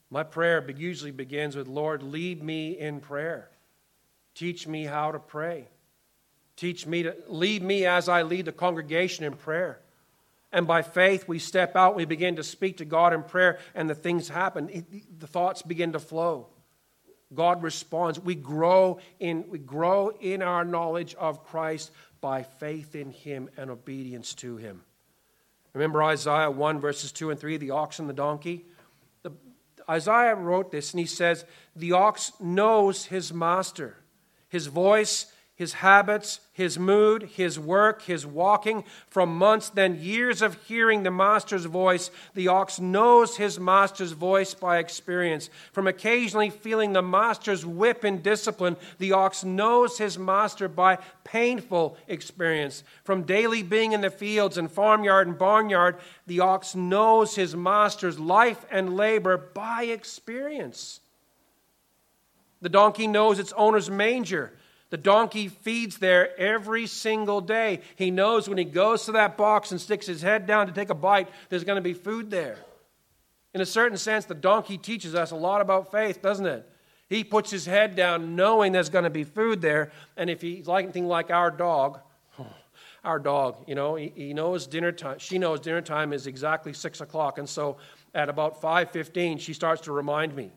My 0.10 0.22
prayer 0.22 0.70
usually 0.70 1.12
begins 1.12 1.56
with 1.56 1.70
Lord, 1.70 2.04
lead 2.04 2.44
me 2.44 2.78
in 2.78 3.00
prayer. 3.00 3.50
Teach 4.36 4.68
me 4.68 4.84
how 4.84 5.14
to 5.14 5.20
pray. 5.20 5.70
Teach 6.58 6.86
me 6.86 7.04
to 7.04 7.16
lead 7.30 7.64
me 7.64 7.86
as 7.86 8.10
I 8.10 8.24
lead 8.24 8.48
the 8.48 8.52
congregation 8.52 9.24
in 9.24 9.32
prayer. 9.32 9.80
And 10.52 10.68
by 10.68 10.82
faith, 10.82 11.26
we 11.26 11.40
step 11.40 11.78
out, 11.78 11.96
we 11.96 12.04
begin 12.04 12.36
to 12.36 12.44
speak 12.44 12.76
to 12.80 12.86
God 12.86 13.14
in 13.14 13.24
prayer, 13.24 13.60
and 13.74 13.90
the 13.90 13.96
things 13.96 14.28
happen. 14.28 14.86
the 15.18 15.28
thoughts 15.28 15.62
begin 15.62 15.94
to 15.94 16.00
flow. 16.00 16.50
God 17.34 17.62
responds. 17.62 18.20
We 18.20 18.36
grow 18.36 19.00
in, 19.20 19.46
we 19.50 19.60
grow 19.60 20.10
in 20.20 20.42
our 20.42 20.66
knowledge 20.66 21.16
of 21.16 21.44
Christ 21.44 21.92
by 22.22 22.44
faith 22.44 22.96
in 22.96 23.12
Him 23.12 23.50
and 23.58 23.70
obedience 23.70 24.34
to 24.36 24.58
Him. 24.58 24.82
Remember 25.74 26.04
Isaiah 26.04 26.50
1, 26.50 26.80
verses 26.80 27.12
2 27.12 27.30
and 27.32 27.40
3, 27.40 27.58
the 27.58 27.72
ox 27.72 28.00
and 28.00 28.10
the 28.10 28.14
donkey? 28.14 28.66
The, 29.24 29.32
Isaiah 29.90 30.36
wrote 30.36 30.72
this 30.72 30.94
and 30.94 31.00
he 31.00 31.06
says, 31.06 31.46
The 31.76 31.92
ox 31.92 32.32
knows 32.40 33.06
his 33.06 33.32
master. 33.32 33.98
His 34.50 34.68
voice 34.68 35.32
his 35.60 35.74
habits, 35.74 36.40
his 36.54 36.80
mood, 36.80 37.22
his 37.36 37.60
work, 37.60 38.04
his 38.04 38.26
walking, 38.26 38.82
from 39.10 39.38
months, 39.38 39.68
then 39.68 40.02
years 40.02 40.42
of 40.42 40.54
hearing 40.68 41.04
the 41.04 41.12
master's 41.12 41.66
voice, 41.66 42.12
the 42.34 42.48
ox 42.48 42.80
knows 42.80 43.36
his 43.36 43.60
master's 43.60 44.14
voice 44.14 44.54
by 44.54 44.78
experience. 44.78 45.50
From 45.74 45.86
occasionally 45.86 46.50
feeling 46.50 46.94
the 46.94 47.02
master's 47.02 47.66
whip 47.66 48.06
in 48.06 48.22
discipline, 48.22 48.78
the 49.00 49.12
ox 49.12 49.44
knows 49.44 49.98
his 49.98 50.18
master 50.18 50.70
by 50.70 50.98
painful 51.26 51.98
experience. 52.08 52.86
From 53.04 53.24
daily 53.24 53.62
being 53.62 53.92
in 53.92 54.00
the 54.00 54.10
fields 54.10 54.58
and 54.58 54.72
farmyard 54.72 55.28
and 55.28 55.38
barnyard, 55.38 55.98
the 56.26 56.40
ox 56.40 56.74
knows 56.74 57.36
his 57.36 57.54
master's 57.54 58.18
life 58.18 58.66
and 58.72 58.96
labor 58.96 59.36
by 59.36 59.84
experience. 59.84 61.02
The 62.62 62.70
donkey 62.70 63.08
knows 63.08 63.40
its 63.40 63.52
owner's 63.58 63.90
manger 63.90 64.54
the 64.90 64.98
donkey 64.98 65.48
feeds 65.48 65.98
there 65.98 66.38
every 66.40 66.88
single 66.88 67.42
day. 67.42 67.82
He 67.96 68.10
knows 68.10 68.50
when 68.50 68.58
he 68.58 68.66
goes 68.66 69.06
to 69.06 69.12
that 69.14 69.38
box 69.38 69.72
and 69.72 69.80
sticks 69.80 70.08
his 70.08 70.22
head 70.22 70.48
down 70.48 70.68
to 70.68 70.74
take 70.74 70.90
a 70.90 70.96
bite, 70.96 71.30
there's 71.50 71.64
going 71.64 71.76
to 71.76 71.82
be 71.82 71.94
food 71.94 72.32
there. 72.32 72.58
In 73.54 73.62
a 73.62 73.66
certain 73.66 73.98
sense, 73.98 74.26
the 74.26 74.36
donkey 74.36 74.78
teaches 74.78 75.16
us 75.16 75.32
a 75.32 75.36
lot 75.36 75.62
about 75.62 75.92
faith, 75.92 76.22
doesn't 76.22 76.46
it? 76.46 76.68
He 77.08 77.24
puts 77.24 77.50
his 77.50 77.66
head 77.66 77.96
down 77.96 78.36
knowing 78.36 78.72
there's 78.72 78.90
going 78.90 79.04
to 79.04 79.10
be 79.10 79.24
food 79.24 79.62
there. 79.62 79.92
And 80.16 80.30
if 80.30 80.42
he's 80.42 80.68
like 80.68 80.84
anything 80.84 81.08
like 81.08 81.32
our 81.32 81.50
dog, 81.50 82.00
our 83.04 83.18
dog, 83.18 83.64
you 83.68 83.74
know, 83.74 83.96
he, 83.96 84.12
he 84.16 84.34
knows 84.34 84.68
dinner 84.68 84.92
time. 84.92 85.18
She 85.18 85.40
knows 85.40 85.60
dinner 85.60 85.82
time 85.82 86.14
is 86.14 86.28
exactly 86.28 86.74
6 86.74 87.02
o'clock. 87.02 87.40
And 87.40 87.50
so 87.50 87.78
at 88.14 88.30
about 88.30 88.62
5.15, 88.62 89.40
she 89.40 89.54
starts 89.54 89.82
to 89.84 89.92
remind 89.92 90.36
me 90.36 90.52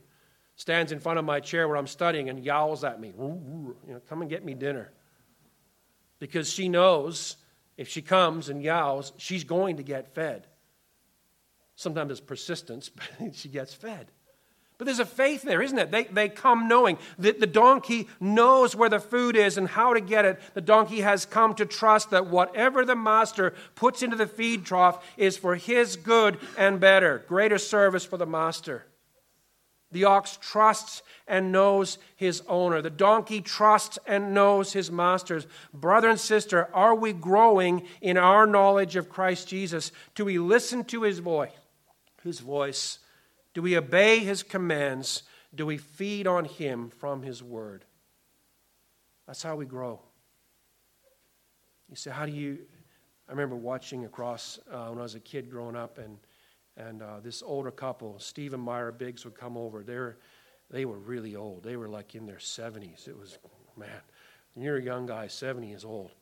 stands 0.56 0.92
in 0.92 1.00
front 1.00 1.18
of 1.18 1.24
my 1.24 1.40
chair 1.40 1.66
where 1.66 1.76
I'm 1.76 1.86
studying 1.86 2.28
and 2.28 2.44
yowls 2.44 2.84
at 2.84 3.00
me, 3.00 3.12
you 3.16 3.74
know, 3.86 4.00
come 4.08 4.20
and 4.20 4.30
get 4.30 4.44
me 4.44 4.54
dinner. 4.54 4.90
Because 6.18 6.50
she 6.52 6.68
knows 6.68 7.36
if 7.76 7.88
she 7.88 8.02
comes 8.02 8.48
and 8.48 8.62
yowls, 8.62 9.12
she's 9.16 9.44
going 9.44 9.78
to 9.78 9.82
get 9.82 10.14
fed. 10.14 10.46
Sometimes 11.74 12.12
it's 12.12 12.20
persistence, 12.20 12.90
but 13.18 13.34
she 13.34 13.48
gets 13.48 13.74
fed. 13.74 14.10
But 14.78 14.86
there's 14.86 14.98
a 14.98 15.06
faith 15.06 15.42
there, 15.42 15.62
isn't 15.62 15.78
it? 15.78 15.90
They, 15.92 16.04
they 16.04 16.28
come 16.28 16.66
knowing 16.66 16.98
that 17.18 17.38
the 17.38 17.46
donkey 17.46 18.08
knows 18.18 18.74
where 18.74 18.88
the 18.88 18.98
food 18.98 19.36
is 19.36 19.56
and 19.56 19.68
how 19.68 19.94
to 19.94 20.00
get 20.00 20.24
it. 20.24 20.40
The 20.54 20.60
donkey 20.60 21.02
has 21.02 21.24
come 21.24 21.54
to 21.54 21.66
trust 21.66 22.10
that 22.10 22.26
whatever 22.26 22.84
the 22.84 22.96
master 22.96 23.54
puts 23.76 24.02
into 24.02 24.16
the 24.16 24.26
feed 24.26 24.64
trough 24.64 25.04
is 25.16 25.36
for 25.36 25.54
his 25.54 25.94
good 25.94 26.38
and 26.58 26.80
better, 26.80 27.22
greater 27.28 27.58
service 27.58 28.04
for 28.04 28.16
the 28.16 28.26
master. 28.26 28.84
The 29.92 30.04
ox 30.04 30.38
trusts 30.40 31.02
and 31.28 31.52
knows 31.52 31.98
his 32.16 32.42
owner. 32.48 32.82
The 32.82 32.90
donkey 32.90 33.40
trusts 33.40 33.98
and 34.06 34.34
knows 34.34 34.72
his 34.72 34.90
masters. 34.90 35.46
Brother 35.72 36.08
and 36.08 36.18
sister, 36.18 36.68
are 36.74 36.94
we 36.94 37.12
growing 37.12 37.86
in 38.00 38.16
our 38.16 38.46
knowledge 38.46 38.96
of 38.96 39.08
Christ 39.08 39.48
Jesus? 39.48 39.92
Do 40.14 40.24
we 40.24 40.38
listen 40.38 40.84
to 40.86 41.02
his 41.02 41.18
voice? 41.18 41.52
His 42.24 42.40
voice? 42.40 42.98
Do 43.54 43.62
we 43.62 43.76
obey 43.76 44.20
his 44.20 44.42
commands? 44.42 45.22
Do 45.54 45.66
we 45.66 45.76
feed 45.76 46.26
on 46.26 46.46
him 46.46 46.90
from 46.90 47.22
his 47.22 47.42
word? 47.42 47.84
That's 49.26 49.42
how 49.42 49.56
we 49.56 49.66
grow. 49.66 50.00
You 51.90 51.96
say, 51.96 52.10
how 52.10 52.24
do 52.24 52.32
you? 52.32 52.58
I 53.28 53.32
remember 53.32 53.56
watching 53.56 54.04
across 54.04 54.58
uh, 54.70 54.86
when 54.86 54.98
I 54.98 55.02
was 55.02 55.14
a 55.14 55.20
kid 55.20 55.50
growing 55.50 55.76
up, 55.76 55.98
and 55.98 56.16
and 56.76 57.02
uh, 57.02 57.20
this 57.22 57.42
older 57.44 57.70
couple, 57.70 58.18
Steve 58.18 58.54
and 58.54 58.62
Myra 58.62 58.92
Biggs, 58.92 59.24
would 59.24 59.34
come 59.34 59.56
over. 59.56 59.82
They're 59.82 60.16
they 60.72 60.86
were 60.86 60.98
really 60.98 61.36
old. 61.36 61.62
They 61.62 61.76
were 61.76 61.88
like 61.88 62.14
in 62.14 62.26
their 62.26 62.36
70s. 62.36 63.06
It 63.06 63.16
was, 63.16 63.38
man, 63.76 63.90
you're 64.56 64.78
a 64.78 64.82
young 64.82 65.06
guy, 65.06 65.26
70 65.26 65.68
years 65.68 65.84
old. 65.84 66.12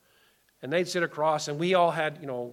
And 0.60 0.72
they'd 0.72 0.88
sit 0.88 1.04
across, 1.04 1.48
and 1.48 1.58
we 1.58 1.74
all 1.74 1.92
had, 1.92 2.18
you 2.20 2.26
know, 2.26 2.52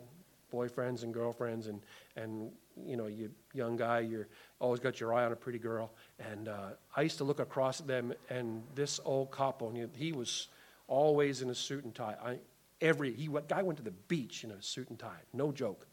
boyfriends 0.54 1.04
and 1.04 1.14
girlfriends, 1.14 1.68
and, 1.68 1.82
and 2.16 2.52
you 2.86 2.96
know, 2.96 3.08
you 3.08 3.32
young 3.54 3.76
guy, 3.76 4.00
you're 4.00 4.28
always 4.60 4.80
got 4.80 5.00
your 5.00 5.14
eye 5.14 5.26
on 5.26 5.32
a 5.32 5.36
pretty 5.36 5.60
girl. 5.60 5.92
And 6.32 6.48
uh, 6.48 6.70
I 6.96 7.02
used 7.02 7.18
to 7.18 7.24
look 7.24 7.40
across 7.40 7.82
at 7.82 7.88
them, 7.88 8.14
and 8.30 8.64
this 8.76 9.00
old 9.04 9.32
couple, 9.32 9.70
and 9.70 9.90
he 9.96 10.14
was 10.14 10.48
always 10.88 11.42
in 11.42 11.50
a 11.50 11.56
suit 11.56 11.84
and 11.84 11.94
tie. 11.94 12.16
I, 12.24 12.38
every 12.80 13.14
he 13.14 13.28
guy 13.48 13.64
went 13.64 13.78
to 13.78 13.84
the 13.84 13.92
beach 13.92 14.44
in 14.44 14.52
a 14.52 14.62
suit 14.62 14.90
and 14.90 15.00
tie, 15.00 15.20
no 15.34 15.52
joke. 15.52 15.88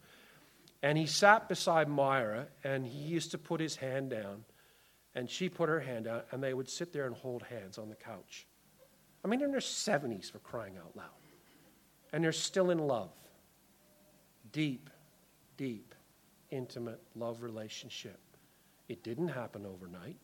And 0.85 0.99
he 0.99 1.07
sat 1.07 1.49
beside 1.49 1.89
Myra, 1.89 2.45
and 2.63 2.85
he 2.85 2.99
used 2.99 3.31
to 3.31 3.39
put 3.39 3.59
his 3.59 3.75
hand 3.75 4.11
down, 4.11 4.45
and 5.15 5.27
she 5.27 5.49
put 5.49 5.67
her 5.67 5.79
hand 5.79 6.05
down, 6.05 6.21
and 6.31 6.43
they 6.43 6.53
would 6.53 6.69
sit 6.69 6.93
there 6.93 7.07
and 7.07 7.15
hold 7.15 7.41
hands 7.41 7.79
on 7.79 7.89
the 7.89 7.95
couch. 7.95 8.45
I 9.23 9.27
mean, 9.27 9.41
in 9.41 9.49
their 9.49 9.61
70s 9.61 10.31
for 10.31 10.37
crying 10.37 10.77
out 10.77 10.95
loud. 10.95 11.07
And 12.13 12.23
they're 12.23 12.31
still 12.31 12.69
in 12.69 12.77
love. 12.77 13.09
Deep, 14.51 14.91
deep, 15.57 15.95
intimate 16.51 17.01
love 17.15 17.41
relationship. 17.41 18.19
It 18.87 19.03
didn't 19.03 19.29
happen 19.29 19.65
overnight. 19.65 20.17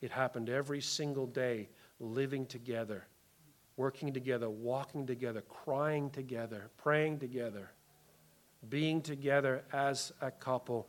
It 0.00 0.10
happened 0.10 0.50
every 0.50 0.80
single 0.80 1.28
day, 1.28 1.68
living 2.00 2.46
together, 2.46 3.06
working 3.76 4.12
together, 4.12 4.50
walking 4.50 5.06
together, 5.06 5.42
crying 5.42 6.10
together, 6.10 6.68
praying 6.78 7.20
together, 7.20 7.70
being 8.68 9.02
together 9.02 9.62
as 9.72 10.12
a 10.20 10.30
couple. 10.30 10.88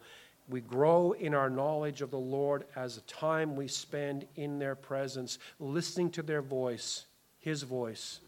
We 0.50 0.62
grow 0.62 1.14
in 1.14 1.34
our 1.34 1.50
knowledge 1.50 2.02
of 2.02 2.12
the 2.12 2.18
Lord 2.18 2.66
as 2.76 2.96
the 2.96 3.02
time 3.02 3.56
we 3.56 3.68
spend 3.68 4.26
in 4.36 4.60
their 4.60 4.76
presence, 4.76 5.40
listening 5.60 6.12
to 6.12 6.22
their 6.22 6.42
voice, 6.42 7.06
His 7.40 7.64
voice, 7.64 8.20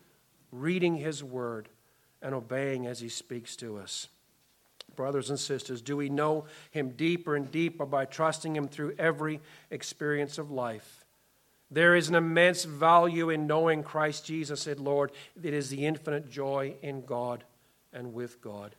reading 0.51 0.95
His 0.95 1.23
word, 1.23 1.67
and 2.21 2.33
obeying 2.33 2.87
as 2.87 2.99
He 2.99 3.09
speaks 3.09 3.55
to 3.57 3.77
us 3.77 4.07
brothers 4.95 5.29
and 5.29 5.39
sisters? 5.39 5.81
Do 5.81 5.97
we 5.97 6.09
know 6.09 6.45
Him 6.71 6.91
deeper 6.91 7.35
and 7.35 7.51
deeper 7.51 7.85
by 7.85 8.05
trusting 8.05 8.55
Him 8.55 8.67
through 8.67 8.95
every 8.97 9.41
experience 9.69 10.37
of 10.37 10.51
life? 10.51 11.05
There 11.71 11.95
is 11.95 12.09
an 12.09 12.15
immense 12.15 12.63
value 12.63 13.29
in 13.29 13.47
knowing 13.47 13.83
Christ 13.83 14.25
Jesus, 14.25 14.61
said 14.61 14.79
Lord. 14.79 15.11
It 15.41 15.53
is 15.53 15.69
the 15.69 15.85
infinite 15.85 16.29
joy 16.29 16.75
in 16.81 17.05
God 17.05 17.43
and 17.91 18.13
with 18.13 18.41
God. 18.41 18.75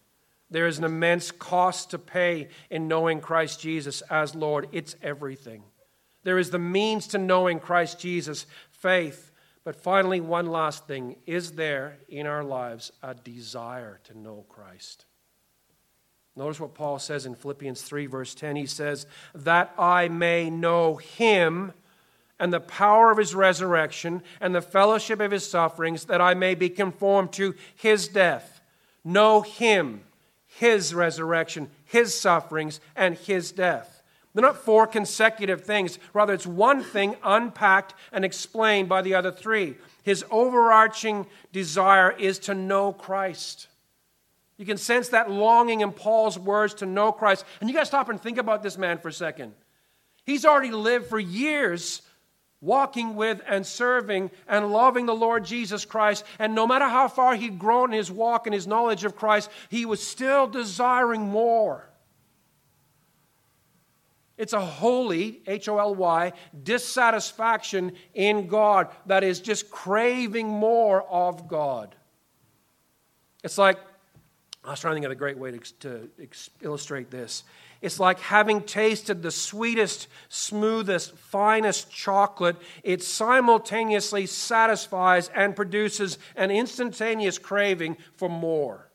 There 0.51 0.67
is 0.67 0.79
an 0.79 0.85
immense 0.85 1.31
cost 1.31 1.91
to 1.91 1.99
pay 1.99 2.49
in 2.71 2.89
knowing 2.89 3.21
Christ 3.21 3.61
Jesus 3.61 4.01
as 4.03 4.35
Lord. 4.35 4.69
It's 4.73 4.97
everything. 5.03 5.63
There 6.23 6.39
is 6.39 6.51
the 6.51 6.59
means 6.59 7.09
to 7.09 7.19
knowing 7.19 7.61
Christ 7.61 7.99
Jesus, 7.99 8.47
faith. 8.71 9.33
But 9.65 9.77
finally, 9.77 10.21
one 10.21 10.47
last 10.47 10.87
thing 10.87 11.17
is 11.27 11.53
there 11.53 11.99
in 12.09 12.27
our 12.27 12.45
lives 12.45 12.93
a 13.03 13.15
desire 13.15 14.01
to 14.05 14.17
know 14.17 14.45
Christ? 14.49 15.07
Notice 16.37 16.61
what 16.61 16.75
Paul 16.75 16.99
says 16.99 17.27
in 17.27 17.35
Philippians 17.35 17.81
3, 17.83 18.07
verse 18.07 18.35
10. 18.35 18.57
He 18.57 18.67
says, 18.67 19.07
That 19.35 19.73
I 19.79 20.09
may 20.09 20.51
know 20.51 20.97
him 20.97 21.73
and 22.39 22.53
the 22.53 22.61
power 22.61 23.11
of 23.11 23.19
his 23.19 23.35
resurrection 23.35 24.23
and 24.41 24.55
the 24.55 24.61
fellowship 24.61 25.21
of 25.21 25.31
his 25.31 25.49
sufferings, 25.49 26.05
that 26.05 26.21
I 26.21 26.35
may 26.35 26.55
be 26.55 26.69
conformed 26.69 27.33
to 27.33 27.55
his 27.75 28.09
death. 28.09 28.61
Know 29.03 29.41
him, 29.41 30.03
his 30.59 30.95
resurrection, 30.95 31.71
his 31.85 32.19
sufferings, 32.19 32.81
and 32.95 33.15
his 33.15 33.53
death. 33.53 34.03
They're 34.33 34.43
not 34.43 34.65
four 34.65 34.87
consecutive 34.87 35.65
things. 35.65 35.99
Rather, 36.13 36.33
it's 36.33 36.47
one 36.47 36.83
thing 36.83 37.17
unpacked 37.23 37.95
and 38.13 38.25
explained 38.25 38.89
by 38.89 39.03
the 39.03 39.15
other 39.15 39.31
three. 39.31 39.77
His 40.03 40.25
overarching 40.31 41.27
desire 41.53 42.11
is 42.11 42.39
to 42.41 42.55
know 42.55 42.93
Christ. 42.93 43.69
You 44.57 44.65
can 44.65 44.79
sense 44.79 45.09
that 45.11 45.31
longing 45.31 45.83
in 45.83 45.93
Paul's 45.93 46.39
words 46.39 46.75
to 46.75 46.87
know 46.87 47.13
Christ. 47.13 47.45
And 47.61 47.69
you 47.69 47.75
got 47.75 47.81
to 47.81 47.87
stop 47.87 48.09
and 48.09 48.21
think 48.21 48.39
about 48.39 48.63
this 48.63 48.79
man 48.79 48.99
for 48.99 49.09
a 49.09 49.13
second. 49.13 49.53
He's 50.25 50.45
already 50.45 50.71
lived 50.71 51.07
for 51.07 51.19
years 51.19 52.01
walking 52.61 53.15
with 53.15 53.41
and 53.47 53.67
serving 53.67 54.31
and 54.49 54.73
loving 54.73 55.07
the 55.07 55.15
Lord 55.15 55.45
Jesus 55.45 55.85
Christ. 55.85 56.25
And 56.39 56.55
no 56.55 56.67
matter 56.67 56.89
how 56.89 57.09
far 57.09 57.37
he'd 57.37 57.59
grown 57.59 57.93
in 57.93 57.99
his 57.99 58.11
walk 58.11 58.47
and 58.47 58.55
his 58.55 58.67
knowledge 58.67 59.05
of 59.05 59.17
Christ, 59.17 59.51
he 59.69 59.85
was 59.85 60.03
still 60.03 60.47
desiring 60.47 61.23
more. 61.23 61.89
It's 64.37 64.53
a 64.53 64.61
holy, 64.61 65.41
H 65.47 65.69
O 65.69 65.79
L 65.79 65.95
Y, 65.95 66.33
dissatisfaction 66.63 67.93
in 68.13 68.49
God 68.49 68.89
that 69.07 69.25
is 69.25 69.41
just 69.41 69.71
craving 69.71 70.49
more 70.49 71.03
of 71.03 71.49
God. 71.49 71.95
It's 73.43 73.57
like 73.57 73.79
I 74.63 74.71
was 74.71 74.81
trying 74.81 74.93
to 74.93 74.95
think 74.97 75.07
of 75.07 75.13
a 75.13 75.15
great 75.15 75.39
way 75.39 75.53
to, 75.53 75.59
to 75.59 76.11
illustrate 76.61 77.11
this. 77.11 77.45
It's 77.83 78.01
like 78.01 78.19
having 78.21 78.63
tasted 78.63 79.23
the 79.23 79.31
sweetest, 79.31 80.09
smoothest, 80.29 81.17
finest 81.17 81.91
chocolate. 81.91 82.57
It 82.83 83.03
simultaneously 83.03 84.27
satisfies 84.27 85.29
and 85.35 85.55
produces 85.55 86.19
an 86.37 86.51
instantaneous 86.51 87.39
craving 87.39 87.97
for 88.17 88.29
more. 88.29 88.91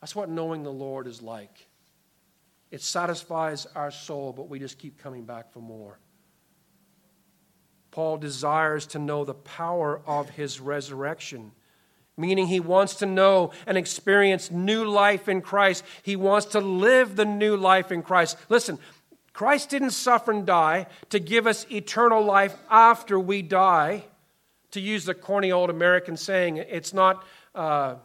That's 0.00 0.16
what 0.16 0.28
knowing 0.28 0.64
the 0.64 0.72
Lord 0.72 1.06
is 1.06 1.22
like. 1.22 1.68
It 2.72 2.82
satisfies 2.82 3.66
our 3.74 3.90
soul, 3.90 4.32
but 4.32 4.48
we 4.48 4.58
just 4.58 4.78
keep 4.78 4.98
coming 4.98 5.24
back 5.24 5.52
for 5.52 5.60
more. 5.60 5.98
Paul 7.92 8.16
desires 8.16 8.86
to 8.86 8.98
know 8.98 9.24
the 9.24 9.34
power 9.34 10.00
of 10.06 10.30
his 10.30 10.58
resurrection 10.58 11.52
meaning 12.16 12.46
he 12.46 12.60
wants 12.60 12.96
to 12.96 13.06
know 13.06 13.52
and 13.66 13.78
experience 13.78 14.50
new 14.50 14.84
life 14.84 15.28
in 15.28 15.40
Christ. 15.40 15.84
He 16.02 16.16
wants 16.16 16.46
to 16.46 16.60
live 16.60 17.16
the 17.16 17.24
new 17.24 17.56
life 17.56 17.90
in 17.90 18.02
Christ. 18.02 18.36
Listen, 18.48 18.78
Christ 19.32 19.70
didn't 19.70 19.90
suffer 19.90 20.32
and 20.32 20.46
die 20.46 20.86
to 21.10 21.18
give 21.18 21.46
us 21.46 21.66
eternal 21.70 22.22
life 22.22 22.54
after 22.70 23.18
we 23.18 23.42
die. 23.42 24.04
To 24.72 24.80
use 24.80 25.04
the 25.04 25.14
corny 25.14 25.52
old 25.52 25.68
American 25.68 26.16
saying, 26.16 26.56
it's 26.56 26.94
not 26.94 27.24
uh, 27.54 27.96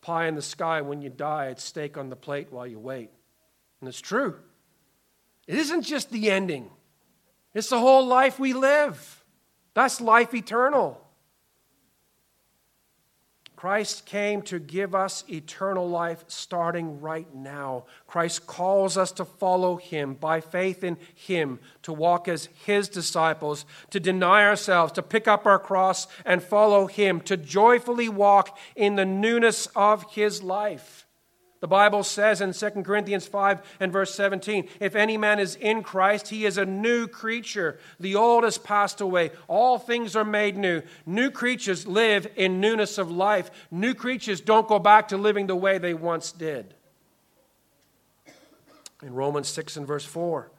pie 0.00 0.26
in 0.26 0.34
the 0.34 0.42
sky 0.42 0.80
when 0.80 1.02
you 1.02 1.10
die, 1.10 1.46
it's 1.46 1.62
steak 1.62 1.96
on 1.96 2.08
the 2.08 2.16
plate 2.16 2.48
while 2.50 2.66
you 2.66 2.78
wait. 2.78 3.10
And 3.80 3.88
it's 3.88 4.00
true. 4.00 4.36
It 5.46 5.54
isn't 5.56 5.82
just 5.82 6.10
the 6.10 6.30
ending, 6.30 6.70
it's 7.54 7.68
the 7.68 7.78
whole 7.78 8.06
life 8.06 8.38
we 8.38 8.52
live. 8.52 9.24
That's 9.74 10.00
life 10.00 10.34
eternal. 10.34 11.00
Christ 13.60 14.06
came 14.06 14.40
to 14.44 14.58
give 14.58 14.94
us 14.94 15.22
eternal 15.28 15.86
life 15.86 16.24
starting 16.28 16.98
right 16.98 17.26
now. 17.34 17.84
Christ 18.06 18.46
calls 18.46 18.96
us 18.96 19.12
to 19.12 19.26
follow 19.26 19.76
him 19.76 20.14
by 20.14 20.40
faith 20.40 20.82
in 20.82 20.96
him, 21.14 21.58
to 21.82 21.92
walk 21.92 22.26
as 22.26 22.48
his 22.64 22.88
disciples, 22.88 23.66
to 23.90 24.00
deny 24.00 24.46
ourselves, 24.46 24.94
to 24.94 25.02
pick 25.02 25.28
up 25.28 25.44
our 25.44 25.58
cross 25.58 26.06
and 26.24 26.42
follow 26.42 26.86
him, 26.86 27.20
to 27.20 27.36
joyfully 27.36 28.08
walk 28.08 28.56
in 28.76 28.96
the 28.96 29.04
newness 29.04 29.66
of 29.76 30.10
his 30.10 30.42
life. 30.42 31.06
The 31.60 31.68
Bible 31.68 32.02
says 32.02 32.40
in 32.40 32.54
2 32.54 32.82
Corinthians 32.82 33.26
5 33.26 33.60
and 33.80 33.92
verse 33.92 34.14
17 34.14 34.66
if 34.80 34.96
any 34.96 35.18
man 35.18 35.38
is 35.38 35.56
in 35.56 35.82
Christ, 35.82 36.28
he 36.28 36.46
is 36.46 36.56
a 36.56 36.64
new 36.64 37.06
creature. 37.06 37.78
The 38.00 38.16
old 38.16 38.44
has 38.44 38.56
passed 38.56 39.02
away, 39.02 39.30
all 39.46 39.78
things 39.78 40.16
are 40.16 40.24
made 40.24 40.56
new. 40.56 40.82
New 41.04 41.30
creatures 41.30 41.86
live 41.86 42.26
in 42.34 42.60
newness 42.60 42.96
of 42.96 43.10
life. 43.10 43.50
New 43.70 43.92
creatures 43.92 44.40
don't 44.40 44.68
go 44.68 44.78
back 44.78 45.08
to 45.08 45.18
living 45.18 45.46
the 45.46 45.56
way 45.56 45.76
they 45.76 45.92
once 45.92 46.32
did. 46.32 46.74
In 49.02 49.14
Romans 49.14 49.48
6 49.48 49.76
and 49.76 49.86
verse 49.86 50.04
4, 50.04 50.50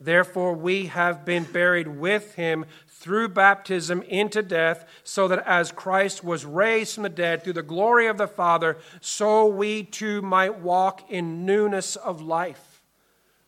Therefore, 0.00 0.54
we 0.54 0.86
have 0.86 1.26
been 1.26 1.44
buried 1.44 1.86
with 1.86 2.34
him 2.34 2.64
through 2.88 3.28
baptism 3.28 4.00
into 4.02 4.42
death, 4.42 4.86
so 5.04 5.28
that 5.28 5.46
as 5.46 5.72
Christ 5.72 6.24
was 6.24 6.44
raised 6.46 6.94
from 6.94 7.02
the 7.02 7.10
dead 7.10 7.44
through 7.44 7.52
the 7.52 7.62
glory 7.62 8.06
of 8.06 8.16
the 8.16 8.26
Father, 8.26 8.78
so 9.00 9.46
we 9.46 9.82
too 9.82 10.22
might 10.22 10.60
walk 10.60 11.10
in 11.10 11.44
newness 11.44 11.96
of 11.96 12.22
life. 12.22 12.82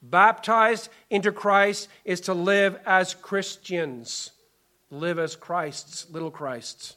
Baptized 0.03 0.91
into 1.11 1.33
Christ 1.33 1.89
is 2.05 2.21
to 2.23 2.35
live 2.35 2.79
as 2.85 3.15
Christians, 3.15 4.33
live 4.91 5.19
as 5.19 5.37
Christ's, 5.37 6.11
little 6.11 6.31
Christs. 6.31 6.97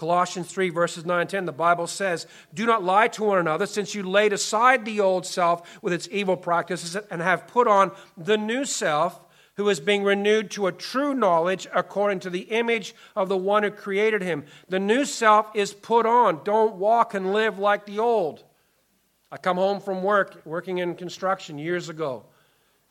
Colossians 0.00 0.50
3, 0.50 0.70
verses 0.70 1.04
9 1.04 1.20
and 1.20 1.28
10, 1.28 1.44
the 1.44 1.52
Bible 1.52 1.86
says, 1.86 2.26
Do 2.54 2.64
not 2.64 2.82
lie 2.82 3.08
to 3.08 3.24
one 3.24 3.36
another, 3.38 3.66
since 3.66 3.94
you 3.94 4.02
laid 4.02 4.32
aside 4.32 4.86
the 4.86 4.98
old 4.98 5.26
self 5.26 5.78
with 5.82 5.92
its 5.92 6.08
evil 6.10 6.38
practices 6.38 6.96
and 7.10 7.20
have 7.20 7.46
put 7.46 7.68
on 7.68 7.92
the 8.16 8.38
new 8.38 8.64
self 8.64 9.20
who 9.56 9.68
is 9.68 9.78
being 9.78 10.02
renewed 10.02 10.50
to 10.52 10.68
a 10.68 10.72
true 10.72 11.12
knowledge 11.12 11.68
according 11.74 12.20
to 12.20 12.30
the 12.30 12.44
image 12.44 12.94
of 13.14 13.28
the 13.28 13.36
one 13.36 13.62
who 13.62 13.70
created 13.70 14.22
him. 14.22 14.46
The 14.70 14.80
new 14.80 15.04
self 15.04 15.54
is 15.54 15.74
put 15.74 16.06
on. 16.06 16.44
Don't 16.44 16.76
walk 16.76 17.12
and 17.12 17.34
live 17.34 17.58
like 17.58 17.84
the 17.84 17.98
old. 17.98 18.42
I 19.30 19.36
come 19.36 19.58
home 19.58 19.82
from 19.82 20.02
work, 20.02 20.40
working 20.46 20.78
in 20.78 20.94
construction 20.94 21.58
years 21.58 21.90
ago. 21.90 22.24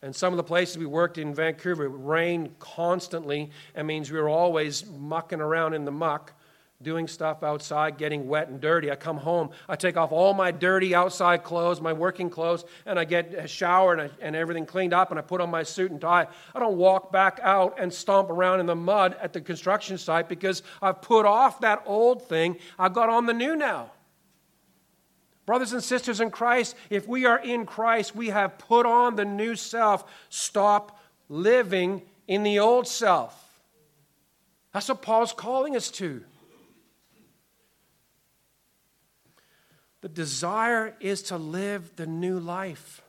And 0.04 0.16
some 0.16 0.32
of 0.32 0.38
the 0.38 0.44
places 0.44 0.78
we 0.78 0.86
worked 0.86 1.18
in 1.18 1.34
Vancouver, 1.34 1.86
it 1.86 1.90
rained 1.90 2.60
constantly. 2.60 3.50
It 3.76 3.84
means 3.84 4.12
we 4.12 4.20
were 4.20 4.30
always 4.30 4.86
mucking 4.86 5.42
around 5.42 5.74
in 5.74 5.86
the 5.86 5.92
muck 5.92 6.34
doing 6.82 7.10
stuff 7.10 7.44
outside, 7.44 7.98
getting 7.98 8.26
wet 8.26 8.48
and 8.48 8.62
dirty. 8.62 8.90
I 8.90 8.96
come 8.96 9.18
home, 9.18 9.50
I 9.68 9.76
take 9.76 9.98
off 9.98 10.14
all 10.14 10.34
my 10.34 10.50
dirty 10.50 10.96
outside 10.96 11.44
clothes, 11.44 11.82
my 11.82 11.92
working 11.92 12.30
clothes, 12.30 12.64
and 12.86 12.98
I 12.98 13.04
get 13.04 13.34
a 13.34 13.50
shower 13.50 13.92
and, 13.92 14.04
I, 14.04 14.10
and 14.22 14.34
everything 14.34 14.66
cleaned 14.66 14.94
up, 14.94 15.10
and 15.10 15.20
I 15.20 15.22
put 15.22 15.42
on 15.42 15.52
my 15.52 15.64
suit 15.64 15.92
and 15.92 16.00
tie. 16.00 16.28
I 16.56 16.60
don't 16.60 16.78
walk 16.78 17.12
back 17.12 17.42
out 17.44 17.78
and 17.78 17.94
stomp 17.94 18.30
around 18.30 18.62
in 18.62 18.66
the 18.66 18.78
mud 18.78 19.18
at 19.22 19.34
the 19.34 19.42
construction 19.42 19.98
site 19.98 20.30
because 20.30 20.64
I've 20.82 21.02
put 21.02 21.26
off 21.26 21.60
that 21.60 21.84
old 21.86 22.30
thing. 22.30 22.58
I've 22.78 22.94
got 22.94 23.10
on 23.10 23.26
the 23.26 23.34
new 23.34 23.58
now. 23.58 23.92
Brothers 25.46 25.74
and 25.74 25.84
sisters 25.84 26.22
in 26.22 26.32
Christ, 26.32 26.78
if 26.90 27.10
we 27.10 27.26
are 27.26 27.40
in 27.40 27.66
Christ, 27.66 28.16
we 28.16 28.28
have 28.30 28.58
put 28.58 28.86
on 28.86 29.18
the 29.18 29.26
new 29.26 29.58
self. 29.58 30.10
Stop 30.30 30.98
living 31.28 32.04
in 32.26 32.44
the 32.44 32.60
old 32.60 32.88
self. 32.88 33.60
That's 34.74 34.88
what 34.88 35.02
Paul's 35.02 35.34
calling 35.34 35.76
us 35.76 35.92
to. 35.92 36.24
The 40.02 40.10
desire 40.10 40.96
is 41.00 41.24
to 41.24 41.38
live 41.38 41.96
the 41.96 42.08
new 42.08 42.40
life. 42.40 43.02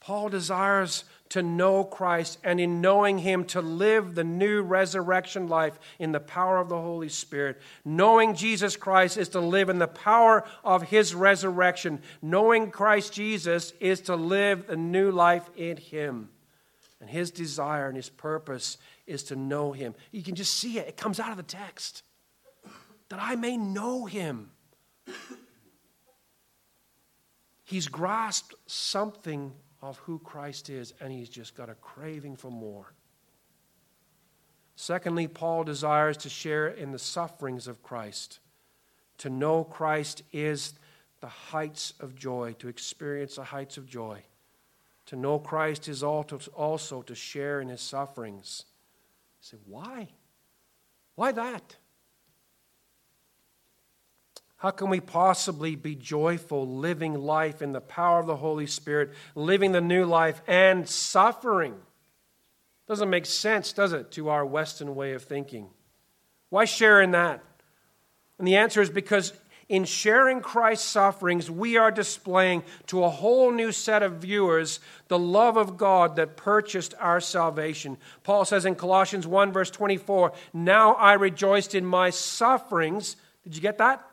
Paul 0.00 0.28
desires 0.28 1.04
to 1.30 1.42
know 1.42 1.82
Christ 1.82 2.38
and 2.44 2.60
in 2.60 2.80
knowing 2.80 3.18
Him 3.18 3.44
to 3.46 3.60
live 3.60 4.14
the 4.14 4.22
new 4.22 4.62
resurrection 4.62 5.48
life 5.48 5.78
in 5.98 6.12
the 6.12 6.20
power 6.20 6.58
of 6.58 6.68
the 6.68 6.80
Holy 6.80 7.08
Spirit. 7.08 7.60
Knowing 7.84 8.36
Jesus 8.36 8.76
Christ 8.76 9.16
is 9.16 9.30
to 9.30 9.40
live 9.40 9.68
in 9.68 9.78
the 9.78 9.88
power 9.88 10.44
of 10.62 10.82
His 10.84 11.14
resurrection. 11.14 12.00
Knowing 12.22 12.70
Christ 12.70 13.14
Jesus 13.14 13.72
is 13.80 14.02
to 14.02 14.14
live 14.14 14.66
the 14.66 14.76
new 14.76 15.10
life 15.10 15.48
in 15.56 15.76
Him. 15.76 16.28
And 17.00 17.10
His 17.10 17.30
desire 17.30 17.88
and 17.88 17.96
His 17.96 18.10
purpose 18.10 18.78
is 19.06 19.24
to 19.24 19.36
know 19.36 19.72
Him. 19.72 19.94
You 20.12 20.22
can 20.22 20.36
just 20.36 20.54
see 20.54 20.78
it, 20.78 20.88
it 20.88 20.96
comes 20.96 21.18
out 21.18 21.30
of 21.30 21.36
the 21.36 21.42
text. 21.42 22.02
That 23.08 23.18
I 23.20 23.34
may 23.34 23.56
know 23.56 24.04
Him 24.04 24.50
He's 27.66 27.88
grasped 27.88 28.54
something 28.66 29.52
of 29.82 29.98
who 29.98 30.20
Christ 30.20 30.70
is, 30.70 30.94
and 31.00 31.12
he's 31.12 31.28
just 31.28 31.56
got 31.56 31.68
a 31.68 31.74
craving 31.74 32.36
for 32.36 32.50
more. 32.50 32.94
Secondly, 34.76 35.26
Paul 35.26 35.64
desires 35.64 36.16
to 36.18 36.28
share 36.28 36.68
in 36.68 36.92
the 36.92 36.98
sufferings 36.98 37.66
of 37.66 37.82
Christ. 37.82 38.38
To 39.18 39.30
know 39.30 39.64
Christ 39.64 40.22
is 40.32 40.74
the 41.20 41.26
heights 41.26 41.92
of 41.98 42.14
joy, 42.14 42.54
to 42.60 42.68
experience 42.68 43.34
the 43.34 43.44
heights 43.44 43.76
of 43.76 43.88
joy. 43.88 44.22
To 45.06 45.16
know 45.16 45.40
Christ 45.40 45.88
is 45.88 46.04
also 46.04 47.02
to 47.02 47.14
share 47.16 47.60
in 47.60 47.68
his 47.68 47.80
sufferings. 47.80 48.64
You 49.40 49.58
say, 49.58 49.62
why? 49.66 50.08
Why 51.16 51.32
that? 51.32 51.76
How 54.58 54.70
can 54.70 54.88
we 54.88 55.00
possibly 55.00 55.76
be 55.76 55.94
joyful 55.94 56.66
living 56.66 57.14
life 57.14 57.60
in 57.60 57.72
the 57.72 57.80
power 57.80 58.20
of 58.20 58.26
the 58.26 58.36
Holy 58.36 58.66
Spirit, 58.66 59.12
living 59.34 59.72
the 59.72 59.80
new 59.80 60.06
life 60.06 60.40
and 60.46 60.88
suffering? 60.88 61.74
Doesn't 62.88 63.10
make 63.10 63.26
sense, 63.26 63.72
does 63.72 63.92
it, 63.92 64.10
to 64.12 64.28
our 64.28 64.46
Western 64.46 64.94
way 64.94 65.12
of 65.12 65.22
thinking? 65.22 65.68
Why 66.48 66.64
share 66.64 67.02
in 67.02 67.10
that? 67.10 67.42
And 68.38 68.48
the 68.48 68.56
answer 68.56 68.80
is 68.80 68.88
because 68.88 69.32
in 69.68 69.84
sharing 69.84 70.40
Christ's 70.40 70.88
sufferings, 70.88 71.50
we 71.50 71.76
are 71.76 71.90
displaying 71.90 72.62
to 72.86 73.02
a 73.02 73.10
whole 73.10 73.50
new 73.50 73.72
set 73.72 74.02
of 74.02 74.18
viewers 74.18 74.78
the 75.08 75.18
love 75.18 75.56
of 75.56 75.76
God 75.76 76.16
that 76.16 76.36
purchased 76.36 76.94
our 77.00 77.20
salvation. 77.20 77.98
Paul 78.22 78.44
says 78.44 78.64
in 78.64 78.76
Colossians 78.76 79.26
1, 79.26 79.52
verse 79.52 79.70
24, 79.70 80.32
Now 80.52 80.94
I 80.94 81.14
rejoiced 81.14 81.74
in 81.74 81.84
my 81.84 82.10
sufferings. 82.10 83.16
Did 83.42 83.56
you 83.56 83.60
get 83.60 83.78
that? 83.78 84.08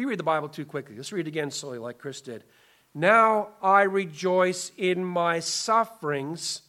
We 0.00 0.06
read 0.06 0.18
the 0.18 0.22
Bible 0.22 0.48
too 0.48 0.64
quickly. 0.64 0.96
Let's 0.96 1.12
read 1.12 1.26
it 1.26 1.28
again 1.28 1.50
slowly, 1.50 1.76
like 1.76 1.98
Chris 1.98 2.22
did. 2.22 2.42
Now 2.94 3.50
I 3.60 3.82
rejoice 3.82 4.72
in 4.78 5.04
my 5.04 5.40
sufferings. 5.40 6.62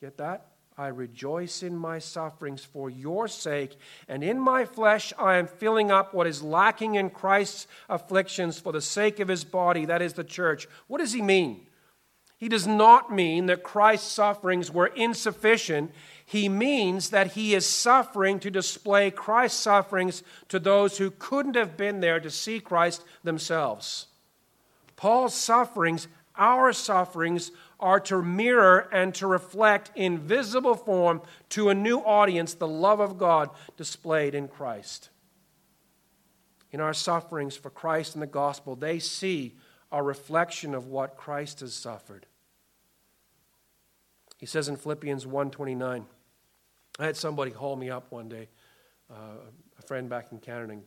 Get 0.00 0.16
that? 0.16 0.46
I 0.78 0.86
rejoice 0.86 1.62
in 1.62 1.76
my 1.76 1.98
sufferings 1.98 2.64
for 2.64 2.88
your 2.88 3.28
sake, 3.28 3.76
and 4.08 4.24
in 4.24 4.40
my 4.40 4.64
flesh 4.64 5.12
I 5.18 5.36
am 5.36 5.46
filling 5.46 5.90
up 5.90 6.14
what 6.14 6.26
is 6.26 6.42
lacking 6.42 6.94
in 6.94 7.10
Christ's 7.10 7.66
afflictions 7.90 8.58
for 8.58 8.72
the 8.72 8.80
sake 8.80 9.20
of 9.20 9.28
his 9.28 9.44
body, 9.44 9.84
that 9.84 10.00
is 10.00 10.14
the 10.14 10.24
church. 10.24 10.66
What 10.86 11.00
does 11.00 11.12
he 11.12 11.20
mean? 11.20 11.66
He 12.38 12.48
does 12.48 12.66
not 12.66 13.12
mean 13.12 13.44
that 13.46 13.62
Christ's 13.62 14.10
sufferings 14.10 14.70
were 14.70 14.86
insufficient 14.86 15.92
he 16.24 16.48
means 16.48 17.10
that 17.10 17.32
he 17.32 17.54
is 17.54 17.66
suffering 17.66 18.40
to 18.40 18.50
display 18.50 19.10
Christ's 19.10 19.60
sufferings 19.60 20.22
to 20.48 20.58
those 20.58 20.98
who 20.98 21.10
couldn't 21.10 21.56
have 21.56 21.76
been 21.76 22.00
there 22.00 22.20
to 22.20 22.30
see 22.30 22.60
Christ 22.60 23.04
themselves. 23.22 24.06
Paul's 24.96 25.34
sufferings, 25.34 26.08
our 26.36 26.72
sufferings, 26.72 27.50
are 27.78 28.00
to 28.00 28.22
mirror 28.22 28.88
and 28.92 29.14
to 29.16 29.26
reflect 29.26 29.90
in 29.94 30.18
visible 30.18 30.74
form 30.74 31.20
to 31.50 31.68
a 31.68 31.74
new 31.74 31.98
audience 31.98 32.54
the 32.54 32.66
love 32.66 33.00
of 33.00 33.18
God 33.18 33.50
displayed 33.76 34.34
in 34.34 34.48
Christ. 34.48 35.10
In 36.72 36.80
our 36.80 36.94
sufferings 36.94 37.56
for 37.56 37.70
Christ 37.70 38.14
and 38.14 38.22
the 38.22 38.26
gospel, 38.26 38.74
they 38.74 38.98
see 38.98 39.54
a 39.92 40.02
reflection 40.02 40.74
of 40.74 40.86
what 40.86 41.16
Christ 41.16 41.60
has 41.60 41.74
suffered. 41.74 42.26
He 44.44 44.46
says 44.46 44.68
in 44.68 44.76
Philippians 44.76 45.24
1:29, 45.24 46.04
I 46.98 47.02
had 47.02 47.16
somebody 47.16 47.50
call 47.50 47.76
me 47.76 47.88
up 47.88 48.12
one 48.12 48.28
day, 48.28 48.50
uh, 49.10 49.38
a 49.78 49.82
friend 49.86 50.06
back 50.10 50.32
in 50.32 50.38
Canada, 50.38 50.74
and 50.74 50.84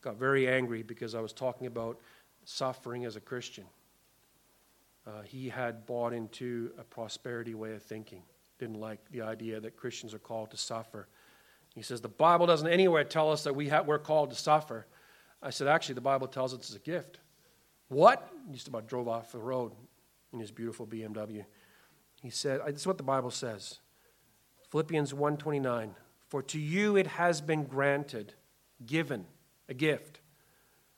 got 0.00 0.14
very 0.14 0.46
angry 0.46 0.84
because 0.84 1.16
I 1.16 1.20
was 1.20 1.32
talking 1.32 1.66
about 1.66 1.98
suffering 2.44 3.04
as 3.04 3.16
a 3.16 3.20
Christian. 3.20 3.66
Uh, 5.04 5.22
he 5.22 5.48
had 5.48 5.86
bought 5.86 6.12
into 6.12 6.70
a 6.78 6.84
prosperity 6.84 7.52
way 7.52 7.74
of 7.74 7.82
thinking, 7.82 8.22
didn't 8.60 8.78
like 8.78 9.00
the 9.10 9.22
idea 9.22 9.58
that 9.58 9.76
Christians 9.76 10.14
are 10.14 10.20
called 10.20 10.52
to 10.52 10.56
suffer. 10.56 11.08
He 11.74 11.82
says, 11.82 12.00
The 12.00 12.08
Bible 12.08 12.46
doesn't 12.46 12.68
anywhere 12.68 13.02
tell 13.02 13.32
us 13.32 13.42
that 13.42 13.56
we 13.56 13.68
ha- 13.68 13.82
we're 13.82 13.98
called 13.98 14.30
to 14.30 14.36
suffer. 14.36 14.86
I 15.42 15.50
said, 15.50 15.66
Actually, 15.66 15.96
the 15.96 16.00
Bible 16.00 16.28
tells 16.28 16.54
us 16.54 16.60
it's 16.60 16.76
a 16.76 16.78
gift. 16.78 17.18
What? 17.88 18.30
He 18.46 18.54
just 18.54 18.68
about 18.68 18.86
drove 18.86 19.08
off 19.08 19.32
the 19.32 19.40
road 19.40 19.72
in 20.32 20.38
his 20.38 20.52
beautiful 20.52 20.86
BMW. 20.86 21.44
He 22.20 22.30
said, 22.30 22.60
This 22.66 22.82
is 22.82 22.86
what 22.86 22.98
the 22.98 23.02
Bible 23.02 23.30
says. 23.30 23.80
Philippians 24.70 25.12
1:29 25.12 25.90
For 26.28 26.42
to 26.42 26.60
you 26.60 26.96
it 26.96 27.06
has 27.06 27.40
been 27.40 27.64
granted 27.64 28.34
given 28.86 29.26
a 29.68 29.74
gift 29.74 30.20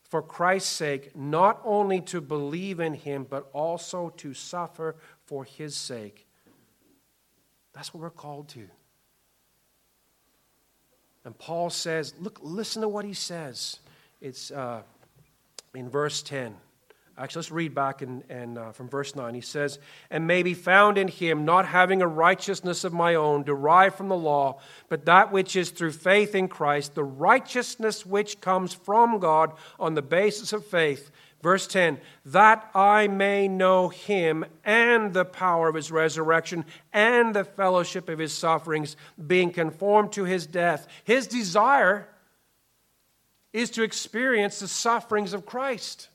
for 0.03 0.21
Christ's 0.21 0.71
sake 0.71 1.17
not 1.17 1.61
only 1.65 2.01
to 2.03 2.21
believe 2.21 2.81
in 2.81 2.95
him 2.95 3.27
but 3.29 3.49
also 3.53 4.11
to 4.19 4.35
suffer 4.35 4.97
for 5.25 5.45
his 5.45 5.75
sake. 5.75 6.27
That's 7.73 7.95
what 7.95 8.03
we're 8.03 8.11
called 8.11 8.49
to. 8.51 8.69
And 11.25 11.39
Paul 11.39 11.71
says 11.71 12.13
look 12.21 12.39
listen 12.43 12.83
to 12.83 12.89
what 12.89 13.05
he 13.05 13.15
says. 13.15 13.79
It's 14.21 14.51
uh, 14.51 14.83
in 15.75 15.89
verse 15.89 16.23
10 16.23 16.57
Actually, 17.19 17.41
let's 17.41 17.51
read 17.51 17.75
back 17.75 18.01
in, 18.01 18.23
in 18.31 18.57
uh, 18.57 18.73
from 18.73 18.89
verse 18.89 19.15
9. 19.15 19.35
He 19.35 19.43
says, 19.43 19.79
And 20.11 20.27
may 20.27 20.43
be 20.43 20.55
found 20.55 20.97
in 20.97 21.09
him, 21.09 21.45
not 21.45 21.67
having 21.67 22.01
a 22.01 22.07
righteousness 22.07 22.85
of 22.85 22.93
my 22.93 23.15
own, 23.15 23.43
derived 23.43 23.97
from 23.97 24.09
the 24.09 24.17
law, 24.17 24.61
but 24.89 25.05
that 25.05 25.31
which 25.31 25.55
is 25.55 25.71
through 25.71 25.93
faith 25.93 26.35
in 26.35 26.49
Christ, 26.49 26.95
the 26.95 27.05
righteousness 27.05 28.07
which 28.07 28.41
comes 28.41 28.73
from 28.73 29.19
God 29.19 29.53
on 29.79 29.95
the 29.95 30.03
basis 30.03 30.55
of 30.55 30.67
faith. 30.67 31.11
Verse 31.43 31.67
10 31.67 32.01
That 32.25 32.71
I 32.75 33.09
may 33.09 33.47
know 33.47 33.89
him 33.89 34.47
and 34.65 35.13
the 35.13 35.27
power 35.27 35.69
of 35.69 35.75
his 35.75 35.93
resurrection 35.93 36.65
and 36.93 37.35
the 37.35 37.45
fellowship 37.45 38.09
of 38.09 38.19
his 38.19 38.33
sufferings, 38.33 38.97
being 39.27 39.53
conformed 39.53 40.13
to 40.13 40.25
his 40.25 40.47
death. 40.47 40.87
His 41.05 41.27
desire 41.27 42.09
is 43.53 43.71
to 43.71 43.83
experience 43.83 44.61
the 44.61 44.69
sufferings 44.69 45.35
of 45.35 45.45
Christ. 45.45 46.09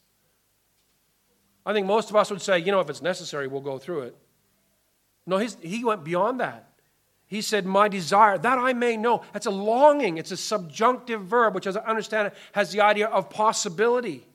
I 1.68 1.74
think 1.74 1.86
most 1.86 2.10
of 2.10 2.16
us 2.16 2.32
would 2.32 2.42
say, 2.42 2.60
you 2.60 2.72
know, 2.72 2.80
if 2.80 2.90
it's 2.90 3.02
necessary, 3.02 3.46
we'll 3.46 3.60
go 3.60 3.78
through 3.78 4.04
it. 4.04 4.16
No, 5.26 5.38
he 5.38 5.84
went 5.84 6.06
beyond 6.06 6.40
that. 6.40 6.70
He 7.28 7.42
said, 7.42 7.66
My 7.66 7.90
desire, 7.90 8.38
that 8.38 8.58
I 8.58 8.72
may 8.72 8.96
know. 8.96 9.22
That's 9.34 9.48
a 9.48 9.52
longing. 9.52 10.18
It's 10.18 10.32
a 10.32 10.38
subjunctive 10.38 11.24
verb, 11.24 11.54
which, 11.54 11.68
as 11.68 11.76
I 11.76 11.82
understand 11.82 12.28
it, 12.28 12.34
has 12.54 12.72
the 12.72 12.80
idea 12.80 13.08
of 13.08 13.30
possibility. 13.30 14.26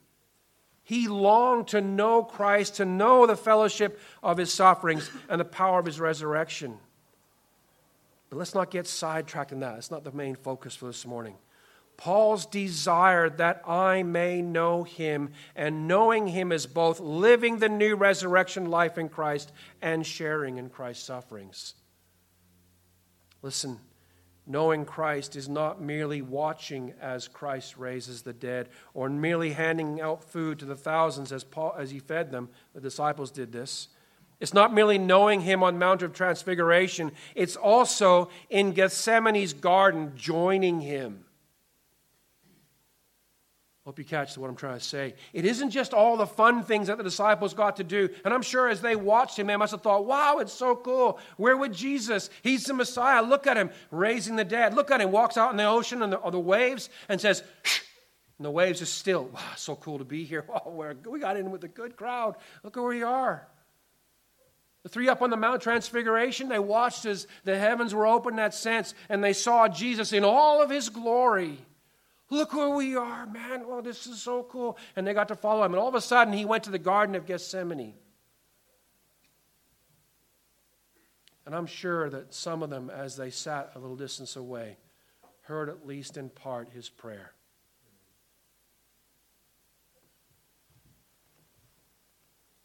He 0.83 1.07
longed 1.07 1.69
to 1.69 1.81
know 1.81 2.23
Christ, 2.23 2.75
to 2.75 2.85
know 2.85 3.25
the 3.25 3.35
fellowship 3.35 3.99
of 4.21 4.37
his 4.37 4.53
sufferings 4.53 5.09
and 5.27 5.41
the 5.41 5.45
power 5.45 5.79
of 5.79 5.87
his 5.87 5.99
resurrection. 5.99 6.77
But 8.29 8.37
let's 8.37 8.53
not 8.53 8.69
get 8.69 8.85
sidetracked 8.85 9.51
in 9.51 9.61
that. 9.61 9.79
It's 9.79 9.89
not 9.89 10.03
the 10.03 10.11
main 10.11 10.35
focus 10.35 10.75
for 10.75 10.85
this 10.85 11.07
morning. 11.07 11.33
Paul's 11.97 12.45
desire 12.45 13.29
that 13.29 13.61
I 13.67 14.03
may 14.03 14.41
know 14.41 14.83
him, 14.83 15.31
and 15.55 15.87
knowing 15.87 16.27
him 16.27 16.51
is 16.51 16.65
both 16.65 16.99
living 16.99 17.59
the 17.59 17.69
new 17.69 17.95
resurrection 17.95 18.69
life 18.69 18.97
in 18.97 19.09
Christ 19.09 19.51
and 19.81 20.05
sharing 20.05 20.57
in 20.57 20.69
Christ's 20.69 21.05
sufferings. 21.05 21.75
Listen, 23.41 23.79
knowing 24.45 24.85
Christ 24.85 25.35
is 25.35 25.47
not 25.47 25.81
merely 25.81 26.21
watching 26.21 26.93
as 27.01 27.27
Christ 27.27 27.77
raises 27.77 28.21
the 28.21 28.33
dead 28.33 28.69
or 28.93 29.09
merely 29.09 29.53
handing 29.53 30.01
out 30.01 30.23
food 30.23 30.59
to 30.59 30.65
the 30.65 30.75
thousands 30.75 31.31
as, 31.31 31.43
Paul, 31.43 31.75
as 31.77 31.91
he 31.91 31.99
fed 31.99 32.31
them. 32.31 32.49
The 32.73 32.81
disciples 32.81 33.31
did 33.31 33.51
this. 33.51 33.89
It's 34.39 34.53
not 34.53 34.73
merely 34.73 34.97
knowing 34.97 35.41
him 35.41 35.63
on 35.63 35.79
Mount 35.79 36.01
of 36.01 36.11
Transfiguration, 36.11 37.11
it's 37.35 37.55
also 37.55 38.29
in 38.49 38.73
Gethsemane's 38.73 39.53
garden 39.53 40.13
joining 40.15 40.81
him. 40.81 41.23
Hope 43.85 43.99
you 43.99 44.05
catch 44.05 44.37
what 44.37 44.49
I'm 44.49 44.55
trying 44.55 44.77
to 44.77 44.83
say. 44.83 45.13
It 45.33 45.43
isn't 45.43 45.71
just 45.71 45.93
all 45.93 46.15
the 46.15 46.25
fun 46.25 46.63
things 46.63 46.87
that 46.87 46.97
the 46.97 47.03
disciples 47.03 47.53
got 47.53 47.75
to 47.77 47.83
do. 47.83 48.07
And 48.23 48.33
I'm 48.33 48.41
sure 48.41 48.69
as 48.69 48.79
they 48.79 48.95
watched 48.95 49.37
him, 49.37 49.47
they 49.47 49.57
must 49.57 49.71
have 49.71 49.81
thought, 49.81 50.05
wow, 50.05 50.37
it's 50.37 50.53
so 50.53 50.73
cool. 50.73 51.19
Where 51.35 51.57
would 51.57 51.73
Jesus? 51.73 52.29
He's 52.43 52.63
the 52.63 52.73
Messiah. 52.73 53.21
Look 53.21 53.45
at 53.45 53.57
him 53.57 53.71
raising 53.91 54.37
the 54.37 54.45
dead. 54.45 54.73
Look 54.73 54.89
at 54.89 55.01
him, 55.01 55.11
walks 55.11 55.35
out 55.35 55.51
in 55.51 55.57
the 55.57 55.65
ocean 55.65 56.01
and 56.01 56.13
the, 56.13 56.29
the 56.31 56.39
waves 56.39 56.89
and 57.09 57.19
says, 57.19 57.43
Shh. 57.63 57.81
and 58.37 58.45
the 58.45 58.51
waves 58.51 58.81
are 58.81 58.85
still. 58.85 59.25
Wow, 59.25 59.41
so 59.57 59.75
cool 59.75 59.97
to 59.97 60.05
be 60.05 60.23
here. 60.23 60.45
Oh, 60.65 60.93
we 61.09 61.19
got 61.19 61.35
in 61.35 61.51
with 61.51 61.65
a 61.65 61.67
good 61.69 61.97
crowd. 61.97 62.37
Look 62.63 62.77
where 62.77 62.85
we 62.85 63.03
are. 63.03 63.45
The 64.83 64.89
three 64.89 65.09
up 65.09 65.21
on 65.21 65.29
the 65.29 65.37
Mount 65.37 65.61
Transfiguration, 65.61 66.47
they 66.47 66.59
watched 66.59 67.05
as 67.05 67.27
the 67.43 67.57
heavens 67.57 67.93
were 67.93 68.07
opened 68.07 68.33
in 68.33 68.43
that 68.43 68.53
sense, 68.53 68.93
and 69.09 69.21
they 69.21 69.33
saw 69.33 69.67
Jesus 69.67 70.13
in 70.13 70.23
all 70.23 70.61
of 70.61 70.69
his 70.69 70.89
glory. 70.89 71.57
Look 72.33 72.51
where 72.53 72.69
we 72.69 72.95
are, 72.95 73.27
man. 73.27 73.67
Well, 73.67 73.83
this 73.83 74.07
is 74.07 74.19
so 74.19 74.41
cool. 74.49 74.75
And 74.95 75.05
they 75.05 75.13
got 75.13 75.27
to 75.27 75.35
follow 75.35 75.63
him. 75.63 75.73
And 75.73 75.79
all 75.79 75.87
of 75.87 75.93
a 75.93 76.01
sudden, 76.01 76.33
he 76.33 76.45
went 76.45 76.63
to 76.63 76.71
the 76.71 76.79
Garden 76.79 77.13
of 77.13 77.27
Gethsemane. 77.27 77.93
And 81.45 81.53
I'm 81.53 81.67
sure 81.67 82.09
that 82.09 82.33
some 82.33 82.63
of 82.63 82.71
them, 82.71 82.89
as 82.89 83.15
they 83.15 83.29
sat 83.29 83.73
a 83.75 83.79
little 83.79 83.95
distance 83.95 84.35
away, 84.35 84.77
heard 85.41 85.69
at 85.69 85.85
least 85.85 86.17
in 86.17 86.29
part 86.29 86.69
his 86.71 86.89
prayer. 86.89 87.33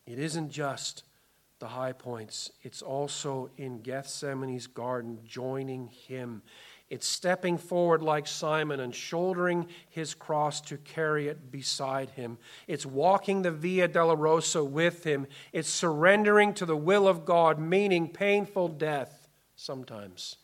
It 0.07 0.19
isn't 0.19 0.51
just 0.51 1.03
the 1.59 1.69
high 1.69 1.93
points. 1.93 2.53
It's 2.63 2.81
also 2.81 3.51
in 3.59 3.83
Gethsemane's 3.83 4.67
garden, 4.67 5.19
joining 5.27 5.89
him. 5.89 6.41
It's 6.91 7.07
stepping 7.07 7.59
forward 7.59 8.03
like 8.03 8.27
Simon 8.27 8.81
and 8.81 8.95
shouldering 8.95 9.67
his 9.91 10.15
cross 10.15 10.61
to 10.63 10.79
carry 10.79 11.29
it 11.29 11.51
beside 11.51 12.11
him. 12.11 12.39
It's 12.67 12.87
walking 12.87 13.43
the 13.43 13.51
Via 13.51 13.89
Dolorosa 13.89 14.67
with 14.67 15.05
him. 15.05 15.27
It's 15.53 15.69
surrendering 15.69 16.55
to 16.55 16.65
the 16.65 16.77
will 16.77 17.07
of 17.07 17.27
God, 17.27 17.59
meaning 17.59 18.09
painful 18.09 18.69
death 18.69 19.29
sometimes. 19.55 20.37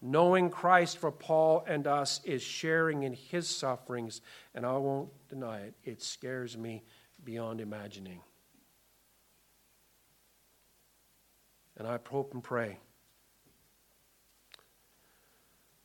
Knowing 0.00 0.50
Christ 0.50 0.98
for 0.98 1.10
Paul 1.10 1.64
and 1.66 1.88
us 1.88 2.20
is 2.22 2.42
sharing 2.42 3.02
in 3.02 3.12
his 3.12 3.48
sufferings, 3.48 4.20
and 4.54 4.64
I 4.64 4.76
won't 4.76 5.08
deny 5.28 5.62
it, 5.62 5.74
it 5.82 6.00
scares 6.00 6.56
me 6.56 6.84
beyond 7.24 7.60
imagining. 7.60 8.20
And 11.76 11.88
I 11.88 11.98
hope 12.08 12.34
and 12.34 12.42
pray. 12.42 12.78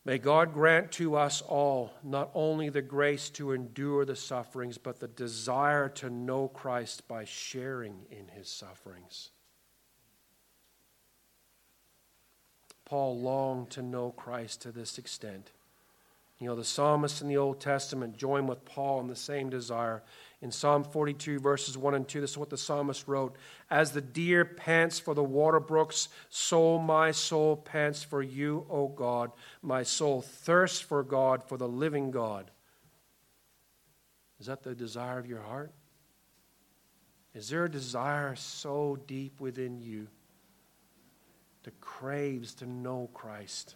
May 0.03 0.17
God 0.17 0.53
grant 0.53 0.91
to 0.93 1.15
us 1.15 1.41
all 1.41 1.93
not 2.03 2.31
only 2.33 2.69
the 2.69 2.81
grace 2.81 3.29
to 3.31 3.51
endure 3.51 4.03
the 4.03 4.15
sufferings, 4.15 4.77
but 4.77 4.99
the 4.99 5.07
desire 5.07 5.89
to 5.89 6.09
know 6.09 6.47
Christ 6.47 7.07
by 7.07 7.23
sharing 7.23 8.05
in 8.09 8.27
his 8.29 8.49
sufferings. 8.49 9.29
Paul 12.85 13.19
longed 13.19 13.69
to 13.71 13.81
know 13.81 14.11
Christ 14.11 14.63
to 14.63 14.71
this 14.71 14.97
extent. 14.97 15.51
You 16.39 16.47
know, 16.47 16.55
the 16.55 16.65
psalmists 16.65 17.21
in 17.21 17.27
the 17.27 17.37
Old 17.37 17.61
Testament 17.61 18.17
join 18.17 18.47
with 18.47 18.65
Paul 18.65 18.99
in 19.01 19.07
the 19.07 19.15
same 19.15 19.51
desire. 19.51 20.01
In 20.41 20.51
Psalm 20.51 20.83
42, 20.83 21.39
verses 21.39 21.77
1 21.77 21.93
and 21.93 22.07
2, 22.07 22.19
this 22.19 22.31
is 22.31 22.37
what 22.37 22.49
the 22.49 22.57
psalmist 22.57 23.07
wrote 23.07 23.35
As 23.69 23.91
the 23.91 24.01
deer 24.01 24.43
pants 24.43 24.99
for 24.99 25.13
the 25.13 25.23
water 25.23 25.59
brooks, 25.59 26.09
so 26.29 26.79
my 26.79 27.11
soul 27.11 27.55
pants 27.55 28.01
for 28.01 28.23
you, 28.23 28.65
O 28.69 28.87
God. 28.87 29.31
My 29.61 29.83
soul 29.83 30.21
thirsts 30.21 30.79
for 30.79 31.03
God, 31.03 31.43
for 31.43 31.57
the 31.57 31.67
living 31.67 32.09
God. 32.09 32.49
Is 34.39 34.47
that 34.47 34.63
the 34.63 34.73
desire 34.73 35.19
of 35.19 35.27
your 35.27 35.41
heart? 35.41 35.71
Is 37.35 37.49
there 37.49 37.65
a 37.65 37.71
desire 37.71 38.35
so 38.35 38.97
deep 39.05 39.39
within 39.39 39.79
you 39.79 40.07
that 41.63 41.79
craves 41.79 42.55
to 42.55 42.65
know 42.65 43.11
Christ? 43.13 43.75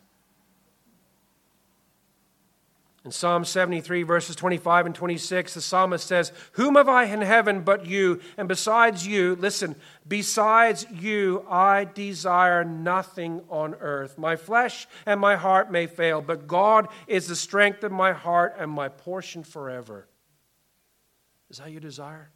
In 3.06 3.12
Psalm 3.12 3.46
73, 3.46 4.02
verses 4.02 4.36
25 4.36 4.88
and 4.88 4.96
26, 4.96 5.54
the 5.54 5.62
psalmist 5.62 6.08
says, 6.08 6.32
Whom 6.54 6.74
have 6.74 6.90
I 6.90 7.04
in 7.04 7.22
heaven 7.22 7.62
but 7.62 7.86
you? 7.86 8.20
And 8.36 8.48
besides 8.48 9.06
you, 9.06 9.36
listen, 9.36 9.76
besides 10.08 10.88
you, 10.92 11.46
I 11.48 11.84
desire 11.86 12.64
nothing 12.64 13.44
on 13.48 13.76
earth. 13.76 14.18
My 14.18 14.36
flesh 14.36 14.88
and 15.06 15.20
my 15.20 15.36
heart 15.36 15.72
may 15.72 15.86
fail, 15.86 16.20
but 16.20 16.48
God 16.48 16.88
is 17.06 17.28
the 17.28 17.36
strength 17.36 17.84
of 17.84 17.92
my 17.92 18.12
heart 18.12 18.56
and 18.58 18.72
my 18.72 18.90
portion 18.90 19.44
forever. 19.44 20.08
Is 21.52 21.60
that 21.60 21.70
your 21.70 21.82
desire? 21.82 22.32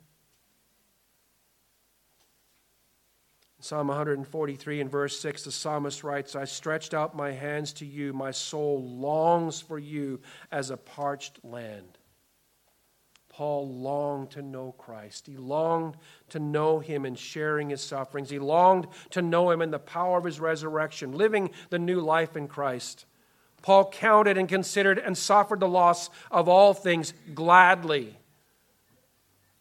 Psalm 3.61 3.87
143 3.87 4.79
and 4.79 4.89
verse 4.89 5.19
6, 5.19 5.43
the 5.43 5.51
psalmist 5.51 6.03
writes, 6.03 6.33
I 6.35 6.45
stretched 6.45 6.93
out 6.93 7.15
my 7.15 7.31
hands 7.31 7.73
to 7.73 7.85
you. 7.85 8.13
My 8.13 8.31
soul 8.31 8.81
longs 8.81 9.59
for 9.59 9.77
you 9.77 10.21
as 10.49 10.69
a 10.69 10.77
parched 10.77 11.43
land. 11.43 11.97
Paul 13.27 13.69
longed 13.69 14.31
to 14.31 14.41
know 14.41 14.73
Christ. 14.77 15.27
He 15.27 15.35
longed 15.35 15.97
to 16.29 16.39
know 16.39 16.79
him 16.79 17.05
in 17.05 17.15
sharing 17.15 17.69
his 17.69 17.81
sufferings. 17.81 18.29
He 18.29 18.39
longed 18.39 18.87
to 19.11 19.21
know 19.21 19.51
him 19.51 19.61
in 19.61 19.71
the 19.71 19.79
power 19.79 20.17
of 20.17 20.23
his 20.23 20.39
resurrection, 20.39 21.11
living 21.11 21.51
the 21.69 21.79
new 21.79 21.99
life 21.99 22.37
in 22.37 22.47
Christ. 22.47 23.05
Paul 23.61 23.91
counted 23.91 24.37
and 24.37 24.47
considered 24.47 24.99
and 24.99 25.17
suffered 25.17 25.59
the 25.59 25.67
loss 25.67 26.09
of 26.31 26.47
all 26.47 26.73
things 26.73 27.13
gladly. 27.33 28.17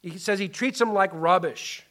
He 0.02 0.18
says 0.18 0.38
he 0.38 0.48
treats 0.48 0.78
them 0.78 0.92
like 0.92 1.10
rubbish. 1.12 1.84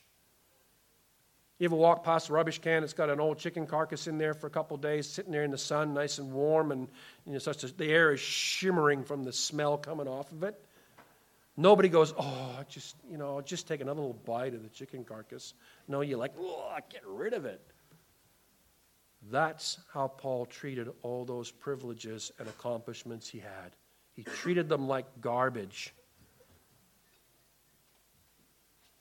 You 1.60 1.66
ever 1.66 1.76
walk 1.76 2.04
past 2.04 2.30
a 2.30 2.34
rubbish 2.34 2.60
can? 2.60 2.84
It's 2.84 2.94
got 2.94 3.10
an 3.10 3.20
old 3.20 3.40
chicken 3.40 3.66
carcass 3.66 4.06
in 4.06 4.20
there 4.20 4.36
for 4.36 4.46
a 4.46 4.50
couple 4.50 4.78
days, 4.78 5.08
sitting 5.10 5.32
there 5.32 5.44
in 5.44 5.50
the 5.50 5.58
sun, 5.58 5.94
nice 5.94 6.20
and 6.20 6.32
warm, 6.32 6.72
and 6.72 6.88
you 7.26 7.34
know, 7.34 7.40
such 7.40 7.64
a, 7.64 7.68
the 7.76 7.92
air 7.92 8.14
is 8.14 8.20
shimmering 8.20 9.04
from 9.04 9.24
the 9.24 9.34
smell 9.34 9.76
coming 9.78 10.08
off 10.08 10.32
of 10.32 10.44
it. 10.44 10.64
Nobody 11.60 11.90
goes, 11.90 12.14
oh, 12.20 12.60
just 12.70 12.96
you 13.10 13.18
know, 13.18 13.42
just 13.42 13.68
take 13.68 13.82
another 13.82 14.02
little 14.02 14.22
bite 14.26 14.54
of 14.54 14.62
the 14.62 14.70
chicken 14.70 15.04
carcass. 15.04 15.56
No, 15.88 16.02
you're 16.02 16.20
like, 16.20 16.34
oh, 16.40 16.78
get 16.92 17.02
rid 17.08 17.34
of 17.34 17.46
it. 17.46 17.62
That's 19.32 19.80
how 19.92 20.08
Paul 20.10 20.46
treated 20.46 20.90
all 21.02 21.26
those 21.26 21.50
privileges 21.50 22.32
and 22.38 22.48
accomplishments 22.48 23.28
he 23.28 23.40
had. 23.40 23.72
He 24.14 24.22
treated 24.24 24.70
them 24.70 24.88
like 24.88 25.06
garbage. 25.22 25.94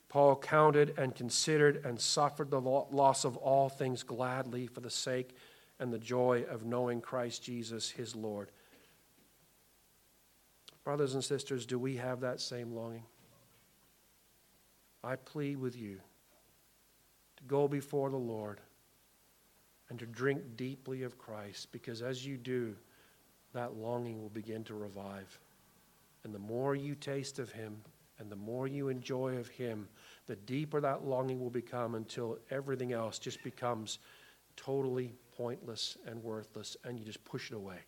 Paul 0.09 0.37
counted 0.37 0.95
and 0.99 1.15
considered 1.15 1.85
and 1.85 2.01
suffered 2.01 2.51
the 2.51 2.61
loss 2.61 3.25
of 3.25 3.37
all 3.37 3.69
things 3.69 4.03
gladly 4.03 4.67
for 4.67 4.81
the 4.81 4.91
sake 4.91 5.35
and 5.79 5.93
the 5.93 5.99
joy 5.99 6.45
of 6.49 6.65
knowing 6.65 7.01
Christ 7.01 7.43
Jesus, 7.43 7.91
his 7.91 8.15
Lord. 8.15 8.51
Brothers 10.85 11.15
and 11.15 11.25
sisters, 11.25 11.67
do 11.67 11.79
we 11.79 11.97
have 11.97 12.21
that 12.21 12.41
same 12.41 12.73
longing? 12.73 13.03
I 15.03 15.17
plead 15.17 15.59
with 15.59 15.77
you 15.77 16.01
to 17.37 17.45
go 17.45 17.69
before 17.69 18.11
the 18.11 18.17
Lord 18.17 18.61
and 19.89 19.99
to 19.99 20.07
drink 20.07 20.57
deeply 20.57 21.03
of 21.03 21.19
Christ, 21.19 21.71
because 21.73 22.03
as 22.03 22.25
you 22.25 22.37
do, 22.37 22.75
that 23.53 23.77
longing 23.77 24.21
will 24.21 24.31
begin 24.31 24.65
to 24.65 24.75
revive. 24.75 25.39
And 26.25 26.35
the 26.35 26.39
more 26.39 26.75
you 26.75 26.95
taste 26.95 27.39
of 27.39 27.53
Him, 27.53 27.83
and 28.19 28.31
the 28.31 28.37
more 28.37 28.67
you 28.67 28.89
enjoy 28.89 29.37
of 29.37 29.49
Him, 29.49 29.89
the 30.27 30.37
deeper 30.37 30.81
that 30.81 31.05
longing 31.05 31.41
will 31.41 31.51
become 31.51 31.95
until 31.95 32.39
everything 32.51 32.93
else 32.93 33.19
just 33.19 33.43
becomes 33.43 33.99
totally 34.57 35.13
pointless 35.37 35.99
and 36.07 36.23
worthless, 36.23 36.77
and 36.85 36.99
you 36.99 37.05
just 37.05 37.25
push 37.25 37.51
it 37.51 37.55
away. 37.55 37.79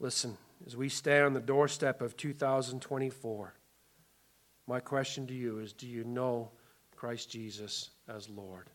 Listen, 0.00 0.36
as 0.66 0.76
we 0.76 0.88
stand 0.88 1.26
on 1.26 1.32
the 1.32 1.40
doorstep 1.40 2.00
of 2.00 2.16
2024, 2.16 3.52
my 4.66 4.80
question 4.80 5.26
to 5.26 5.34
you 5.34 5.58
is 5.58 5.72
do 5.72 5.86
you 5.86 6.04
know 6.04 6.50
Christ 6.94 7.30
Jesus 7.30 7.90
as 8.08 8.28
Lord? 8.28 8.70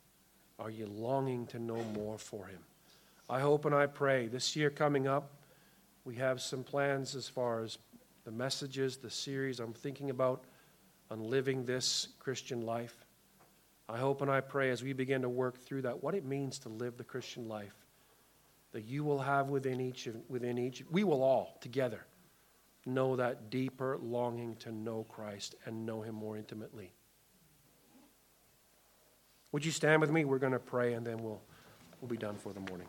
Are 0.59 0.69
you 0.69 0.85
longing 0.85 1.47
to 1.47 1.59
know 1.59 1.81
more 1.95 2.17
for 2.17 2.45
Him? 2.45 2.59
I 3.29 3.39
hope 3.39 3.65
and 3.65 3.73
I 3.73 3.85
pray 3.85 4.27
this 4.27 4.55
year 4.55 4.69
coming 4.69 5.07
up, 5.07 5.31
we 6.05 6.15
have 6.15 6.41
some 6.41 6.63
plans 6.63 7.15
as 7.15 7.27
far 7.27 7.61
as 7.61 7.77
the 8.25 8.31
messages, 8.31 8.97
the 8.97 9.09
series 9.09 9.59
I'm 9.59 9.73
thinking 9.73 10.09
about 10.09 10.43
on 11.09 11.23
living 11.23 11.65
this 11.65 12.09
Christian 12.19 12.61
life. 12.61 12.95
I 13.87 13.97
hope 13.97 14.21
and 14.21 14.31
I 14.31 14.41
pray 14.41 14.69
as 14.69 14.81
we 14.81 14.93
begin 14.93 15.21
to 15.21 15.29
work 15.29 15.59
through 15.59 15.83
that, 15.83 16.03
what 16.03 16.15
it 16.15 16.25
means 16.25 16.59
to 16.59 16.69
live 16.69 16.97
the 16.97 17.03
Christian 17.03 17.47
life, 17.47 17.75
that 18.71 18.85
you 18.85 19.03
will 19.03 19.19
have 19.19 19.49
within 19.49 19.79
each, 19.79 20.07
within 20.29 20.57
each, 20.57 20.83
we 20.89 21.03
will 21.03 21.21
all 21.21 21.57
together 21.61 22.05
know 22.85 23.15
that 23.15 23.49
deeper 23.49 23.97
longing 24.01 24.55
to 24.57 24.71
know 24.71 25.05
Christ 25.09 25.55
and 25.65 25.85
know 25.85 26.01
Him 26.01 26.15
more 26.15 26.37
intimately. 26.37 26.91
Would 29.51 29.63
you 29.63 29.71
stand 29.71 30.01
with 30.01 30.11
me? 30.11 30.25
We're 30.25 30.39
going 30.39 30.53
to 30.53 30.59
pray 30.59 30.93
and 30.93 31.05
then 31.05 31.19
we'll, 31.19 31.41
we'll 32.01 32.09
be 32.09 32.17
done 32.17 32.35
for 32.35 32.51
the 32.51 32.59
morning. 32.59 32.87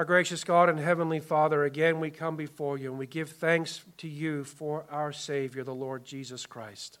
Our 0.00 0.06
gracious 0.06 0.44
God 0.44 0.70
and 0.70 0.80
Heavenly 0.80 1.20
Father, 1.20 1.62
again 1.62 2.00
we 2.00 2.10
come 2.10 2.34
before 2.34 2.78
you 2.78 2.88
and 2.88 2.98
we 2.98 3.06
give 3.06 3.28
thanks 3.28 3.84
to 3.98 4.08
you 4.08 4.44
for 4.44 4.86
our 4.90 5.12
Savior, 5.12 5.62
the 5.62 5.74
Lord 5.74 6.06
Jesus 6.06 6.46
Christ. 6.46 6.98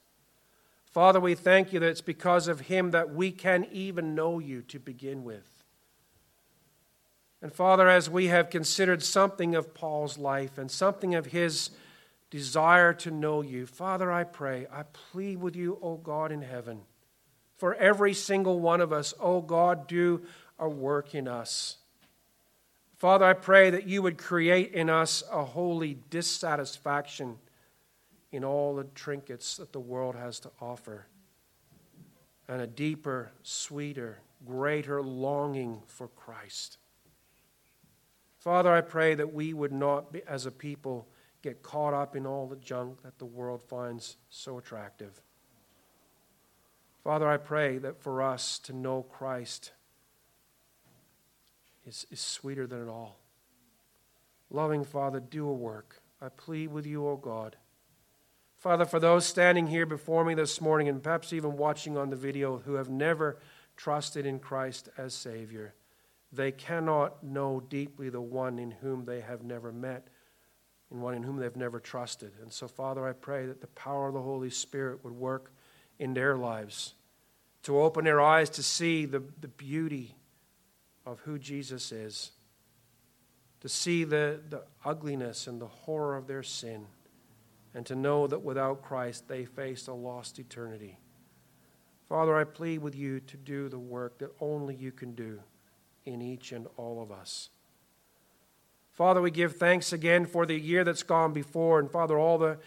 Father, 0.84 1.18
we 1.18 1.34
thank 1.34 1.72
you 1.72 1.80
that 1.80 1.88
it's 1.88 2.02
because 2.02 2.46
of 2.46 2.60
him 2.60 2.90
that 2.90 3.14
we 3.14 3.30
can 3.30 3.66
even 3.72 4.14
know 4.14 4.38
you 4.38 4.60
to 4.68 4.78
begin 4.78 5.24
with. 5.24 5.64
And 7.40 7.50
Father, 7.50 7.88
as 7.88 8.10
we 8.10 8.26
have 8.26 8.50
considered 8.50 9.02
something 9.02 9.54
of 9.54 9.72
Paul's 9.72 10.18
life 10.18 10.58
and 10.58 10.70
something 10.70 11.14
of 11.14 11.24
his 11.24 11.70
desire 12.28 12.92
to 12.92 13.10
know 13.10 13.40
you, 13.40 13.64
Father, 13.64 14.12
I 14.12 14.24
pray, 14.24 14.66
I 14.70 14.82
plead 14.82 15.40
with 15.40 15.56
you, 15.56 15.78
O 15.80 15.96
God 15.96 16.32
in 16.32 16.42
heaven, 16.42 16.82
for 17.56 17.74
every 17.76 18.12
single 18.12 18.60
one 18.60 18.82
of 18.82 18.92
us, 18.92 19.14
O 19.18 19.40
God, 19.40 19.88
do 19.88 20.20
a 20.58 20.68
work 20.68 21.14
in 21.14 21.26
us. 21.26 21.78
Father, 23.00 23.24
I 23.24 23.32
pray 23.32 23.70
that 23.70 23.86
you 23.86 24.02
would 24.02 24.18
create 24.18 24.72
in 24.74 24.90
us 24.90 25.22
a 25.32 25.42
holy 25.42 25.96
dissatisfaction 26.10 27.38
in 28.30 28.44
all 28.44 28.74
the 28.74 28.84
trinkets 28.94 29.56
that 29.56 29.72
the 29.72 29.80
world 29.80 30.14
has 30.14 30.38
to 30.40 30.50
offer, 30.60 31.06
and 32.46 32.60
a 32.60 32.66
deeper, 32.66 33.32
sweeter, 33.42 34.18
greater 34.44 35.00
longing 35.00 35.80
for 35.86 36.08
Christ. 36.08 36.76
Father, 38.38 38.70
I 38.70 38.82
pray 38.82 39.14
that 39.14 39.32
we 39.32 39.54
would 39.54 39.72
not, 39.72 40.12
be, 40.12 40.20
as 40.28 40.44
a 40.44 40.50
people, 40.50 41.08
get 41.40 41.62
caught 41.62 41.94
up 41.94 42.14
in 42.14 42.26
all 42.26 42.46
the 42.46 42.56
junk 42.56 43.02
that 43.02 43.18
the 43.18 43.24
world 43.24 43.62
finds 43.62 44.18
so 44.28 44.58
attractive. 44.58 45.22
Father, 47.02 47.26
I 47.26 47.38
pray 47.38 47.78
that 47.78 48.02
for 48.02 48.20
us 48.20 48.58
to 48.58 48.74
know 48.74 49.04
Christ 49.04 49.72
is, 51.90 52.06
is 52.10 52.20
sweeter 52.20 52.66
than 52.66 52.82
it 52.82 52.88
all. 52.88 53.18
Loving 54.48 54.84
Father, 54.84 55.18
do 55.20 55.48
a 55.48 55.52
work. 55.52 56.00
I 56.22 56.28
plead 56.28 56.68
with 56.68 56.86
you, 56.86 57.06
O 57.06 57.16
God. 57.16 57.56
Father, 58.58 58.84
for 58.84 59.00
those 59.00 59.26
standing 59.26 59.66
here 59.66 59.86
before 59.86 60.24
me 60.24 60.34
this 60.34 60.60
morning 60.60 60.88
and 60.88 61.02
perhaps 61.02 61.32
even 61.32 61.56
watching 61.56 61.96
on 61.96 62.10
the 62.10 62.16
video 62.16 62.58
who 62.58 62.74
have 62.74 62.88
never 62.88 63.38
trusted 63.76 64.24
in 64.24 64.38
Christ 64.38 64.88
as 64.96 65.14
Savior, 65.14 65.74
they 66.32 66.52
cannot 66.52 67.24
know 67.24 67.60
deeply 67.68 68.08
the 68.08 68.20
one 68.20 68.58
in 68.58 68.70
whom 68.70 69.04
they 69.04 69.20
have 69.20 69.42
never 69.42 69.72
met 69.72 70.08
and 70.90 71.02
one 71.02 71.14
in 71.14 71.22
whom 71.24 71.38
they've 71.38 71.56
never 71.56 71.80
trusted. 71.80 72.32
And 72.40 72.52
so, 72.52 72.68
Father, 72.68 73.06
I 73.06 73.12
pray 73.14 73.46
that 73.46 73.60
the 73.60 73.66
power 73.68 74.08
of 74.08 74.14
the 74.14 74.22
Holy 74.22 74.50
Spirit 74.50 75.02
would 75.02 75.14
work 75.14 75.52
in 75.98 76.14
their 76.14 76.36
lives 76.36 76.94
to 77.64 77.80
open 77.80 78.04
their 78.04 78.20
eyes 78.20 78.50
to 78.50 78.62
see 78.62 79.06
the, 79.06 79.22
the 79.40 79.48
beauty 79.48 80.14
of 81.06 81.20
who 81.20 81.38
Jesus 81.38 81.92
is, 81.92 82.32
to 83.60 83.68
see 83.68 84.04
the, 84.04 84.40
the 84.48 84.62
ugliness 84.84 85.46
and 85.46 85.60
the 85.60 85.66
horror 85.66 86.16
of 86.16 86.26
their 86.26 86.42
sin, 86.42 86.86
and 87.74 87.84
to 87.86 87.94
know 87.94 88.26
that 88.26 88.42
without 88.42 88.82
Christ 88.82 89.28
they 89.28 89.44
face 89.44 89.86
a 89.86 89.92
lost 89.92 90.38
eternity. 90.38 90.98
Father, 92.08 92.36
I 92.36 92.44
plead 92.44 92.78
with 92.78 92.96
you 92.96 93.20
to 93.20 93.36
do 93.36 93.68
the 93.68 93.78
work 93.78 94.18
that 94.18 94.34
only 94.40 94.74
you 94.74 94.90
can 94.90 95.14
do 95.14 95.40
in 96.04 96.20
each 96.20 96.52
and 96.52 96.66
all 96.76 97.00
of 97.00 97.12
us. 97.12 97.50
Father, 98.92 99.22
we 99.22 99.30
give 99.30 99.56
thanks 99.56 99.92
again 99.92 100.26
for 100.26 100.44
the 100.44 100.58
year 100.58 100.82
that's 100.82 101.04
gone 101.04 101.32
before, 101.32 101.78
and 101.78 101.90
Father, 101.90 102.18
all 102.18 102.36
the, 102.36 102.58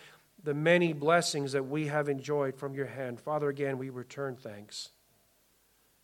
the 0.43 0.53
many 0.53 0.93
blessings 0.93 1.51
that 1.51 1.67
we 1.67 1.87
have 1.87 2.07
enjoyed 2.07 2.55
from 2.55 2.73
your 2.73 2.85
hand. 2.87 3.19
Father, 3.19 3.49
again, 3.49 3.77
we 3.77 3.89
return 3.89 4.35
thanks. 4.35 4.89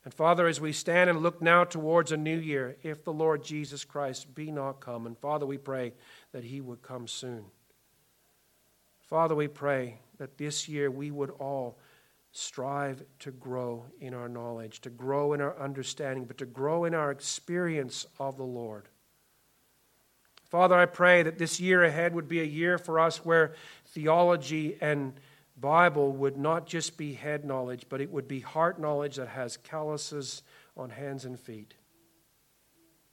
And 0.06 0.14
Father, 0.14 0.48
as 0.48 0.62
we 0.62 0.72
stand 0.72 1.10
and 1.10 1.22
look 1.22 1.42
now 1.42 1.66
towards 1.66 2.12
a 2.12 2.18
new 2.18 2.38
year, 2.38 2.78
if 2.84 3.04
the 3.04 3.14
Lord 3.14 3.44
Jesus 3.44 3.84
Christ 3.84 4.34
be 4.34 4.52
not 4.52 4.80
come, 4.80 5.06
and 5.06 5.18
Father, 5.18 5.46
we 5.46 5.58
pray 5.58 5.94
that 6.32 6.44
he 6.44 6.62
would 6.62 6.82
come 6.82 7.08
soon. 7.08 7.46
Father, 9.02 9.36
we 9.36 9.48
pray 9.48 10.00
that 10.18 10.38
this 10.38 10.70
year 10.70 10.90
we 10.90 11.12
would 11.12 11.32
all 11.32 11.78
strive 12.32 13.04
to 13.20 13.32
grow 13.32 13.86
in 14.00 14.14
our 14.14 14.30
knowledge, 14.30 14.82
to 14.82 14.90
grow 14.90 15.34
in 15.34 15.42
our 15.42 15.60
understanding, 15.60 16.26
but 16.26 16.38
to 16.38 16.46
grow 16.46 16.86
in 16.86 16.94
our 16.94 17.12
experience 17.12 18.06
of 18.20 18.38
the 18.38 18.44
Lord. 18.44 18.88
Father, 20.46 20.76
I 20.76 20.86
pray 20.86 21.24
that 21.24 21.38
this 21.38 21.60
year 21.60 21.84
ahead 21.84 22.14
would 22.16 22.28
be 22.28 22.40
a 22.40 22.46
year 22.46 22.78
for 22.78 23.00
us 23.00 23.26
where 23.26 23.54
theology 23.88 24.78
and 24.82 25.14
Bible 25.60 26.12
would 26.14 26.38
not 26.38 26.66
just 26.66 26.98
be 26.98 27.14
head 27.14 27.44
knowledge, 27.44 27.86
but 27.90 28.02
it 28.02 28.12
would 28.12 28.28
be 28.28 28.40
heart 28.40 28.80
knowledge 28.80 29.18
that 29.18 29.28
has 29.28 29.58
calluses 29.58 30.44
on 30.78 30.90
hands 30.90 31.26
and 31.26 31.40
feet. 31.40 31.74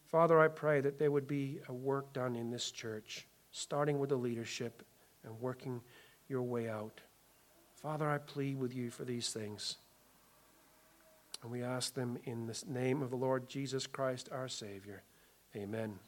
Father, 0.05 0.39
I 0.39 0.49
pray 0.49 0.81
that 0.81 0.99
there 0.99 1.11
would 1.11 1.27
be 1.27 1.61
a 1.69 1.73
work 1.73 2.13
done 2.13 2.37
in 2.37 2.51
this 2.51 2.71
church, 2.71 3.27
starting 3.51 3.99
with 3.99 4.11
the 4.11 4.17
leadership 4.17 4.85
and 5.25 5.41
working 5.41 5.81
your 6.29 6.43
way 6.43 6.69
out. 6.69 7.01
Father, 7.75 8.09
I 8.09 8.19
plead 8.19 8.59
with 8.59 8.75
you 8.75 8.91
for 8.91 9.05
these 9.05 9.31
things. 9.31 9.77
And 11.43 11.51
we 11.51 11.63
ask 11.63 11.95
them 11.95 12.19
in 12.25 12.47
the 12.47 12.63
name 12.67 13.03
of 13.03 13.11
the 13.11 13.17
Lord 13.17 13.49
Jesus 13.49 13.87
Christ, 13.87 14.29
our 14.33 14.49
Savior. 14.49 15.03
Amen. 15.55 15.99